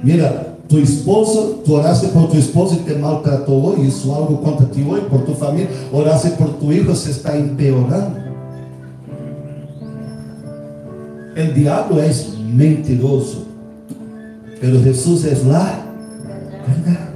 Mira, 0.04 0.49
tu 0.70 0.78
esposo, 0.78 1.62
tu 1.64 1.74
oraste 1.74 2.06
por 2.08 2.30
tu 2.30 2.38
esposo 2.38 2.76
y 2.76 2.88
te 2.88 2.94
maltrató 2.94 3.52
hoy, 3.52 3.88
hizo 3.88 4.14
algo 4.14 4.40
contra 4.40 4.66
ti 4.70 4.86
hoy, 4.88 5.00
por 5.10 5.24
tu 5.24 5.34
familia, 5.34 5.68
oraste 5.92 6.30
por 6.30 6.60
tu 6.60 6.70
hijo, 6.70 6.94
se 6.94 7.10
está 7.10 7.36
empeorando. 7.36 8.20
El 11.34 11.54
diablo 11.54 12.00
es 12.00 12.34
mentiroso, 12.54 13.46
pero 14.60 14.80
Jesús 14.84 15.24
es 15.24 15.44
la 15.44 15.82
verdad. 16.68 17.08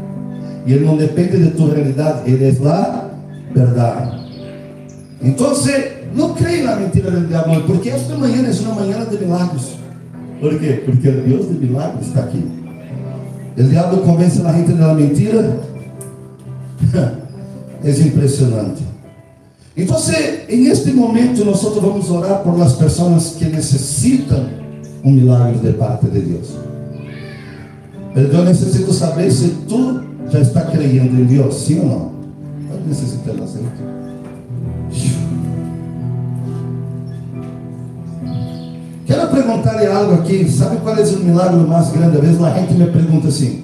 Y 0.67 0.73
Él 0.73 0.85
no 0.85 0.97
depende 0.97 1.39
de 1.39 1.51
tu 1.51 1.69
realidad, 1.69 2.27
Él 2.27 2.43
es 2.43 2.61
la 2.61 3.09
verdad. 3.55 4.19
Entonces, 5.23 5.93
no 6.13 6.35
cree 6.35 6.61
en 6.61 6.67
la 6.67 6.77
mentira 6.77 7.09
del 7.09 7.29
diablo, 7.29 7.65
porque 7.69 7.91
esta 7.91 8.19
mañana 8.19 8.49
es 8.49 8.61
una 8.63 8.75
mañana 8.75 9.05
de 9.05 9.17
milagros. 9.17 9.77
¿Por 10.41 10.59
qué? 10.59 10.83
Porque 10.87 11.09
el 11.09 11.25
Dios 11.25 11.49
de 11.49 11.67
milagros 11.67 12.05
está 12.05 12.25
aquí. 12.25 12.43
El 13.57 13.71
diablo 13.71 14.03
convence 14.03 14.41
a 14.41 14.45
la 14.45 14.55
gente 14.55 14.73
de 14.73 14.81
la 14.81 14.95
mentira. 14.95 15.41
es 17.85 18.01
impresionante. 18.01 18.83
Entonces, 19.77 20.45
en 20.49 20.67
este 20.67 20.93
momento 20.93 21.45
nosotros 21.45 21.85
vamos 21.85 22.11
orar 22.11 22.43
por 22.43 22.59
las 22.59 22.75
personas 22.75 23.37
que 23.39 23.47
necesitan 23.47 24.49
un 25.03 25.17
milagro 25.17 25.61
de 25.61 25.73
parte 25.73 26.07
de 26.09 26.21
Dios. 26.21 26.55
Pero 28.15 28.33
yo 28.33 28.45
necesito 28.45 28.93
saber 28.93 29.31
si 29.33 29.49
tú 29.69 30.01
já 30.31 30.39
está 30.39 30.71
creyendo 30.71 31.21
em 31.21 31.27
Deus, 31.27 31.55
sim 31.57 31.81
ou 31.81 31.87
não? 31.87 32.13
Pode 32.69 32.89
necessitar 32.89 33.35
aceite. 33.43 34.04
Quero 39.15 39.29
perguntar-lhe 39.29 39.87
algo 39.87 40.15
aqui. 40.15 40.51
Sabe 40.51 40.79
qual 40.79 40.97
é 40.97 41.03
o 41.03 41.19
milagre 41.21 41.61
mais 41.69 41.89
grande? 41.93 42.17
Às 42.17 42.23
vezes 42.25 42.43
a 42.43 42.51
gente 42.51 42.75
me 42.75 42.87
pergunta 42.87 43.29
assim: 43.29 43.63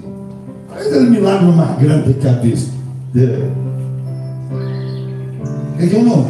qual 0.68 0.80
é 0.80 0.96
o 0.96 1.10
milagre 1.10 1.46
mais 1.46 1.76
grande 1.76 2.14
que 2.14 2.28
ha 2.28 2.32
visto? 2.34 2.70
É 3.16 3.48
uno, 5.96 6.26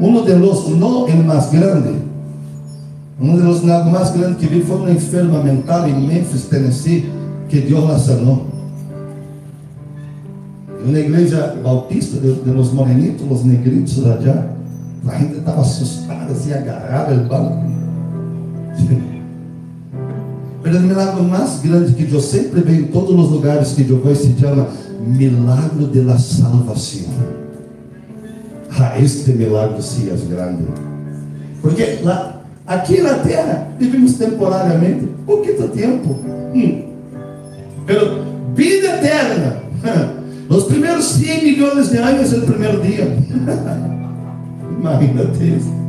uno 0.00 0.22
de 0.22 0.36
los 0.36 0.68
no 0.68 1.08
el 1.08 1.24
más 1.24 1.50
grande, 1.50 1.96
uno 3.18 3.36
de 3.36 3.42
los 3.42 3.64
más 3.64 4.12
grandes 4.16 4.36
que 4.38 4.46
vi 4.46 4.62
foi 4.62 4.76
uma 4.76 4.92
enferma 4.92 5.42
mental 5.42 5.88
em 5.88 6.06
Memphis, 6.06 6.44
Tennessee, 6.44 7.10
que 7.48 7.62
Deus 7.62 7.88
la 7.88 7.98
sanou. 7.98 8.46
Na 10.86 11.00
igreja 11.00 11.56
bautista 11.64 12.20
de, 12.20 12.32
de 12.32 12.52
los 12.52 12.72
morenitos, 12.72 13.26
los 13.26 13.44
negritos 13.44 14.06
allá, 14.06 14.46
a 15.08 15.18
gente 15.18 15.38
estava 15.38 15.62
assustada, 15.62 16.30
assim, 16.30 16.52
agarrada 16.52 17.12
no 17.14 17.28
banco. 17.28 17.64
Mas 17.64 17.73
o 20.64 20.80
milagre 20.80 21.22
mais 21.22 21.60
grande 21.60 21.92
que 21.92 22.12
eu 22.12 22.20
sempre 22.20 22.60
vejo 22.60 22.82
em 22.82 22.84
todos 22.86 23.26
os 23.26 23.30
lugares 23.30 23.72
que 23.72 23.88
eu 23.88 24.00
vou 24.00 24.14
se 24.14 24.34
chama 24.38 24.68
milagre 25.00 25.86
de 25.86 26.00
la 26.00 26.18
salvação. 26.18 27.12
Ah, 28.78 28.98
este 28.98 29.32
milagre 29.32 29.82
sim 29.82 30.08
é 30.10 30.34
grande. 30.34 30.64
Porque 31.62 32.00
lá, 32.02 32.42
aqui 32.66 33.00
na 33.00 33.14
terra 33.14 33.68
vivemos 33.78 34.14
temporariamente, 34.14 35.08
pouquinho 35.26 35.68
tempo. 35.68 36.16
Hum. 36.54 36.82
Pero 37.86 38.24
vida 38.54 38.96
eterna. 38.96 39.62
Los 40.48 40.64
primeros 40.64 41.04
100 41.06 41.44
millones 41.44 41.90
de 41.90 41.98
años 41.98 42.32
el 42.32 42.42
primer 42.42 42.80
día. 42.82 43.06
Imagínate 44.78 45.56
eso. 45.56 45.83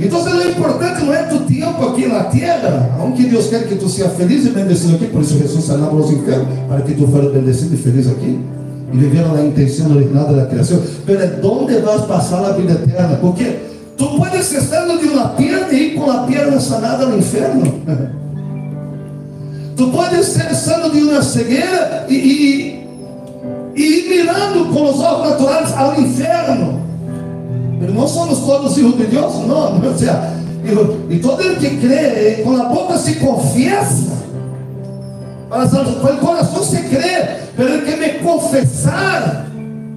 Entonces 0.00 0.34
lo 0.34 0.48
importante 0.48 1.04
no 1.04 1.12
es 1.12 1.28
tu 1.28 1.38
tiempo 1.40 1.88
aquí 1.88 2.04
en 2.04 2.12
la 2.12 2.30
tierra, 2.30 2.96
aunque 3.00 3.24
Dios 3.24 3.46
quiere 3.46 3.66
que 3.66 3.74
tú 3.74 3.88
seas 3.88 4.12
feliz 4.12 4.46
y 4.46 4.50
bendecido 4.50 4.96
aquí, 4.96 5.06
por 5.06 5.22
eso 5.22 5.38
Jesús 5.38 5.64
sanaba 5.64 5.92
los 5.92 6.10
enfermos, 6.10 6.46
para 6.68 6.84
que 6.84 6.92
tú 6.92 7.06
fueras 7.06 7.32
bendecido 7.32 7.74
y 7.74 7.78
feliz 7.78 8.06
aquí. 8.06 8.38
Y 8.92 8.96
viviera 8.96 9.32
la 9.32 9.44
intención 9.44 9.92
original 9.92 10.28
de 10.28 10.36
la 10.36 10.48
creación. 10.48 10.80
Pero 11.04 11.20
¿dónde 11.42 11.80
vas 11.82 12.02
a 12.02 12.06
pasar 12.06 12.42
la 12.42 12.56
vida 12.56 12.72
eterna? 12.72 13.18
Porque 13.20 13.58
tú 13.96 14.16
puedes 14.16 14.52
estar 14.52 14.86
de 14.86 15.08
una 15.08 15.36
pierna 15.36 15.66
y 15.72 15.76
ir 15.76 15.96
con 15.96 16.08
la 16.08 16.26
pierna 16.26 16.60
sanada 16.60 17.06
al 17.06 17.16
infierno. 17.16 17.64
Tú 19.78 19.92
puedes 19.92 20.26
ser 20.26 20.52
sano 20.56 20.88
de 20.88 21.04
una 21.04 21.22
ceguera 21.22 22.04
y, 22.08 22.16
y 22.16 22.84
e 23.76 23.80
ir 23.80 24.08
mirando 24.08 24.74
com 24.74 24.86
os 24.86 24.98
olhos 24.98 25.30
naturais 25.30 25.72
ao 25.72 26.00
inferno. 26.00 26.80
Pero 27.78 27.92
não 27.92 28.08
somos 28.08 28.40
todos 28.40 28.74
filhos 28.74 28.96
de 28.96 29.04
Deus, 29.06 29.34
não. 29.46 29.78
não 29.78 29.96
seja, 29.96 30.38
e 31.08 31.18
todo 31.18 31.40
ele 31.42 31.56
que 31.56 31.76
crê, 31.78 32.42
com 32.44 32.56
a 32.56 32.64
boca 32.64 32.98
se 32.98 33.14
confessa, 33.16 34.18
com 35.48 36.08
o 36.08 36.18
coração 36.18 36.62
se 36.62 36.76
crê, 36.82 37.38
pero 37.56 37.74
ele 37.74 37.82
que 37.82 37.96
me 37.96 38.08
confessar, 38.18 39.46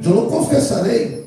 eu 0.03 0.15
não 0.15 0.25
confessarei. 0.27 1.21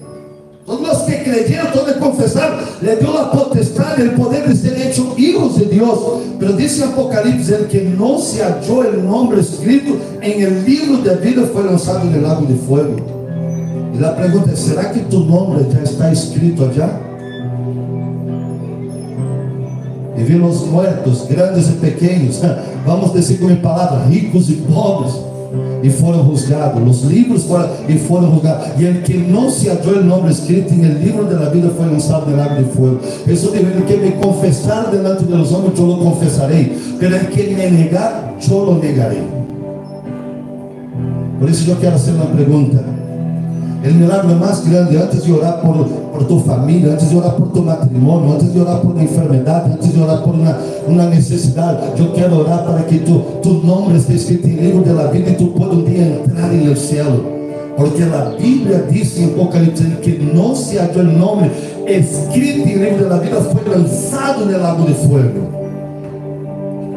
Todos 0.66 0.88
los 0.88 0.98
que 1.02 1.22
creyeron, 1.22 1.72
todos 1.72 1.92
que 1.92 2.00
confesaron, 2.00 2.58
le 2.80 2.96
dio 2.96 3.12
la 3.12 3.30
potestad, 3.30 4.00
el 4.00 4.12
poder 4.12 4.48
de 4.48 4.56
ser 4.56 4.80
hecho 4.80 5.14
hijos 5.18 5.58
de 5.58 5.66
Dios. 5.66 5.98
Pero 6.38 6.54
dice 6.54 6.84
Apocalipsis, 6.84 7.50
el 7.50 7.66
que 7.66 7.82
no 7.82 8.18
se 8.18 8.42
halló 8.42 8.82
el 8.82 9.04
nombre 9.04 9.42
escrito 9.42 9.94
en 10.22 10.42
el 10.42 10.64
libro 10.64 11.02
de 11.02 11.16
vida 11.16 11.42
fue 11.52 11.64
lanzado 11.64 12.00
en 12.08 12.14
el 12.14 12.22
lago 12.22 12.46
de 12.46 12.54
fuego. 12.54 13.13
Y 13.94 13.98
la 13.98 14.16
pregunta 14.16 14.50
es, 14.52 14.58
¿será 14.58 14.90
que 14.90 15.00
tu 15.00 15.24
nombre 15.24 15.64
ya 15.72 15.82
está 15.82 16.10
escrito 16.10 16.68
allá? 16.68 16.90
Y 20.16 20.22
vi 20.22 20.38
los 20.38 20.66
muertos, 20.66 21.26
grandes 21.30 21.68
y 21.70 21.72
pequeños, 21.74 22.42
vamos 22.86 23.10
a 23.10 23.14
decir 23.14 23.38
con 23.38 23.50
mi 23.50 23.56
palabra, 23.56 24.06
ricos 24.08 24.50
y 24.50 24.54
pobres 24.54 25.14
e 25.84 25.90
foram 25.90 26.24
juzgados. 26.24 26.82
Os 26.88 27.10
livros 27.10 27.44
foram, 27.44 27.68
e 27.88 27.98
foram 27.98 28.30
juzgados. 28.30 28.68
E 28.78 28.86
el 28.86 29.02
que 29.02 29.18
não 29.18 29.50
se 29.50 29.68
halló 29.68 30.00
o 30.00 30.04
nome 30.04 30.30
escrito 30.30 30.72
em 30.72 30.82
livro 30.82 31.26
de 31.26 31.34
la 31.34 31.50
vida 31.50 31.70
foi 31.76 31.86
lançado 31.86 32.30
no 32.30 32.36
lago 32.36 32.56
de 32.56 32.64
fogo. 32.70 33.00
Jesús 33.26 33.52
dijo: 33.52 33.66
El 33.66 33.84
que 33.84 33.96
me 33.98 34.12
confessar 34.12 34.90
delante 34.90 35.24
de 35.24 35.36
los 35.36 35.52
hombres, 35.52 35.78
eu 35.78 35.86
lo 35.86 35.98
confessarei. 35.98 36.72
Pero 36.98 37.18
que 37.28 37.54
me 37.54 37.70
negar, 37.70 38.34
eu 38.50 38.58
lo 38.64 38.74
negarei. 38.78 39.22
Por 41.38 41.50
isso 41.50 41.70
eu 41.70 41.76
quero 41.76 41.92
fazer 41.92 42.12
uma 42.12 42.26
pergunta. 42.26 42.93
El 43.84 43.96
milagre 43.96 44.34
más 44.34 44.66
grande, 44.66 44.98
antes 44.98 45.26
de 45.26 45.32
orar 45.34 45.60
por, 45.60 46.26
tu 46.26 46.40
familia, 46.40 46.92
antes 46.92 47.10
de 47.10 47.18
orar 47.18 47.36
por 47.36 47.52
tu 47.52 47.62
matrimonio, 47.62 48.32
antes 48.32 48.54
de 48.54 48.62
orar 48.62 48.80
por 48.80 48.92
una 48.92 49.02
enfermedad, 49.02 49.66
antes 49.66 49.94
de 49.94 50.02
orar 50.02 50.22
por 50.24 50.34
una, 50.34 51.10
necesidad, 51.10 51.94
yo 51.94 52.14
quiero 52.14 52.38
orar 52.38 52.64
para 52.64 52.86
que 52.86 53.00
tu, 53.00 53.20
tu 53.42 53.62
nombre 53.62 53.98
esté 53.98 54.14
escrito 54.14 54.48
en 54.48 54.58
el 54.58 54.64
libro 54.64 54.82
de 54.84 54.94
la 54.94 55.10
vida 55.10 55.32
y 55.32 55.36
tú 55.36 55.52
puedas 55.52 55.74
un 55.74 55.84
día 55.84 56.16
entrar 56.16 56.50
en 56.50 56.62
el 56.62 56.76
cielo. 56.78 57.34
Porque 57.76 58.06
la 58.06 58.30
Biblia 58.30 58.86
dice 58.90 59.24
en 59.24 59.32
Apocalipsis 59.32 59.86
que 60.02 60.18
no 60.32 60.56
se 60.56 60.78
halló 60.78 61.02
el 61.02 61.18
nombre 61.18 61.50
escrito 61.86 62.62
en 62.62 62.70
el 62.70 62.84
libro 62.84 63.04
de 63.04 63.10
la 63.10 63.18
vida, 63.18 63.36
fue 63.36 63.70
lanzado 63.70 64.44
en 64.44 64.54
el 64.54 64.62
lago 64.62 64.86
de 64.86 64.94
fuego. 64.94 65.63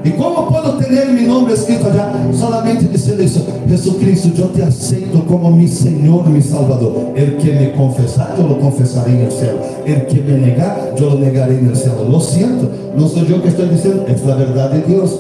E 0.03 0.11
como 0.11 0.47
posso 0.47 0.77
ter 0.77 1.05
meu 1.05 1.27
nome 1.27 1.53
escrito 1.53 1.87
allá? 1.87 2.13
Solamente 2.33 2.85
dizendo 2.85 3.23
isso: 3.23 3.45
Jesucristo, 3.67 4.31
eu 4.37 4.49
te 4.49 4.61
aceito 4.61 5.19
como 5.27 5.51
mi 5.51 5.67
Senhor, 5.67 6.29
mi 6.29 6.41
Salvador. 6.41 7.11
El 7.15 7.37
que 7.37 7.51
me 7.51 7.71
confessar, 7.71 8.35
eu 8.37 8.47
lo 8.47 8.55
confessarei 8.55 9.15
no 9.15 9.31
céu. 9.31 9.59
El 9.85 10.05
que 10.05 10.21
me 10.21 10.37
negar, 10.37 10.93
lo 10.99 11.17
negarei 11.17 11.57
no 11.61 11.75
céu. 11.75 12.05
Lo 12.09 12.19
siento, 12.19 12.69
não 12.95 13.07
sou 13.07 13.23
eu 13.23 13.41
que 13.41 13.49
estou 13.49 13.67
dizendo, 13.67 14.05
é 14.07 14.11
a 14.11 14.35
verdade 14.35 14.81
de 14.81 14.93
Deus. 14.93 15.19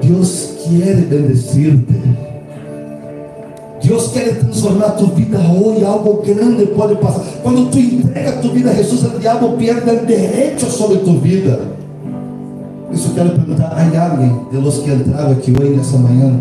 Deus 0.00 0.50
quer 0.64 0.96
bendecirte. 0.96 1.94
Deus 3.82 4.08
quer 4.08 4.38
transformar 4.38 4.90
tu 4.96 5.06
vida 5.08 5.38
hoje, 5.38 5.84
algo 5.84 6.22
grande 6.22 6.66
pode 6.66 6.96
passar. 6.96 7.22
Quando 7.42 7.70
tu 7.70 7.78
entrega 7.78 8.32
tu 8.40 8.50
vida 8.50 8.70
a 8.70 8.74
Jesus, 8.74 9.04
o 9.04 9.18
diabo 9.18 9.50
perde 9.56 9.90
o 9.90 10.06
direito 10.06 10.66
sobre 10.66 10.98
tu 10.98 11.18
vida. 11.18 11.75
Eu 12.88 13.14
quero 13.14 13.30
perguntar, 13.30 13.72
há 13.72 14.10
alguém 14.10 14.32
de 14.50 14.56
los 14.58 14.78
que 14.78 14.90
entraram 14.90 15.32
aqui 15.32 15.52
hoje, 15.52 15.76
nessa 15.76 15.98
manhã, 15.98 16.32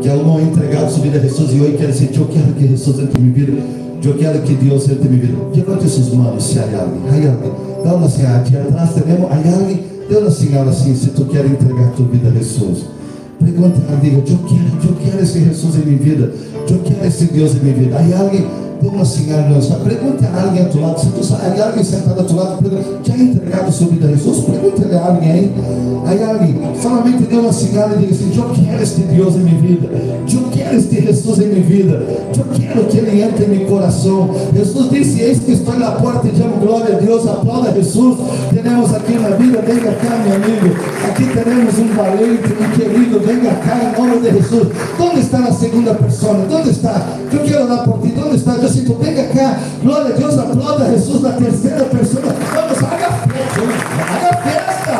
que 0.00 0.08
aún 0.08 0.24
não 0.24 0.40
entregado 0.40 0.90
sua 0.90 1.02
vida 1.02 1.18
a 1.18 1.20
Jesus 1.20 1.52
e 1.52 1.60
hoje 1.60 1.76
quer 1.76 1.90
dizer, 1.90 2.10
eu 2.16 2.26
quero 2.26 2.52
que 2.54 2.66
Jesus 2.68 2.98
entre 2.98 3.20
minha 3.20 3.34
vida, 3.34 3.62
eu 4.02 4.14
quero 4.14 4.40
que 4.40 4.54
Deus 4.54 4.88
entre 4.88 5.08
minha 5.08 5.20
vida. 5.20 5.38
Levante 5.54 5.88
suas 5.88 6.10
mãos 6.10 6.42
se 6.42 6.58
há 6.58 6.62
alguém, 6.62 7.02
há 7.08 7.32
alguém. 7.32 7.52
Dá 7.84 7.94
uma 7.94 8.06
assim, 8.06 8.24
aqui 8.24 8.56
atrás 8.56 8.94
temos, 8.94 9.30
alguém, 9.30 9.84
dê 10.08 10.16
uma 10.16 10.30
senhora 10.30 10.70
assim, 10.70 10.94
se 10.94 11.10
tu 11.10 11.26
quer 11.26 11.44
entregar 11.44 11.90
tua 11.92 12.06
vida 12.06 12.28
a 12.28 12.32
Jesus. 12.32 12.84
Pergunta 13.38 13.80
a 13.92 13.94
Deus, 13.96 14.14
eu 14.30 14.38
quero, 14.48 14.90
eu 14.90 14.96
quero 15.04 15.22
esse 15.22 15.44
Jesus 15.44 15.76
em 15.76 15.86
minha 15.86 15.98
vida, 15.98 16.32
eu 16.70 16.78
quero 16.78 17.06
esse 17.06 17.24
Deus 17.26 17.54
em 17.54 17.60
minha 17.60 17.74
vida. 17.74 17.96
Há 17.96 18.20
alguém, 18.20 18.46
dê 18.80 18.88
uma 18.88 19.04
señal 19.04 19.48
no 19.48 19.58
está. 19.58 19.76
Pregunte 19.76 20.24
a 20.24 20.42
alguém 20.42 20.62
a 20.62 20.68
tu 20.68 20.80
lado. 20.80 21.00
Se 21.00 21.06
tu 21.06 21.20
hay 21.34 21.60
alguém 21.60 21.84
sentado 21.84 22.20
a 22.20 22.24
tu 22.24 22.36
lado, 22.36 22.58
já 23.02 23.14
ha 23.14 23.18
entregado 23.18 23.72
sua 23.72 23.88
vida 23.88 24.06
a 24.06 24.10
Jesus? 24.10 24.44
Pregúntale 24.44 24.94
a 24.94 25.06
alguém 25.06 25.30
aí. 25.30 25.52
Hay 26.06 26.22
alguém, 26.22 26.54
solamente 26.82 27.24
dê 27.24 27.36
uma 27.36 27.52
señal 27.52 27.90
e 27.94 27.98
diga 27.98 28.12
assim: 28.12 28.32
Eu 28.36 28.50
quero 28.50 28.82
este 28.82 29.00
Deus 29.02 29.34
em 29.36 29.38
minha 29.38 29.60
vida. 29.60 29.88
Eu 30.32 30.50
quero 30.50 30.76
este 30.76 31.00
Jesus 31.00 31.38
em 31.38 31.46
minha 31.48 31.62
vida. 31.62 32.06
Eu 32.36 32.44
quero 32.52 32.84
que 32.84 32.98
Ele 32.98 33.22
entre 33.22 33.44
em 33.44 33.48
meu 33.48 33.66
coração. 33.66 34.30
Jesus 34.54 34.90
disse: 34.90 35.20
Eis 35.20 35.38
que 35.38 35.52
estou 35.52 35.78
na 35.78 35.92
porta 35.92 36.28
e 36.28 36.36
chamo 36.36 36.56
glória 36.58 36.96
a 36.96 37.00
Deus. 37.00 37.26
Aplauda 37.26 37.72
Jesus. 37.72 38.18
Temos 38.50 38.94
aqui 38.94 39.12
na 39.14 39.30
vida, 39.30 39.62
venga 39.62 39.92
cá, 39.92 40.16
meu 40.24 40.36
amigo. 40.36 40.76
Aqui 41.08 41.24
temos 41.24 41.78
um 41.78 41.94
valente, 41.94 42.52
um 42.52 42.70
querido. 42.76 43.20
Venga 43.20 43.54
cá 43.54 43.92
em 43.96 44.06
nome 44.06 44.20
de 44.20 44.36
Jesus. 44.38 44.68
Onde 44.98 45.20
está 45.20 45.38
a 45.38 45.52
segunda 45.52 45.94
pessoa? 45.94 46.46
Onde 46.50 46.70
está? 46.70 47.06
Eu 47.32 47.40
quero 47.40 47.64
orar 47.64 47.84
por 47.84 48.00
ti. 48.00 48.14
Onde 48.24 48.36
está? 48.36 48.56
Eu 48.64 48.70
sinto, 48.70 48.94
venga 48.94 49.24
cá. 49.24 49.60
Glória 49.82 50.14
a 50.14 50.16
Deus. 50.16 50.38
Aplauda 50.38 50.90
Jesus 50.90 51.20
na 51.20 51.32
terceira 51.32 51.84
pessoa. 51.84 52.32
Vamos, 52.54 52.78
haga 52.82 53.10
festa. 53.28 53.60
Haga 54.08 54.32
festa. 54.38 54.94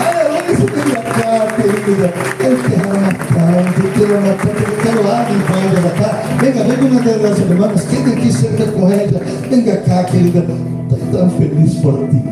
Aleluia. 0.00 0.56
Venga 0.56 0.96
cá, 1.02 1.46
querida. 1.56 2.08
Eu 2.40 2.56
quero 2.56 2.88
uma 2.88 3.12
cama. 3.12 3.60
Eu 3.76 3.92
quero 3.92 4.14
uma 4.18 4.34
cama. 4.34 4.60
Eu 4.60 4.76
quero 4.82 5.00
água 5.00 5.30
em 5.30 5.40
volta 5.40 5.80
da 5.82 5.90
cá. 5.90 6.22
Venga, 6.40 6.64
venga 6.64 6.84
uma 6.86 7.00
das 7.18 7.38
irmãs. 7.38 7.84
Quem 7.90 8.14
aqui 8.14 8.32
cerca 8.32 8.62
ela? 8.62 9.20
Venga 9.50 9.76
cá, 9.76 10.04
querida. 10.04 10.46
Estou 10.90 10.98
tão 11.12 11.30
feliz 11.32 11.74
por 11.74 12.08
ti. 12.08 12.24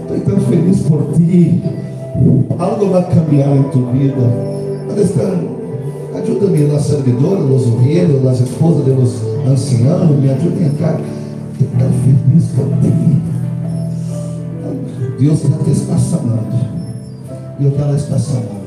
Estou 0.00 0.20
tão 0.20 0.40
feliz 0.46 0.80
por 0.82 1.12
ti. 1.14 1.64
Algo 2.56 2.90
vai 2.90 3.02
cambiar 3.02 3.48
em 3.48 3.64
tu 3.64 3.86
vida. 3.86 4.22
Onde 4.88 5.02
estão? 5.02 5.59
Ajuda-me 6.14 6.68
las 6.68 6.86
servidoras, 6.86 7.44
los 7.44 7.66
obreiros, 7.66 8.40
esposas 8.40 8.86
de 8.86 8.94
los 8.94 9.22
ancianos, 9.46 10.18
me 10.18 10.30
ajudem 10.30 10.66
acá. 10.66 11.00
Estou 11.60 11.78
tão 11.78 11.92
feliz 11.92 12.48
ti. 12.80 13.20
Deus 15.18 15.40
te 15.40 15.70
está 15.70 15.98
sanando. 15.98 16.56
E 17.58 17.64
eu 17.66 17.72
quero 17.72 17.94
estar 17.96 18.18
sanando. 18.18 18.60